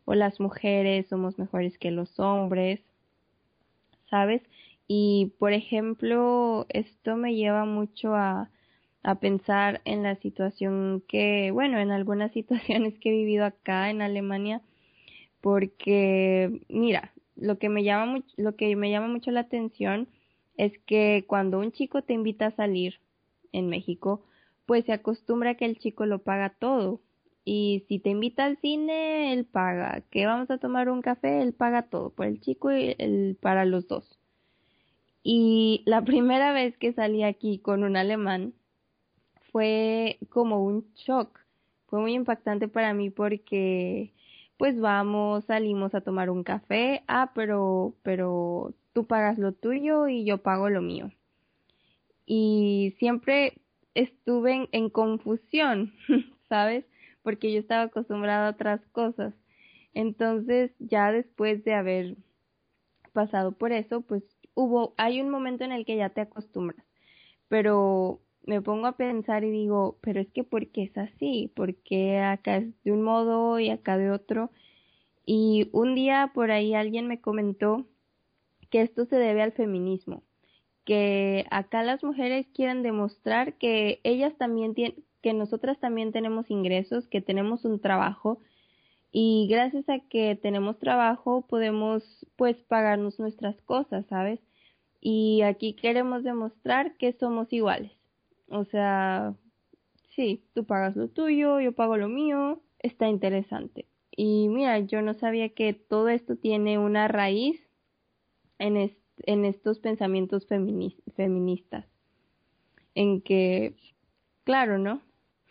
o 0.05 0.13
las 0.13 0.39
mujeres 0.39 1.07
somos 1.07 1.39
mejores 1.39 1.77
que 1.77 1.91
los 1.91 2.19
hombres, 2.19 2.81
¿sabes? 4.09 4.41
Y 4.87 5.33
por 5.39 5.53
ejemplo, 5.53 6.65
esto 6.69 7.15
me 7.15 7.35
lleva 7.35 7.65
mucho 7.65 8.15
a, 8.15 8.49
a 9.03 9.15
pensar 9.15 9.81
en 9.85 10.03
la 10.03 10.15
situación 10.15 11.03
que, 11.07 11.51
bueno, 11.51 11.79
en 11.79 11.91
algunas 11.91 12.31
situaciones 12.33 12.97
que 12.99 13.09
he 13.09 13.13
vivido 13.13 13.45
acá 13.45 13.89
en 13.89 14.01
Alemania, 14.01 14.61
porque, 15.41 16.61
mira, 16.69 17.13
lo 17.35 17.57
que 17.57 17.69
me 17.69 17.83
llama 17.83 18.23
lo 18.37 18.55
que 18.55 18.75
me 18.75 18.91
llama 18.91 19.07
mucho 19.07 19.31
la 19.31 19.41
atención 19.41 20.07
es 20.57 20.77
que 20.85 21.25
cuando 21.27 21.59
un 21.59 21.71
chico 21.71 22.03
te 22.03 22.13
invita 22.13 22.47
a 22.47 22.55
salir, 22.55 22.99
en 23.51 23.67
México, 23.69 24.23
pues 24.65 24.85
se 24.85 24.93
acostumbra 24.93 25.55
que 25.55 25.65
el 25.65 25.77
chico 25.77 26.05
lo 26.05 26.19
paga 26.19 26.55
todo. 26.57 27.01
Y 27.43 27.85
si 27.87 27.99
te 27.99 28.09
invita 28.09 28.45
al 28.45 28.57
cine, 28.57 29.33
él 29.33 29.45
paga. 29.45 30.03
Que 30.11 30.25
vamos 30.25 30.49
a 30.51 30.59
tomar 30.59 30.89
un 30.89 31.01
café, 31.01 31.41
él 31.41 31.53
paga 31.53 31.83
todo, 31.83 32.11
por 32.11 32.27
el 32.27 32.39
chico 32.39 32.71
y 32.71 32.95
el, 32.97 33.37
para 33.41 33.65
los 33.65 33.87
dos. 33.87 34.19
Y 35.23 35.83
la 35.85 36.01
primera 36.05 36.53
vez 36.53 36.77
que 36.77 36.93
salí 36.93 37.23
aquí 37.23 37.59
con 37.59 37.83
un 37.83 37.97
alemán 37.97 38.53
fue 39.51 40.17
como 40.29 40.63
un 40.63 40.85
shock. 40.95 41.39
Fue 41.87 41.99
muy 41.99 42.13
impactante 42.13 42.67
para 42.67 42.93
mí 42.93 43.09
porque 43.09 44.13
pues 44.57 44.79
vamos, 44.79 45.45
salimos 45.45 45.95
a 45.95 46.01
tomar 46.01 46.29
un 46.29 46.43
café, 46.43 47.03
ah, 47.07 47.31
pero 47.33 47.95
pero 48.03 48.73
tú 48.93 49.07
pagas 49.07 49.37
lo 49.37 49.53
tuyo 49.53 50.07
y 50.07 50.23
yo 50.25 50.39
pago 50.39 50.69
lo 50.69 50.81
mío. 50.81 51.11
Y 52.25 52.95
siempre 52.99 53.61
estuve 53.95 54.69
en, 54.71 54.89
confusión, 54.89 55.93
¿sabes? 56.49 56.85
Porque 57.23 57.51
yo 57.51 57.59
estaba 57.59 57.83
acostumbrada 57.83 58.47
a 58.47 58.51
otras 58.51 58.81
cosas. 58.91 59.33
Entonces, 59.93 60.71
ya 60.79 61.11
después 61.11 61.63
de 61.65 61.73
haber 61.73 62.15
pasado 63.13 63.51
por 63.53 63.71
eso, 63.71 64.01
pues 64.01 64.23
hubo, 64.53 64.93
hay 64.97 65.21
un 65.21 65.29
momento 65.29 65.63
en 65.63 65.71
el 65.71 65.85
que 65.85 65.97
ya 65.97 66.09
te 66.09 66.21
acostumbras, 66.21 66.85
pero 67.49 68.21
me 68.43 68.61
pongo 68.61 68.87
a 68.87 68.97
pensar 68.97 69.43
y 69.43 69.51
digo, 69.51 69.97
pero 70.01 70.19
es 70.19 70.29
que 70.31 70.43
¿por 70.43 70.67
qué 70.67 70.83
es 70.83 70.97
así? 70.97 71.51
¿Por 71.55 71.75
qué 71.75 72.19
acá 72.19 72.57
es 72.57 72.83
de 72.83 72.91
un 72.91 73.03
modo 73.03 73.59
y 73.59 73.69
acá 73.69 73.97
de 73.97 74.11
otro? 74.11 74.51
Y 75.25 75.69
un 75.73 75.95
día 75.95 76.31
por 76.33 76.51
ahí 76.51 76.73
alguien 76.73 77.07
me 77.07 77.21
comentó 77.21 77.87
que 78.69 78.81
esto 78.81 79.05
se 79.05 79.17
debe 79.17 79.41
al 79.41 79.51
feminismo, 79.51 80.23
que 80.85 81.45
acá 81.51 81.83
las 81.83 82.03
mujeres 82.03 82.47
quieren 82.53 82.83
demostrar 82.83 83.57
que 83.57 83.99
ellas 84.03 84.35
también 84.37 84.73
tienen, 84.73 85.03
que 85.21 85.33
nosotras 85.33 85.79
también 85.79 86.11
tenemos 86.11 86.49
ingresos, 86.49 87.07
que 87.07 87.21
tenemos 87.21 87.65
un 87.65 87.79
trabajo 87.79 88.39
y 89.11 89.47
gracias 89.49 89.87
a 89.89 89.99
que 89.99 90.35
tenemos 90.41 90.79
trabajo 90.79 91.45
podemos 91.47 92.25
pues 92.37 92.57
pagarnos 92.63 93.19
nuestras 93.19 93.61
cosas, 93.61 94.05
¿sabes? 94.07 94.39
Y 95.01 95.41
aquí 95.43 95.73
queremos 95.73 96.23
demostrar 96.23 96.97
que 96.97 97.13
somos 97.13 97.51
iguales. 97.53 98.00
O 98.51 98.65
sea, 98.65 99.33
sí, 100.15 100.43
tú 100.53 100.65
pagas 100.65 100.95
lo 100.95 101.07
tuyo, 101.07 101.59
yo 101.59 101.71
pago 101.71 101.97
lo 101.97 102.09
mío, 102.09 102.61
está 102.79 103.07
interesante. 103.07 103.87
Y 104.15 104.49
mira, 104.49 104.79
yo 104.79 105.01
no 105.01 105.13
sabía 105.13 105.49
que 105.49 105.73
todo 105.73 106.09
esto 106.09 106.35
tiene 106.35 106.77
una 106.77 107.07
raíz 107.07 107.61
en, 108.59 108.93
en 109.25 109.45
estos 109.45 109.79
pensamientos 109.79 110.45
feministas. 110.47 111.85
En 112.93 113.21
que, 113.21 113.75
claro, 114.43 114.77
¿no? 114.77 115.01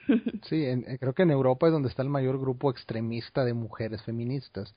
Sí, 0.48 0.66
creo 0.98 1.14
que 1.14 1.22
en 1.22 1.30
Europa 1.30 1.66
es 1.66 1.72
donde 1.72 1.88
está 1.88 2.02
el 2.02 2.08
mayor 2.10 2.38
grupo 2.38 2.70
extremista 2.70 3.44
de 3.44 3.54
mujeres 3.54 4.02
feministas, 4.02 4.74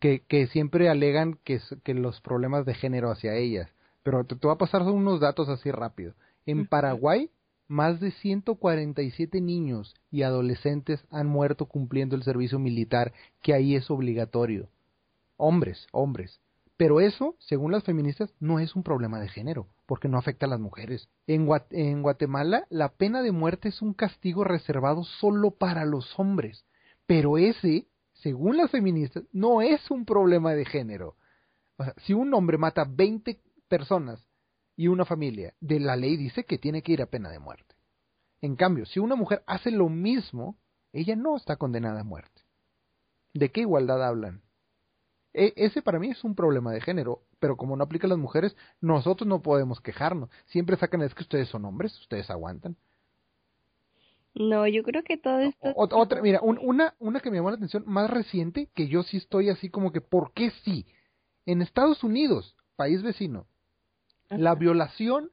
que, 0.00 0.20
que 0.26 0.46
siempre 0.46 0.88
alegan 0.88 1.38
que, 1.44 1.60
que 1.84 1.94
los 1.94 2.20
problemas 2.20 2.64
de 2.64 2.74
género 2.74 3.10
hacia 3.10 3.34
ellas. 3.34 3.70
Pero 4.02 4.24
te, 4.24 4.36
te 4.36 4.46
voy 4.46 4.54
a 4.54 4.58
pasar 4.58 4.82
unos 4.82 5.20
datos 5.20 5.48
así 5.48 5.70
rápido. 5.70 6.14
En 6.46 6.66
Paraguay, 6.66 7.30
más 7.68 8.00
de 8.00 8.12
147 8.12 9.40
niños 9.40 9.94
y 10.10 10.22
adolescentes 10.22 11.04
han 11.10 11.26
muerto 11.26 11.66
cumpliendo 11.66 12.16
el 12.16 12.22
servicio 12.22 12.58
militar, 12.58 13.12
que 13.42 13.54
ahí 13.54 13.74
es 13.74 13.90
obligatorio. 13.90 14.68
Hombres, 15.36 15.86
hombres. 15.92 16.40
Pero 16.76 17.00
eso, 17.00 17.36
según 17.38 17.72
las 17.72 17.84
feministas, 17.84 18.34
no 18.38 18.58
es 18.60 18.76
un 18.76 18.82
problema 18.82 19.18
de 19.18 19.28
género, 19.28 19.66
porque 19.86 20.08
no 20.08 20.18
afecta 20.18 20.46
a 20.46 20.48
las 20.48 20.60
mujeres. 20.60 21.08
En, 21.26 21.46
Guatemala, 22.02 22.66
la 22.68 22.90
pena 22.90 23.22
de 23.22 23.32
muerte 23.32 23.70
es 23.70 23.80
un 23.80 23.94
castigo 23.94 24.44
reservado 24.44 25.04
solo 25.04 25.52
para 25.52 25.84
los 25.84 26.18
hombres. 26.18 26.64
Pero 27.06 27.38
ese, 27.38 27.86
según 28.12 28.58
las 28.58 28.70
feministas, 28.70 29.24
no 29.32 29.62
es 29.62 29.90
un 29.90 30.04
problema 30.04 30.52
de 30.52 30.66
género. 30.66 31.16
O 31.78 31.84
sea, 31.84 31.94
si 32.04 32.12
un 32.12 32.32
hombre 32.34 32.58
mata 32.58 32.84
20 32.84 33.40
personas 33.68 34.26
y 34.76 34.88
una 34.88 35.04
familia, 35.04 35.54
de 35.60 35.80
la 35.80 35.96
ley 35.96 36.16
dice 36.16 36.44
que 36.44 36.58
tiene 36.58 36.82
que 36.82 36.92
ir 36.92 37.02
a 37.02 37.06
pena 37.06 37.30
de 37.30 37.38
muerte. 37.38 37.74
En 38.42 38.56
cambio, 38.56 38.84
si 38.86 39.00
una 39.00 39.16
mujer 39.16 39.42
hace 39.46 39.70
lo 39.70 39.88
mismo, 39.88 40.58
ella 40.92 41.16
no 41.16 41.36
está 41.36 41.56
condenada 41.56 42.00
a 42.00 42.04
muerte. 42.04 42.42
¿De 43.32 43.50
qué 43.50 43.62
igualdad 43.62 44.04
hablan? 44.04 44.42
E, 45.32 45.52
ese 45.56 45.82
para 45.82 45.98
mí 45.98 46.10
es 46.10 46.24
un 46.24 46.34
problema 46.34 46.72
de 46.72 46.80
género, 46.80 47.22
pero 47.38 47.56
como 47.56 47.76
no 47.76 47.84
aplica 47.84 48.06
a 48.06 48.10
las 48.10 48.18
mujeres, 48.18 48.56
nosotros 48.80 49.26
no 49.26 49.42
podemos 49.42 49.80
quejarnos. 49.80 50.30
Siempre 50.46 50.76
sacan 50.76 51.02
es 51.02 51.14
que 51.14 51.22
ustedes 51.22 51.48
son 51.48 51.64
hombres, 51.64 51.98
ustedes 52.00 52.30
aguantan. 52.30 52.76
No, 54.34 54.66
yo 54.66 54.82
creo 54.82 55.02
que 55.02 55.16
todo 55.16 55.40
esto... 55.40 55.72
otra, 55.74 56.20
mira, 56.20 56.40
una, 56.42 56.94
una 56.98 57.20
que 57.20 57.30
me 57.30 57.38
llamó 57.38 57.50
la 57.50 57.56
atención 57.56 57.84
más 57.86 58.10
reciente, 58.10 58.68
que 58.74 58.86
yo 58.86 59.02
sí 59.02 59.16
estoy 59.16 59.48
así 59.48 59.70
como 59.70 59.92
que, 59.92 60.02
¿por 60.02 60.32
qué 60.32 60.50
sí? 60.62 60.84
En 61.46 61.62
Estados 61.62 62.04
Unidos, 62.04 62.54
país 62.76 63.02
vecino, 63.02 63.46
la 64.30 64.54
violación 64.54 65.30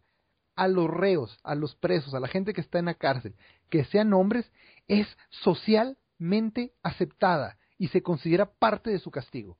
a 0.55 0.67
los 0.67 0.89
reos, 0.89 1.37
a 1.43 1.55
los 1.55 1.75
presos, 1.75 2.13
a 2.13 2.19
la 2.19 2.27
gente 2.27 2.53
que 2.53 2.61
está 2.61 2.79
en 2.79 2.85
la 2.85 2.93
cárcel, 2.93 3.35
que 3.69 3.85
sean 3.85 4.13
hombres, 4.13 4.51
es 4.87 5.07
socialmente 5.29 6.73
aceptada 6.83 7.57
y 7.77 7.87
se 7.87 8.03
considera 8.03 8.51
parte 8.51 8.91
de 8.91 8.99
su 8.99 9.11
castigo. 9.11 9.57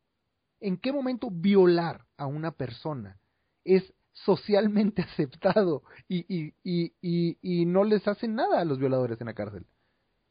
¿En 0.60 0.78
qué 0.78 0.94
momento 0.94 1.30
violar 1.32 2.06
a 2.18 2.26
una 2.26 2.52
persona 2.52 3.20
es 3.64 3.94
socialmente 4.12 5.02
aceptado 5.14 5.84
y, 6.08 6.26
y, 6.34 6.54
y, 6.64 7.38
y, 7.42 7.66
no 7.66 7.84
les 7.84 8.08
hacen 8.08 8.36
nada 8.36 8.62
a 8.62 8.66
los 8.66 8.80
violadores 8.80 9.20
en 9.20 9.28
la 9.28 9.34
cárcel? 9.34 9.66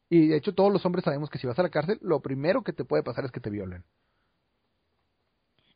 Y 0.08 0.28
de 0.28 0.36
hecho 0.36 0.54
todos 0.54 0.72
los 0.72 0.84
hombres 0.86 1.04
sabemos 1.04 1.30
que 1.30 1.38
si 1.38 1.46
vas 1.46 1.58
a 1.58 1.62
la 1.62 1.70
cárcel, 1.70 1.98
lo 2.02 2.20
primero 2.20 2.62
que 2.62 2.72
te 2.72 2.84
puede 2.84 3.02
pasar 3.02 3.24
es 3.24 3.32
que 3.32 3.40
te 3.40 3.50
violen. 3.50 3.84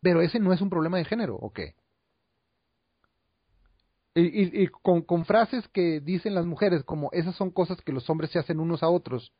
Pero 0.01 0.21
ese 0.21 0.39
no 0.39 0.53
es 0.53 0.61
un 0.61 0.71
problema 0.71 0.99
de 0.99 1.05
género, 1.05 1.37
¿o 1.37 1.53
qué? 1.53 1.75
Y, 4.19 4.63
y, 4.63 4.69
con, 4.69 5.03
con, 5.03 5.27
frases 5.27 5.69
que 5.69 6.01
dicen 6.01 6.35
las 6.35 6.47
mujeres, 6.47 6.83
como 6.85 7.11
esas 7.13 7.37
son 7.37 7.51
cosas 7.51 7.83
que 7.83 7.93
los 7.93 8.09
hombres 8.09 8.31
se 8.31 8.39
hacen 8.39 8.61
unos 8.61 8.83
a 8.83 8.89
otros, 8.89 9.35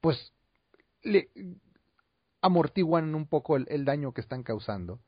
pues 0.00 0.32
le, 1.02 1.30
amortiguan 2.40 3.12
un 3.16 3.26
poco 3.26 3.56
el, 3.56 3.84
daño 3.84 4.12
que 4.12 4.20
están 4.20 4.44
causando. 4.44 5.00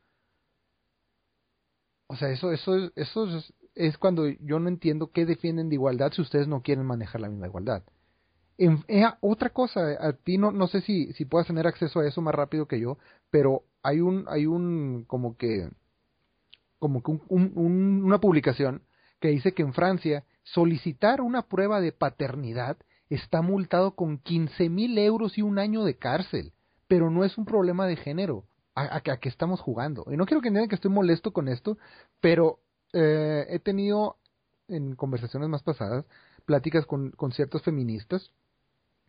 O 2.09 2.17
sea, 2.17 2.31
eso, 2.31 2.51
eso, 2.51 2.91
eso 2.97 3.43
es, 3.77 3.97
cuando 3.97 4.29
yo 4.29 4.59
no 4.59 4.69
entiendo 4.69 5.13
qué 5.13 5.25
defienden 5.25 5.69
de 5.69 5.77
igualdad 5.77 6.13
si 6.13 6.21
ustedes 6.21 6.49
no 6.49 6.63
quieren 6.63 6.85
manejar 6.85 7.21
la 7.21 7.29
misma 7.29 7.47
igualdad. 7.47 7.85
En, 8.59 8.85
otra 9.21 9.51
cosa, 9.51 9.97
a 10.01 10.13
ti 10.15 10.37
no, 10.37 10.51
no 10.51 10.67
sé 10.67 10.81
si, 10.83 11.13
si 11.13 11.25
puedas 11.27 11.47
tener 11.47 11.69
acceso 11.69 12.01
a 12.01 12.09
eso 12.09 12.21
más 12.21 12.35
rápido 12.35 12.67
que 12.67 12.81
yo, 12.81 12.99
pero 13.31 13.63
hay 13.85 14.01
un, 14.01 14.25
hay 14.29 14.47
un, 14.47 15.05
como 15.07 15.37
que, 15.37 15.71
como 16.81 17.05
que 17.05 17.13
un, 17.29 18.03
una 18.05 18.19
publicación 18.19 18.83
que 19.23 19.29
dice 19.29 19.53
que 19.53 19.63
en 19.63 19.73
Francia 19.73 20.25
solicitar 20.43 21.23
una 21.23 21.41
prueba 21.49 21.81
de 21.81 21.93
paternidad 21.93 22.77
está 23.09 23.41
multado 23.41 23.95
con 23.95 24.19
15 24.19 24.69
mil 24.69 24.99
euros 24.99 25.39
y 25.39 25.43
un 25.43 25.59
año 25.59 25.85
de 25.85 25.97
cárcel 25.97 26.53
pero 26.93 27.09
no 27.09 27.25
es 27.25 27.39
un 27.39 27.47
problema 27.47 27.87
de 27.87 27.97
género 27.97 28.45
a, 28.75 28.97
a, 28.97 29.01
que 29.01 29.31
estamos 29.31 29.63
jugando. 29.63 30.05
Y 30.11 30.19
no 30.19 30.27
quiero 30.27 30.43
que 30.43 30.49
entiendan 30.49 30.69
que 30.69 30.75
estoy 30.75 30.91
molesto 30.91 31.33
con 31.33 31.49
esto, 31.49 31.79
pero 32.21 32.59
eh, 32.93 33.47
he 33.49 33.61
tenido 33.61 34.17
en 34.69 34.95
conversaciones 34.95 35.49
más 35.49 35.63
pasadas 35.63 36.05
pláticas 36.45 36.85
con, 36.85 37.11
con 37.13 37.33
ciertos 37.33 37.63
feministas 37.63 38.31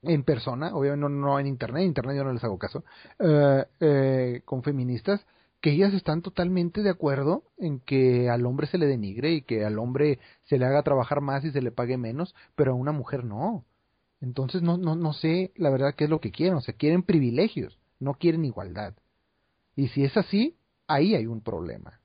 en 0.02 0.24
persona, 0.24 0.74
obviamente 0.74 1.02
no, 1.02 1.10
no, 1.10 1.38
en 1.40 1.48
internet, 1.48 1.82
en 1.82 1.88
internet 1.90 2.16
yo 2.16 2.24
no 2.24 2.32
les 2.32 2.44
hago 2.46 2.58
caso, 2.58 2.86
eh, 3.20 3.66
eh, 3.82 4.42
con 4.46 4.64
feministas 4.64 5.26
que 5.64 5.72
ellas 5.72 5.94
están 5.94 6.22
totalmente 6.22 6.84
de 6.84 6.90
acuerdo 6.90 7.46
en 7.58 7.80
que 7.80 8.30
al 8.30 8.46
hombre 8.46 8.68
se 8.68 8.78
le 8.78 8.86
denigre 8.86 9.32
y 9.32 9.44
que 9.44 9.64
al 9.64 9.80
hombre 9.80 10.20
se 10.44 10.58
le 10.58 10.66
haga 10.66 10.84
trabajar 10.84 11.22
más 11.22 11.46
y 11.46 11.52
se 11.52 11.62
le 11.62 11.72
pague 11.72 11.96
menos, 11.98 12.36
pero 12.54 12.74
a 12.74 12.76
una 12.76 12.92
mujer 12.92 13.24
no. 13.24 13.64
Entonces 14.20 14.62
no, 14.62 14.76
no, 14.76 14.98
no 14.98 15.14
sé 15.14 15.54
la 15.56 15.70
verdad 15.70 15.96
qué 15.96 16.04
es 16.04 16.10
lo 16.10 16.20
que 16.20 16.32
quieren, 16.32 16.56
o 16.56 16.60
sea, 16.60 16.74
quieren 16.74 17.02
privilegios, 17.02 17.80
no 18.02 18.16
quieren 18.16 18.44
igualdad. 18.44 18.94
Y 19.74 19.88
si 19.88 20.04
es 20.04 20.18
así, 20.18 20.58
ahí 20.86 21.16
hay 21.16 21.28
un 21.28 21.40
problema. 21.40 22.02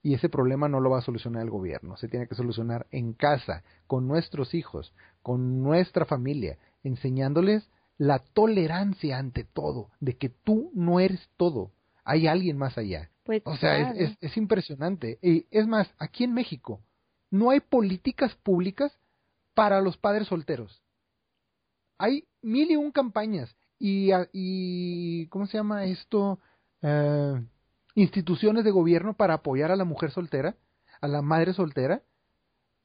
Y 0.00 0.14
ese 0.14 0.28
problema 0.28 0.68
no 0.68 0.78
lo 0.78 0.90
va 0.90 0.98
a 0.98 1.02
solucionar 1.02 1.42
el 1.42 1.50
gobierno, 1.50 1.96
se 1.96 2.06
tiene 2.06 2.28
que 2.28 2.36
solucionar 2.36 2.86
en 2.92 3.12
casa, 3.12 3.64
con 3.88 4.06
nuestros 4.06 4.54
hijos, 4.54 4.94
con 5.20 5.64
nuestra 5.64 6.04
familia, 6.04 6.58
enseñándoles 6.84 7.68
la 7.98 8.20
tolerancia 8.20 9.18
ante 9.18 9.42
todo, 9.42 9.90
de 9.98 10.16
que 10.16 10.28
tú 10.28 10.70
no 10.74 11.00
eres 11.00 11.28
todo, 11.36 11.72
hay 12.04 12.26
alguien 12.26 12.58
más 12.58 12.76
allá. 12.78 13.10
Pues 13.24 13.42
o 13.44 13.56
sea, 13.56 13.92
es, 13.92 14.16
es 14.20 14.36
impresionante. 14.36 15.18
Y 15.22 15.46
es 15.50 15.66
más, 15.66 15.88
aquí 15.98 16.24
en 16.24 16.34
México 16.34 16.80
no 17.30 17.50
hay 17.50 17.60
políticas 17.60 18.34
públicas 18.36 18.92
para 19.54 19.80
los 19.80 19.96
padres 19.96 20.28
solteros 20.28 20.82
hay 22.02 22.24
mil 22.42 22.68
y 22.68 22.74
un 22.74 22.90
campañas 22.90 23.54
y, 23.78 24.10
y 24.32 25.28
¿cómo 25.28 25.46
se 25.46 25.56
llama 25.56 25.84
esto? 25.84 26.40
Eh, 26.82 27.46
instituciones 27.94 28.64
de 28.64 28.72
gobierno 28.72 29.14
para 29.14 29.34
apoyar 29.34 29.70
a 29.70 29.76
la 29.76 29.84
mujer 29.84 30.10
soltera, 30.10 30.56
a 31.00 31.06
la 31.06 31.22
madre 31.22 31.52
soltera, 31.52 32.02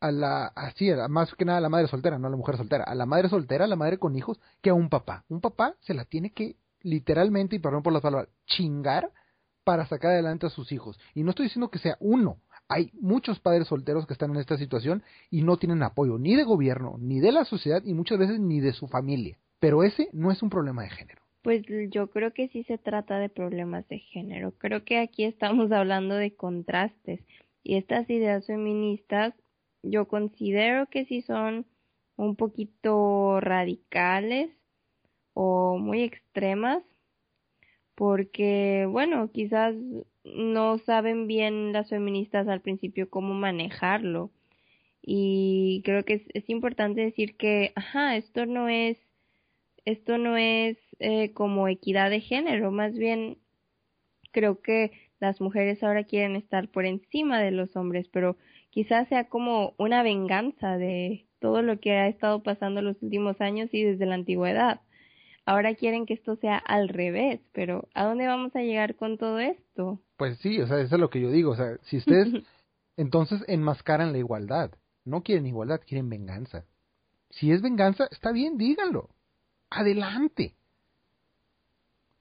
a 0.02 0.12
la, 0.12 0.46
así, 0.56 0.92
más 1.10 1.34
que 1.34 1.46
nada 1.46 1.58
a 1.58 1.62
la 1.62 1.70
madre 1.70 1.88
soltera, 1.88 2.20
no 2.20 2.28
a 2.28 2.30
la 2.30 2.38
mujer 2.38 2.58
soltera, 2.58 2.84
a 2.84 2.94
la 2.94 3.08
madre 3.08 3.28
soltera, 3.28 3.66
a 3.66 3.68
la 3.68 3.76
madre 3.76 3.98
con 3.98 4.16
hijos, 4.16 4.40
que 4.62 4.70
a 4.70 4.76
un 4.76 4.90
papá. 4.90 5.26
Un 5.30 5.42
papá 5.42 5.74
se 5.80 5.96
la 5.96 6.06
tiene 6.06 6.32
que 6.32 6.56
literalmente, 6.82 7.56
y 7.56 7.60
perdón 7.60 7.84
por 7.84 7.94
las 7.94 8.02
palabras, 8.02 8.30
chingar 8.46 9.12
para 9.64 9.86
sacar 9.86 10.12
adelante 10.12 10.46
a 10.46 10.50
sus 10.50 10.72
hijos. 10.72 10.98
Y 11.14 11.24
no 11.24 11.32
estoy 11.32 11.48
diciendo 11.48 11.70
que 11.70 11.80
sea 11.80 11.98
uno. 12.00 12.38
Hay 12.70 12.92
muchos 12.94 13.40
padres 13.40 13.68
solteros 13.68 14.08
que 14.08 14.14
están 14.14 14.32
en 14.32 14.38
esta 14.38 14.58
situación 14.58 15.04
y 15.30 15.42
no 15.42 15.58
tienen 15.58 15.84
apoyo 15.84 16.18
ni 16.18 16.36
de 16.36 16.44
gobierno, 16.44 16.96
ni 17.00 17.20
de 17.20 17.32
la 17.32 17.46
sociedad 17.46 17.82
y 17.84 17.94
muchas 17.94 18.18
veces 18.18 18.40
ni 18.40 18.60
de 18.60 18.74
su 18.74 18.88
familia. 18.88 19.38
Pero 19.60 19.84
ese 19.84 20.10
no 20.14 20.32
es 20.32 20.42
un 20.42 20.50
problema 20.50 20.84
de 20.84 20.90
género. 20.90 21.22
Pues 21.42 21.64
yo 21.90 22.10
creo 22.10 22.34
que 22.34 22.50
sí 22.50 22.64
se 22.64 22.78
trata 22.78 23.20
de 23.20 23.30
problemas 23.30 23.88
de 23.88 24.00
género. 24.00 24.52
Creo 24.58 24.84
que 24.84 25.00
aquí 25.00 25.24
estamos 25.24 25.72
hablando 25.72 26.16
de 26.16 26.36
contrastes 26.36 27.22
y 27.64 27.76
estas 27.76 28.10
ideas 28.10 28.46
feministas 28.46 29.34
yo 29.84 30.08
considero 30.08 30.88
que 30.88 31.06
sí 31.06 31.22
son 31.22 31.66
un 32.16 32.36
poquito 32.36 33.40
radicales 33.40 34.50
o 35.40 35.78
muy 35.78 36.02
extremas 36.02 36.82
porque 37.94 38.88
bueno 38.90 39.30
quizás 39.32 39.76
no 40.24 40.80
saben 40.80 41.28
bien 41.28 41.74
las 41.74 41.90
feministas 41.90 42.48
al 42.48 42.62
principio 42.62 43.12
cómo 43.12 43.36
manejarlo 43.36 44.32
y 45.04 45.84
creo 45.86 46.04
que 46.06 46.26
es, 46.34 46.50
importante 46.50 47.02
decir 47.02 47.38
que 47.38 47.72
ajá 47.76 48.16
esto 48.16 48.48
no 48.48 48.68
es 48.68 48.98
esto 49.86 50.18
no 50.18 50.38
es 50.38 50.80
eh, 50.98 51.34
como 51.34 51.68
equidad 51.68 52.10
de 52.10 52.22
género 52.22 52.72
más 52.72 52.98
bien 52.98 53.38
creo 54.32 54.60
que 54.64 54.92
las 55.20 55.40
mujeres 55.40 55.84
ahora 55.84 56.04
quieren 56.04 56.36
estar 56.36 56.68
por 56.70 56.88
encima 56.88 57.40
de 57.40 57.52
los 57.52 57.76
hombres 57.76 58.08
pero 58.12 58.38
quizás 58.72 59.08
sea 59.08 59.30
como 59.30 59.76
una 59.78 60.02
venganza 60.02 60.80
de 60.80 61.28
todo 61.40 61.62
lo 61.62 61.80
que 61.80 61.92
ha 61.92 62.08
estado 62.08 62.42
pasando 62.42 62.82
los 62.82 63.04
últimos 63.04 63.40
años 63.40 63.70
y 63.72 63.84
desde 63.84 64.08
la 64.08 64.16
antigüedad. 64.16 64.82
Ahora 65.48 65.76
quieren 65.76 66.06
que 66.06 66.14
esto 66.14 66.36
sea 66.36 66.58
al 66.58 66.90
revés, 66.90 67.40
pero 67.54 67.88
¿a 67.94 68.04
dónde 68.04 68.28
vamos 68.28 68.54
a 68.54 68.60
llegar 68.60 68.96
con 68.96 69.18
todo 69.18 69.40
esto? 69.40 70.02
Pues 70.18 70.38
sí, 70.40 70.60
o 70.60 70.68
sea, 70.68 70.82
eso 70.82 70.96
es 70.96 71.02
lo 71.02 71.10
que 71.10 71.22
yo 71.22 71.32
digo, 71.32 71.52
o 71.52 71.56
sea, 71.56 71.78
si 71.84 71.98
ustedes 71.98 72.28
entonces 72.98 73.42
enmascaran 73.48 74.12
la 74.12 74.18
igualdad, 74.18 74.72
no 75.06 75.24
quieren 75.24 75.48
igualdad, 75.48 75.80
quieren 75.88 76.10
venganza. 76.10 76.66
Si 77.30 77.52
es 77.54 77.62
venganza, 77.62 78.10
está 78.12 78.34
bien, 78.34 78.58
díganlo. 78.58 79.10
Adelante 79.70 80.58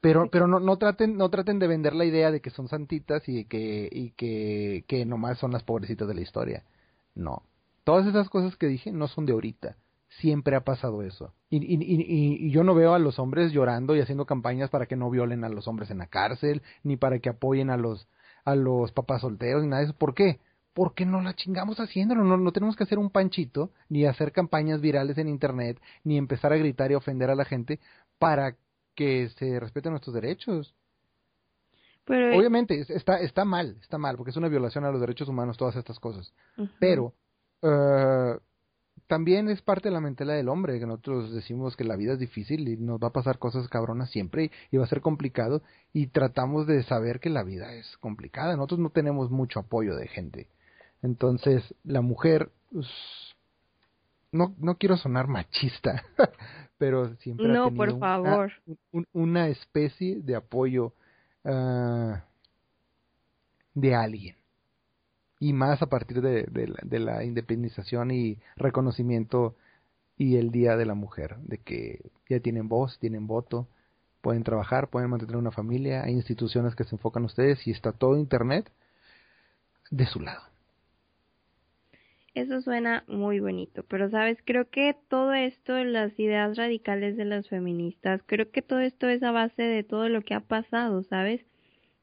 pero 0.01 0.31
pero 0.31 0.47
no, 0.47 0.61
no 0.61 0.77
traten 0.77 1.17
no 1.17 1.29
traten 1.31 1.59
de 1.59 1.67
vender 1.67 1.93
la 1.93 2.05
idea 2.05 2.31
de 2.31 2.41
que 2.41 2.51
son 2.51 2.69
santitas 2.69 3.29
y 3.29 3.45
que 3.47 3.89
y 3.91 4.11
que, 4.11 4.85
que 4.87 5.05
nomás 5.05 5.39
son 5.39 5.51
las 5.51 5.65
pobrecitas 5.65 6.07
de 6.07 6.15
la 6.15 6.21
historia 6.21 6.63
no 7.17 7.43
todas 7.83 8.07
esas 8.07 8.29
cosas 8.29 8.57
que 8.57 8.69
dije 8.69 8.93
no 8.93 9.09
son 9.09 9.27
de 9.27 9.33
ahorita 9.33 9.77
siempre 10.09 10.57
ha 10.57 10.65
pasado 10.65 11.03
eso 11.03 11.33
y, 11.51 11.59
y, 11.59 11.77
y, 11.83 12.47
y, 12.47 12.51
yo 12.51 12.65
no 12.65 12.75
veo 12.75 12.95
a 12.95 12.99
los 12.99 13.19
hombres 13.19 13.53
llorando 13.53 13.95
y 13.95 14.01
haciendo 14.01 14.25
campañas 14.25 14.71
para 14.71 14.87
que 14.87 14.97
no 14.97 15.11
violen 15.11 15.45
a 15.45 15.49
los 15.49 15.69
hombres 15.69 15.91
en 15.91 15.99
la 15.99 16.07
cárcel 16.07 16.63
ni 16.83 16.97
para 16.97 17.19
que 17.19 17.29
apoyen 17.29 17.71
a 17.71 17.77
los 17.77 18.09
a 18.45 18.55
los 18.55 18.93
papás 18.93 19.23
solteros 19.23 19.63
ni 19.63 19.69
nada 19.69 19.81
de 19.81 19.89
eso 19.89 19.99
¿por 19.99 20.15
qué? 20.15 20.41
porque 20.77 21.07
no 21.07 21.23
la 21.23 21.35
chingamos 21.35 21.81
haciéndolo, 21.81 22.23
no, 22.23 22.37
no 22.37 22.53
tenemos 22.53 22.77
que 22.77 22.85
hacer 22.85 22.99
un 22.99 23.09
panchito, 23.09 23.71
ni 23.89 24.05
hacer 24.05 24.31
campañas 24.31 24.83
virales 24.83 25.17
en 25.17 25.27
internet, 25.27 25.81
ni 26.05 26.19
empezar 26.19 26.53
a 26.53 26.59
gritar 26.59 26.91
y 26.91 26.95
ofender 26.95 27.31
a 27.31 27.35
la 27.35 27.47
gente 27.47 27.81
para 28.19 28.57
que 28.95 29.31
se 29.39 29.59
respeten 29.59 29.93
nuestros 29.93 30.15
derechos. 30.15 30.75
Pero, 32.05 32.37
Obviamente 32.37 32.85
está, 32.91 33.21
está 33.21 33.47
mal, 33.47 33.79
está 33.81 33.97
mal, 33.97 34.19
porque 34.19 34.33
es 34.33 34.37
una 34.37 34.49
violación 34.49 34.85
a 34.85 34.91
los 34.91 35.01
derechos 35.01 35.31
humanos 35.31 35.57
todas 35.57 35.77
estas 35.77 35.99
cosas. 35.99 36.35
Pero 36.79 37.15
uh, 37.63 38.39
también 39.07 39.49
es 39.49 39.63
parte 39.63 39.89
de 39.89 39.95
la 39.95 40.01
mentalidad 40.01 40.37
del 40.37 40.49
hombre, 40.49 40.79
que 40.79 40.87
nosotros 40.87 41.33
decimos 41.33 41.77
que 41.77 41.85
la 41.85 41.97
vida 41.97 42.15
es 42.15 42.19
difícil 42.19 42.69
y 42.69 42.77
nos 42.77 43.01
va 43.01 43.09
a 43.09 43.13
pasar 43.13 43.39
cosas 43.39 43.69
cabronas 43.69 44.11
siempre 44.11 44.51
y, 44.71 44.77
va 44.77 44.85
a 44.85 44.89
ser 44.89 45.01
complicado 45.01 45.63
y 45.93 46.09
tratamos 46.09 46.67
de 46.67 46.83
saber 46.83 47.21
que 47.21 47.31
la 47.31 47.45
vida 47.45 47.73
es 47.75 47.97
complicada. 47.99 48.57
Nosotros 48.57 48.81
no 48.81 48.91
tenemos 48.91 49.31
mucho 49.31 49.61
apoyo 49.61 49.97
de 49.97 50.09
gente. 50.09 50.49
Entonces, 51.03 51.63
la 51.85 52.01
mujer, 52.01 52.51
pues, 52.73 52.89
no, 54.33 54.55
no 54.59 54.77
quiero 54.77 54.97
sonar 54.97 55.29
machista, 55.29 56.05
pero 56.79 57.15
siempre 57.17 57.47
no, 57.47 57.67
ha 57.67 57.69
tenido 57.69 57.77
por 57.77 57.99
favor. 57.99 58.53
Una, 59.13 59.49
especie 59.49 60.21
de 60.21 60.35
apoyo 60.35 60.93
uh, 61.45 62.15
de 63.75 63.95
alguien. 63.95 64.37
Y 65.39 65.53
más 65.53 65.83
a 65.83 65.87
partir 65.87 66.23
de, 66.23 66.47
la, 66.51 66.79
de, 66.83 66.99
la, 66.99 67.25
independización 67.25 68.11
y 68.11 68.39
reconocimiento 68.57 69.55
y 70.17 70.37
el 70.37 70.51
Día 70.51 70.77
de 70.77 70.87
la 70.87 70.95
Mujer, 70.95 71.37
de 71.41 71.59
que 71.59 72.01
ya 72.29 72.41
tienen 72.41 72.69
voz, 72.69 72.99
tienen 72.99 73.27
voto, 73.27 73.69
pueden 74.23 74.45
trabajar, 74.45 74.89
pueden 74.89 75.11
mantener 75.11 75.37
una 75.37 75.51
familia, 75.51 76.05
hay 76.05 76.13
instituciones 76.13 76.75
que 76.75 76.85
se 76.85 76.95
enfocan 76.95 77.23
en 77.23 77.27
ustedes 77.27 77.67
y 77.67 77.71
está 77.71 77.93
todo 77.93 78.17
Internet 78.17 78.71
de 79.91 80.07
su 80.07 80.21
lado. 80.21 80.43
Eso 82.35 82.61
suena 82.61 83.03
muy 83.07 83.41
bonito, 83.41 83.83
pero 83.89 84.11
sabes, 84.11 84.37
creo 84.45 84.69
que 84.69 84.95
todo 85.09 85.33
esto, 85.33 85.83
las 85.85 86.19
ideas 86.19 86.57
radicales 86.57 87.17
de 87.17 87.25
las 87.25 87.49
feministas, 87.49 88.21
creo 88.27 88.51
que 88.51 88.61
todo 88.61 88.81
esto 88.81 89.09
es 89.09 89.23
a 89.23 89.31
base 89.31 89.63
de 89.63 89.83
todo 89.85 90.11
lo 90.11 90.21
que 90.21 90.35
ha 90.35 90.41
pasado, 90.41 91.03
¿sabes? 91.05 91.41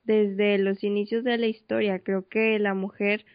Desde 0.04 0.58
los 0.58 0.84
inicios 0.84 1.24
de 1.24 1.38
la 1.38 1.48
historia, 1.48 2.00
creo 2.00 2.28
que 2.28 2.60
la 2.60 2.74
mujer 2.74 3.26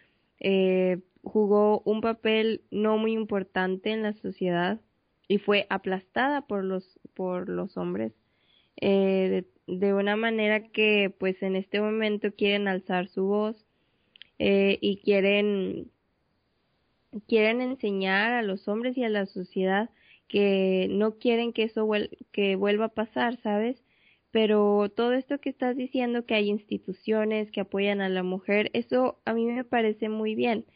eh, 0.41 0.99
jugó 1.23 1.81
un 1.85 2.01
papel 2.01 2.63
no 2.71 2.99
muy 2.99 3.13
importante 3.13 3.91
en 3.91 4.03
la 4.03 4.13
sociedad 4.15 4.81
y 5.29 5.39
fue 5.39 5.67
aplastada 5.71 6.47
por 6.47 6.65
los, 6.65 6.99
por 7.15 7.49
los 7.49 7.77
hombres 7.77 8.13
eh, 8.81 9.45
de, 9.67 9.95
una 9.95 10.17
manera 10.17 10.69
que 10.69 11.15
pues 11.19 11.43
en 11.43 11.57
este 11.57 11.81
momento 11.81 12.33
quieren 12.33 12.69
alzar 12.69 13.09
su 13.09 13.25
voz 13.25 13.67
eh, 14.39 14.79
y 14.81 14.99
quieren 14.99 15.91
quieren 17.27 17.61
enseñar 17.61 18.33
a 18.33 18.43
los 18.43 18.69
hombres 18.69 18.97
y 18.97 19.05
a 19.05 19.09
la 19.09 19.27
sociedad 19.27 19.91
que 20.29 20.89
no 20.91 21.19
quieren 21.19 21.53
que 21.53 21.65
eso 21.65 21.89
que 22.33 22.55
vuelva 22.57 22.87
a 22.87 22.95
pasar, 22.95 23.41
¿sabes? 23.41 23.83
Pero 24.31 24.91
todo 24.95 25.13
esto 25.13 25.41
que 25.41 25.51
estás 25.51 25.77
diciendo, 25.77 26.27
que 26.27 26.35
hay 26.35 26.49
instituciones 26.49 27.51
que 27.51 27.61
apoyan 27.61 28.01
a 28.01 28.09
la 28.09 28.23
mujer, 28.23 28.71
eso 28.75 29.21
a 29.25 29.35
mí 29.35 29.47
me 29.47 29.65
parece 29.65 30.09
muy 30.09 30.35
bien. 30.35 30.67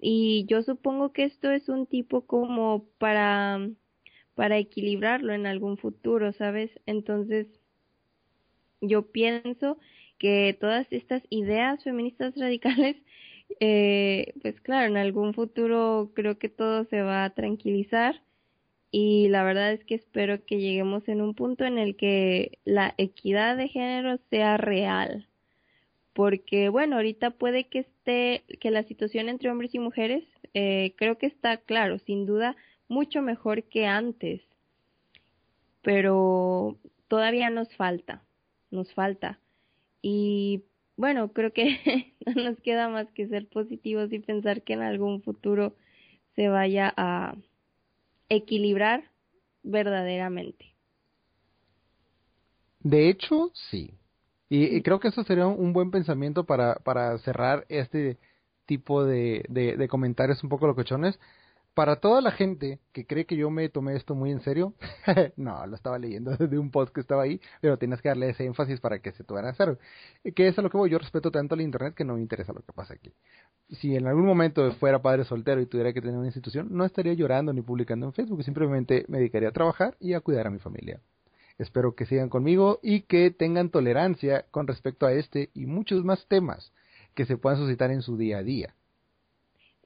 Y 0.00 0.46
yo 0.46 0.62
supongo 0.62 1.12
que 1.12 1.24
esto 1.24 1.50
es 1.50 1.68
un 1.68 1.86
tipo 1.86 2.26
como 2.26 2.86
para, 2.98 3.60
para 4.34 4.58
equilibrarlo 4.58 5.32
en 5.32 5.46
algún 5.46 5.78
futuro, 5.78 6.32
¿sabes? 6.32 6.70
Entonces, 6.86 7.46
yo 8.80 9.10
pienso 9.10 9.78
que 10.18 10.56
todas 10.60 10.86
estas 10.92 11.22
ideas 11.30 11.82
feministas 11.84 12.34
radicales 12.38 12.96
eh, 13.58 14.34
pues 14.42 14.60
claro, 14.60 14.86
en 14.86 14.96
algún 14.96 15.34
futuro 15.34 16.12
creo 16.14 16.38
que 16.38 16.48
todo 16.48 16.84
se 16.84 17.02
va 17.02 17.24
a 17.24 17.30
tranquilizar 17.34 18.22
y 18.92 19.28
la 19.28 19.44
verdad 19.44 19.72
es 19.72 19.84
que 19.84 19.94
espero 19.94 20.44
que 20.44 20.58
lleguemos 20.58 21.08
en 21.08 21.20
un 21.20 21.34
punto 21.34 21.64
en 21.64 21.78
el 21.78 21.96
que 21.96 22.58
la 22.64 22.94
equidad 22.98 23.56
de 23.56 23.68
género 23.68 24.18
sea 24.30 24.56
real. 24.56 25.28
Porque 26.12 26.68
bueno, 26.68 26.96
ahorita 26.96 27.30
puede 27.30 27.68
que 27.68 27.80
esté, 27.80 28.44
que 28.58 28.70
la 28.72 28.82
situación 28.82 29.28
entre 29.28 29.50
hombres 29.50 29.74
y 29.74 29.78
mujeres, 29.78 30.24
eh, 30.54 30.94
creo 30.96 31.18
que 31.18 31.26
está 31.26 31.58
claro, 31.58 31.98
sin 32.00 32.26
duda, 32.26 32.56
mucho 32.88 33.22
mejor 33.22 33.62
que 33.64 33.86
antes. 33.86 34.42
Pero 35.82 36.76
todavía 37.06 37.48
nos 37.48 37.72
falta, 37.76 38.24
nos 38.72 38.92
falta. 38.92 39.38
Y 40.02 40.64
bueno, 40.96 41.32
creo 41.32 41.52
que 41.52 42.12
no 42.26 42.42
nos 42.42 42.60
queda 42.60 42.88
más 42.88 43.10
que 43.12 43.28
ser 43.28 43.46
positivos 43.46 44.12
y 44.12 44.18
pensar 44.18 44.62
que 44.62 44.72
en 44.72 44.82
algún 44.82 45.22
futuro 45.22 45.76
se 46.34 46.48
vaya 46.48 46.92
a 46.96 47.36
equilibrar 48.30 49.10
verdaderamente. 49.62 50.74
De 52.80 53.10
hecho, 53.10 53.50
sí. 53.70 53.92
Y, 54.48 54.82
creo 54.82 54.98
que 54.98 55.08
eso 55.08 55.22
sería 55.22 55.46
un 55.46 55.72
buen 55.72 55.90
pensamiento 55.90 56.44
para, 56.44 56.76
para 56.76 57.16
cerrar 57.18 57.66
este 57.68 58.18
tipo 58.64 59.04
de, 59.04 59.44
de, 59.48 59.76
de 59.76 59.88
comentarios 59.88 60.42
un 60.42 60.48
poco 60.48 60.66
locochones 60.66 61.20
para 61.74 61.96
toda 61.96 62.20
la 62.20 62.32
gente 62.32 62.80
que 62.92 63.06
cree 63.06 63.26
que 63.26 63.36
yo 63.36 63.50
me 63.50 63.68
tomé 63.68 63.96
esto 63.96 64.14
muy 64.14 64.30
en 64.30 64.40
serio, 64.40 64.74
no, 65.36 65.66
lo 65.66 65.76
estaba 65.76 65.98
leyendo 65.98 66.36
de 66.36 66.58
un 66.58 66.70
post 66.70 66.92
que 66.92 67.00
estaba 67.00 67.22
ahí, 67.22 67.40
pero 67.60 67.78
tienes 67.78 68.02
que 68.02 68.08
darle 68.08 68.30
ese 68.30 68.44
énfasis 68.44 68.80
para 68.80 68.98
que 69.00 69.12
se 69.12 69.24
tuviera 69.24 69.48
a 69.48 69.52
hacer. 69.52 69.78
Que 70.34 70.48
es 70.48 70.58
a 70.58 70.62
lo 70.62 70.70
que 70.70 70.76
voy, 70.76 70.90
yo 70.90 70.98
respeto 70.98 71.30
tanto 71.30 71.54
el 71.54 71.60
internet 71.60 71.94
que 71.94 72.04
no 72.04 72.14
me 72.14 72.20
interesa 72.20 72.52
lo 72.52 72.62
que 72.62 72.72
pasa 72.72 72.94
aquí. 72.94 73.12
Si 73.70 73.94
en 73.94 74.06
algún 74.06 74.26
momento 74.26 74.70
fuera 74.72 75.00
padre 75.00 75.24
soltero 75.24 75.60
y 75.60 75.66
tuviera 75.66 75.92
que 75.92 76.00
tener 76.00 76.16
una 76.16 76.26
institución, 76.26 76.68
no 76.70 76.84
estaría 76.84 77.14
llorando 77.14 77.52
ni 77.52 77.62
publicando 77.62 78.06
en 78.06 78.12
Facebook, 78.12 78.42
simplemente 78.42 79.04
me 79.08 79.18
dedicaría 79.18 79.50
a 79.50 79.52
trabajar 79.52 79.96
y 80.00 80.14
a 80.14 80.20
cuidar 80.20 80.48
a 80.48 80.50
mi 80.50 80.58
familia. 80.58 81.00
Espero 81.58 81.94
que 81.94 82.06
sigan 82.06 82.30
conmigo 82.30 82.80
y 82.82 83.02
que 83.02 83.30
tengan 83.30 83.70
tolerancia 83.70 84.46
con 84.50 84.66
respecto 84.66 85.06
a 85.06 85.12
este 85.12 85.50
y 85.54 85.66
muchos 85.66 86.04
más 86.04 86.26
temas 86.26 86.72
que 87.14 87.26
se 87.26 87.36
puedan 87.36 87.58
suscitar 87.58 87.90
en 87.90 88.02
su 88.02 88.16
día 88.16 88.38
a 88.38 88.42
día. 88.42 88.74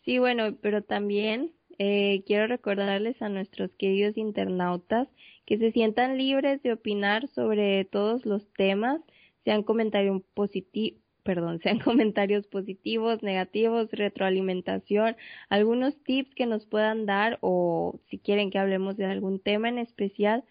Sí, 0.04 0.18
bueno, 0.18 0.54
pero 0.60 0.82
también 0.82 1.52
eh, 1.78 2.22
quiero 2.26 2.46
recordarles 2.46 3.20
a 3.22 3.28
nuestros 3.28 3.70
queridos 3.76 4.16
internautas 4.16 5.08
que 5.46 5.58
se 5.58 5.72
sientan 5.72 6.18
libres 6.18 6.62
de 6.62 6.72
opinar 6.72 7.28
sobre 7.28 7.84
todos 7.84 8.24
los 8.26 8.50
temas, 8.52 9.00
sean 9.44 9.62
comentarios 9.62 10.22
positivos, 10.34 11.00
perdón, 11.22 11.58
sean 11.62 11.80
comentarios 11.80 12.46
positivos, 12.46 13.22
negativos, 13.22 13.90
retroalimentación, 13.90 15.16
algunos 15.48 16.00
tips 16.04 16.34
que 16.34 16.46
nos 16.46 16.66
puedan 16.66 17.06
dar 17.06 17.38
o 17.40 17.98
si 18.08 18.18
quieren 18.18 18.50
que 18.50 18.58
hablemos 18.58 18.96
de 18.96 19.06
algún 19.06 19.40
tema 19.40 19.68
en 19.68 19.78
especial, 19.78 20.44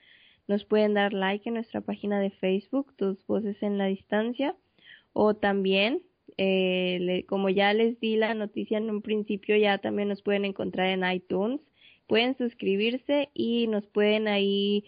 nos 0.47 0.65
pueden 0.65 0.93
dar 0.93 1.13
like 1.13 1.47
en 1.47 1.55
nuestra 1.55 1.82
página 1.82 2.19
de 2.19 2.32
Facebook, 2.32 2.93
Tus 2.97 3.26
Voces 3.28 3.61
en 3.63 3.78
la 3.78 3.86
Distancia, 3.86 4.55
o 5.13 5.36
también, 5.36 6.03
eh, 6.38 7.25
como 7.27 7.49
ya 7.49 7.73
les 7.73 7.99
di 7.99 8.15
la 8.15 8.34
noticia 8.34 8.77
en 8.77 8.89
un 8.89 9.01
principio, 9.01 9.55
ya 9.57 9.77
también 9.77 10.09
nos 10.09 10.21
pueden 10.21 10.45
encontrar 10.45 10.88
en 10.88 11.09
iTunes, 11.09 11.61
pueden 12.07 12.38
suscribirse 12.38 13.29
y 13.34 13.67
nos 13.67 13.86
pueden 13.88 14.27
ahí 14.27 14.86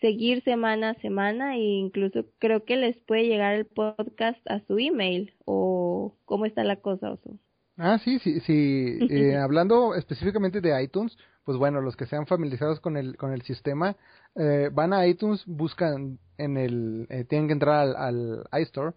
seguir 0.00 0.42
semana 0.44 0.90
a 0.90 1.00
semana 1.00 1.56
e 1.56 1.62
incluso 1.62 2.26
creo 2.38 2.64
que 2.64 2.76
les 2.76 2.96
puede 2.98 3.26
llegar 3.26 3.54
el 3.54 3.64
podcast 3.64 4.38
a 4.50 4.60
su 4.66 4.78
email 4.78 5.32
o 5.44 6.14
cómo 6.24 6.46
está 6.46 6.64
la 6.64 6.76
cosa, 6.76 7.12
Oso. 7.12 7.38
Ah, 7.76 7.98
sí, 8.04 8.18
sí, 8.18 8.40
sí. 8.40 8.98
Eh, 9.10 9.36
hablando 9.36 9.94
específicamente 9.94 10.60
de 10.60 10.82
iTunes, 10.82 11.16
pues 11.44 11.58
bueno, 11.58 11.80
los 11.80 11.96
que 11.96 12.06
sean 12.06 12.26
familiarizados 12.26 12.80
con 12.80 12.96
el, 12.96 13.16
con 13.16 13.32
el 13.32 13.42
sistema, 13.42 13.96
eh, 14.36 14.70
van 14.72 14.92
a 14.92 15.06
iTunes, 15.06 15.44
buscan 15.46 16.18
en 16.38 16.56
el, 16.56 17.06
eh, 17.10 17.24
tienen 17.24 17.48
que 17.48 17.52
entrar 17.54 17.88
al, 17.96 18.44
al 18.50 18.62
iStore 18.62 18.94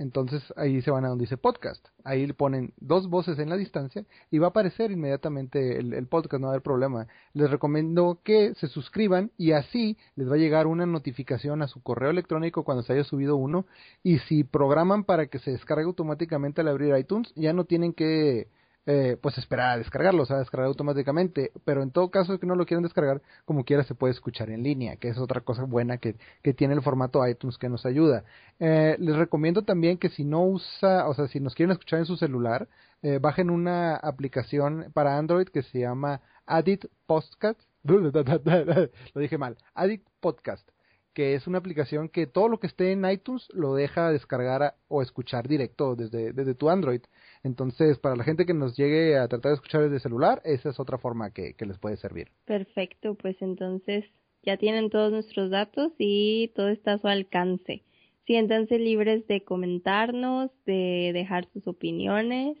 entonces 0.00 0.42
ahí 0.56 0.80
se 0.80 0.90
van 0.90 1.04
a 1.04 1.08
donde 1.08 1.24
dice 1.24 1.36
podcast. 1.36 1.86
Ahí 2.04 2.26
le 2.26 2.32
ponen 2.32 2.72
dos 2.78 3.10
voces 3.10 3.38
en 3.38 3.50
la 3.50 3.58
distancia 3.58 4.06
y 4.30 4.38
va 4.38 4.46
a 4.46 4.50
aparecer 4.50 4.90
inmediatamente 4.90 5.78
el, 5.78 6.06
podcast, 6.06 6.40
no 6.40 6.46
va 6.46 6.52
a 6.52 6.54
haber 6.54 6.62
problema. 6.62 7.06
Les 7.34 7.50
recomiendo 7.50 8.18
que 8.24 8.54
se 8.54 8.68
suscriban 8.68 9.30
y 9.36 9.52
así 9.52 9.98
les 10.16 10.30
va 10.30 10.36
a 10.36 10.38
llegar 10.38 10.66
una 10.66 10.86
notificación 10.86 11.60
a 11.60 11.68
su 11.68 11.82
correo 11.82 12.08
electrónico 12.08 12.64
cuando 12.64 12.82
se 12.82 12.94
haya 12.94 13.04
subido 13.04 13.36
uno. 13.36 13.66
Y 14.02 14.20
si 14.20 14.42
programan 14.42 15.04
para 15.04 15.26
que 15.26 15.38
se 15.38 15.50
descargue 15.50 15.84
automáticamente 15.84 16.62
al 16.62 16.68
abrir 16.68 16.96
iTunes, 16.96 17.30
ya 17.36 17.52
no 17.52 17.66
tienen 17.66 17.92
que 17.92 18.48
eh, 18.86 19.16
pues 19.20 19.36
esperar 19.38 19.70
a 19.70 19.78
descargarlo, 19.78 20.22
o 20.22 20.26
sea, 20.26 20.38
descargar 20.38 20.68
automáticamente, 20.68 21.52
pero 21.64 21.82
en 21.82 21.90
todo 21.90 22.10
caso 22.10 22.38
que 22.40 22.46
no 22.46 22.54
lo 22.54 22.66
quieran 22.66 22.82
descargar, 22.82 23.20
como 23.44 23.64
quiera 23.64 23.84
se 23.84 23.94
puede 23.94 24.12
escuchar 24.12 24.50
en 24.50 24.62
línea, 24.62 24.96
que 24.96 25.08
es 25.08 25.18
otra 25.18 25.42
cosa 25.42 25.64
buena 25.64 25.98
que, 25.98 26.16
que 26.42 26.54
tiene 26.54 26.74
el 26.74 26.82
formato 26.82 27.26
iTunes 27.26 27.58
que 27.58 27.68
nos 27.68 27.84
ayuda. 27.86 28.24
Eh, 28.58 28.96
les 28.98 29.16
recomiendo 29.16 29.62
también 29.62 29.98
que 29.98 30.08
si 30.08 30.24
no 30.24 30.44
usa, 30.44 31.08
o 31.08 31.14
sea, 31.14 31.28
si 31.28 31.40
nos 31.40 31.54
quieren 31.54 31.72
escuchar 31.72 31.98
en 31.98 32.06
su 32.06 32.16
celular, 32.16 32.68
eh, 33.02 33.18
bajen 33.20 33.50
una 33.50 33.96
aplicación 33.96 34.90
para 34.94 35.18
Android 35.18 35.48
que 35.48 35.62
se 35.62 35.80
llama 35.80 36.20
Adit 36.46 36.86
Podcast, 37.06 37.60
lo 37.84 39.20
dije 39.20 39.38
mal, 39.38 39.56
Adit 39.74 40.02
Podcast 40.20 40.68
que 41.14 41.34
es 41.34 41.46
una 41.46 41.58
aplicación 41.58 42.08
que 42.08 42.26
todo 42.26 42.48
lo 42.48 42.60
que 42.60 42.66
esté 42.66 42.92
en 42.92 43.04
iTunes 43.04 43.48
lo 43.52 43.74
deja 43.74 44.10
descargar 44.10 44.76
o 44.88 45.02
escuchar 45.02 45.48
directo 45.48 45.96
desde, 45.96 46.32
desde 46.32 46.54
tu 46.54 46.70
Android. 46.70 47.02
Entonces, 47.42 47.98
para 47.98 48.16
la 48.16 48.24
gente 48.24 48.44
que 48.44 48.52
nos 48.52 48.76
llegue 48.76 49.16
a 49.16 49.26
tratar 49.28 49.50
de 49.50 49.54
escuchar 49.54 49.82
desde 49.82 50.00
celular, 50.00 50.42
esa 50.44 50.70
es 50.70 50.78
otra 50.78 50.98
forma 50.98 51.32
que, 51.32 51.54
les 51.58 51.78
puede 51.78 51.96
servir. 51.96 52.28
Perfecto, 52.44 53.14
pues 53.14 53.36
entonces 53.40 54.04
ya 54.42 54.56
tienen 54.56 54.90
todos 54.90 55.10
nuestros 55.10 55.50
datos 55.50 55.92
y 55.98 56.52
todo 56.54 56.68
está 56.68 56.94
a 56.94 56.98
su 56.98 57.08
alcance. 57.08 57.82
Siéntanse 58.26 58.78
libres 58.78 59.26
de 59.26 59.42
comentarnos, 59.42 60.50
de 60.66 61.10
dejar 61.14 61.48
sus 61.52 61.66
opiniones 61.66 62.58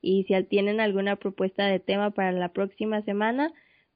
y 0.00 0.24
si 0.24 0.42
tienen 0.44 0.80
alguna 0.80 1.16
propuesta 1.16 1.66
de 1.66 1.80
tema 1.80 2.10
para 2.10 2.32
la 2.32 2.52
próxima 2.52 3.02
semana, 3.02 3.52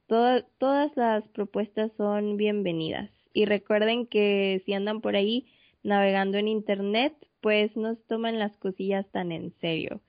todas 0.06 0.96
las 0.96 1.26
propuestas 1.28 1.90
son 1.96 2.36
bienvenidas. 2.36 3.10
Y 3.32 3.46
recuerden 3.46 4.06
que 4.06 4.62
si 4.66 4.72
andan 4.72 5.00
por 5.00 5.16
ahí 5.16 5.46
navegando 5.82 6.38
en 6.38 6.48
Internet, 6.48 7.14
pues 7.40 7.76
no 7.76 7.96
toman 7.96 8.38
las 8.38 8.56
cosillas 8.58 9.10
tan 9.10 9.32
en 9.32 9.52
serio. 9.60 10.00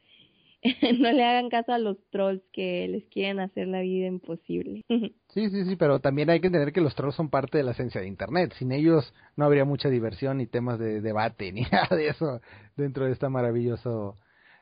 no 0.99 1.11
le 1.11 1.23
hagan 1.23 1.49
caso 1.49 1.73
a 1.73 1.77
los 1.77 1.97
trolls 2.09 2.41
que 2.51 2.87
les 2.87 3.05
quieren 3.07 3.39
hacer 3.39 3.67
la 3.67 3.81
vida 3.81 4.07
imposible. 4.07 4.81
sí, 5.29 5.49
sí, 5.49 5.65
sí, 5.65 5.75
pero 5.75 5.99
también 5.99 6.29
hay 6.29 6.39
que 6.39 6.47
entender 6.47 6.71
que 6.71 6.81
los 6.81 6.95
trolls 6.95 7.15
son 7.15 7.29
parte 7.29 7.57
de 7.57 7.63
la 7.63 7.71
esencia 7.71 8.01
de 8.01 8.07
Internet. 8.07 8.53
Sin 8.57 8.71
ellos 8.71 9.13
no 9.35 9.45
habría 9.45 9.65
mucha 9.65 9.89
diversión 9.89 10.37
ni 10.37 10.47
temas 10.47 10.79
de 10.79 11.01
debate 11.01 11.51
ni 11.53 11.61
nada 11.61 11.95
de 11.95 12.07
eso 12.07 12.41
dentro 12.75 13.05
de 13.05 13.11
esta 13.11 13.29
maravilloso, 13.29 14.17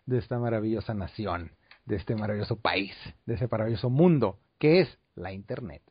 de 0.05 0.17
esta 0.17 0.39
maravillosa 0.39 0.93
nación, 0.93 1.51
de 1.85 1.97
este 1.97 2.15
maravilloso 2.15 2.59
país, 2.59 2.95
de 3.25 3.35
ese 3.35 3.47
maravilloso 3.47 3.89
mundo 3.89 4.39
que 4.57 4.81
es 4.81 4.99
la 5.15 5.33
Internet. 5.33 5.81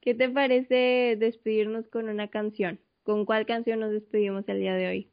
¿Qué 0.00 0.14
te 0.14 0.28
parece 0.30 1.16
despedirnos 1.18 1.86
con 1.88 2.08
una 2.08 2.28
canción? 2.28 2.80
¿Con 3.02 3.26
cuál 3.26 3.44
canción 3.44 3.80
nos 3.80 3.92
despedimos 3.92 4.48
el 4.48 4.60
día 4.60 4.74
de 4.74 4.88
hoy? 4.88 5.10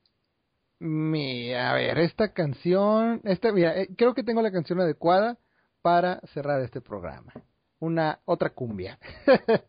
Mira, 0.83 1.69
a 1.69 1.73
ver, 1.75 1.99
esta 1.99 2.33
canción, 2.33 3.21
esta, 3.23 3.51
mira, 3.51 3.79
eh, 3.79 3.89
creo 3.95 4.15
que 4.15 4.23
tengo 4.23 4.41
la 4.41 4.51
canción 4.51 4.81
adecuada 4.81 5.37
para 5.83 6.21
cerrar 6.33 6.59
este 6.63 6.81
programa. 6.81 7.31
Una 7.77 8.19
otra 8.25 8.49
cumbia. 8.49 8.97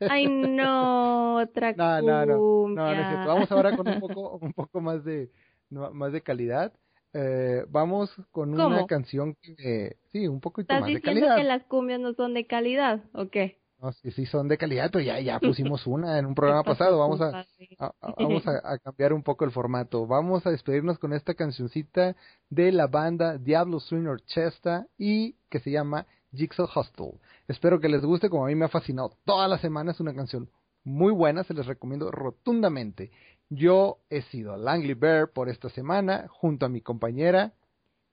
Ay, 0.09 0.27
no, 0.27 1.37
otra 1.37 1.75
cumbia. 1.75 2.01
No, 2.03 2.25
no, 2.25 2.67
no, 2.69 2.95
no, 2.95 3.27
Vamos 3.27 3.53
ahora 3.53 3.77
con 3.77 3.89
un 3.89 4.01
poco, 4.01 4.39
un 4.39 4.55
poco 4.55 4.81
más 4.81 5.05
de, 5.05 5.31
más 5.69 6.13
de 6.13 6.23
calidad. 6.23 6.73
Eh, 7.13 7.67
vamos 7.69 8.11
con 8.31 8.59
una 8.59 8.87
canción 8.87 9.37
que, 9.43 9.99
sí, 10.13 10.27
un 10.27 10.41
poquito 10.41 10.73
más 10.73 10.87
de 10.87 10.99
calidad. 10.99 10.99
¿Estás 10.99 11.15
diciendo 11.15 11.37
que 11.37 11.45
las 11.45 11.65
cumbias 11.65 12.01
no 12.01 12.15
son 12.15 12.33
de 12.33 12.47
calidad 12.47 13.05
o 13.13 13.29
qué? 13.29 13.62
No, 13.83 13.91
sí, 13.93 14.13
sí 14.13 14.27
son 14.27 14.47
de 14.47 14.57
calidad, 14.57 14.91
pero 14.93 15.05
ya, 15.05 15.19
ya 15.19 15.41
pusimos 15.41 15.89
una 15.89 16.17
en 16.17 16.27
un 16.27 16.37
programa 16.37 16.63
pasado. 16.63 17.01
Vamos 17.01 17.21
a, 17.21 17.45
vamos 18.17 18.47
a, 18.47 18.79
cambiar 18.79 19.13
un 19.13 19.25
poco 19.25 19.45
el 19.45 19.51
formato. 19.51 20.07
Vamos 20.07 20.47
a 20.47 20.51
despedirnos 20.51 21.01
con 21.01 21.13
esta 21.13 21.35
cancioncita 21.35 22.15
de 22.49 22.71
la 22.71 22.87
banda 22.87 23.39
Diablo 23.39 23.81
Swing 23.81 24.07
Orchestra 24.07 24.87
y 24.97 25.35
que 25.51 25.59
se 25.59 25.73
llama 25.73 26.07
Jigsaw 26.33 26.69
Hostel. 26.73 27.19
Espero 27.49 27.81
que 27.81 27.89
les 27.89 28.05
guste, 28.05 28.31
como 28.31 28.45
a 28.45 28.49
mí 28.49 28.55
me 28.55 28.67
ha 28.67 28.69
fascinado 28.69 29.17
toda 29.25 29.49
la 29.49 29.59
semana. 29.59 29.91
Es 29.91 29.99
una 29.99 30.15
canción 30.15 30.49
muy 30.85 31.13
buena, 31.13 31.43
se 31.43 31.53
les 31.53 31.67
recomiendo 31.67 32.13
rotundamente. 32.13 33.11
Yo 33.51 33.99
he 34.11 34.23
sido 34.23 34.57
Langley 34.57 34.95
Bear 34.95 35.33
por 35.33 35.49
esta 35.49 35.69
semana, 35.71 36.29
junto 36.29 36.67
a 36.67 36.69
mi 36.69 36.81
compañera 36.81 37.53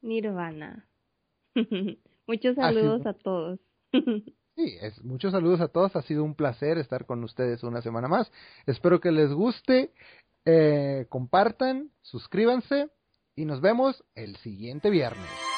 Nirvana. 0.02 0.88
Muchos 2.28 2.56
saludos 2.56 3.06
a 3.06 3.14
todos. 3.14 3.60
Sí, 4.60 4.78
es, 4.82 5.02
muchos 5.06 5.32
saludos 5.32 5.62
a 5.62 5.70
todos. 5.70 5.96
Ha 5.96 6.02
sido 6.02 6.26
un 6.26 6.36
placer 6.36 6.78
estar 6.80 7.06
con 7.06 7.24
ustedes 7.24 7.64
una 7.64 7.82
semana 7.82 8.10
más. 8.10 8.30
Espero 8.66 9.00
que 9.00 9.10
les 9.10 9.32
guste. 9.32 9.94
Eh, 10.44 11.06
compartan, 11.08 11.92
suscríbanse 12.02 12.90
y 13.38 13.46
nos 13.46 13.62
vemos 13.62 14.04
el 14.16 14.36
siguiente 14.36 14.90
viernes. 14.90 15.49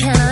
turn 0.00 0.29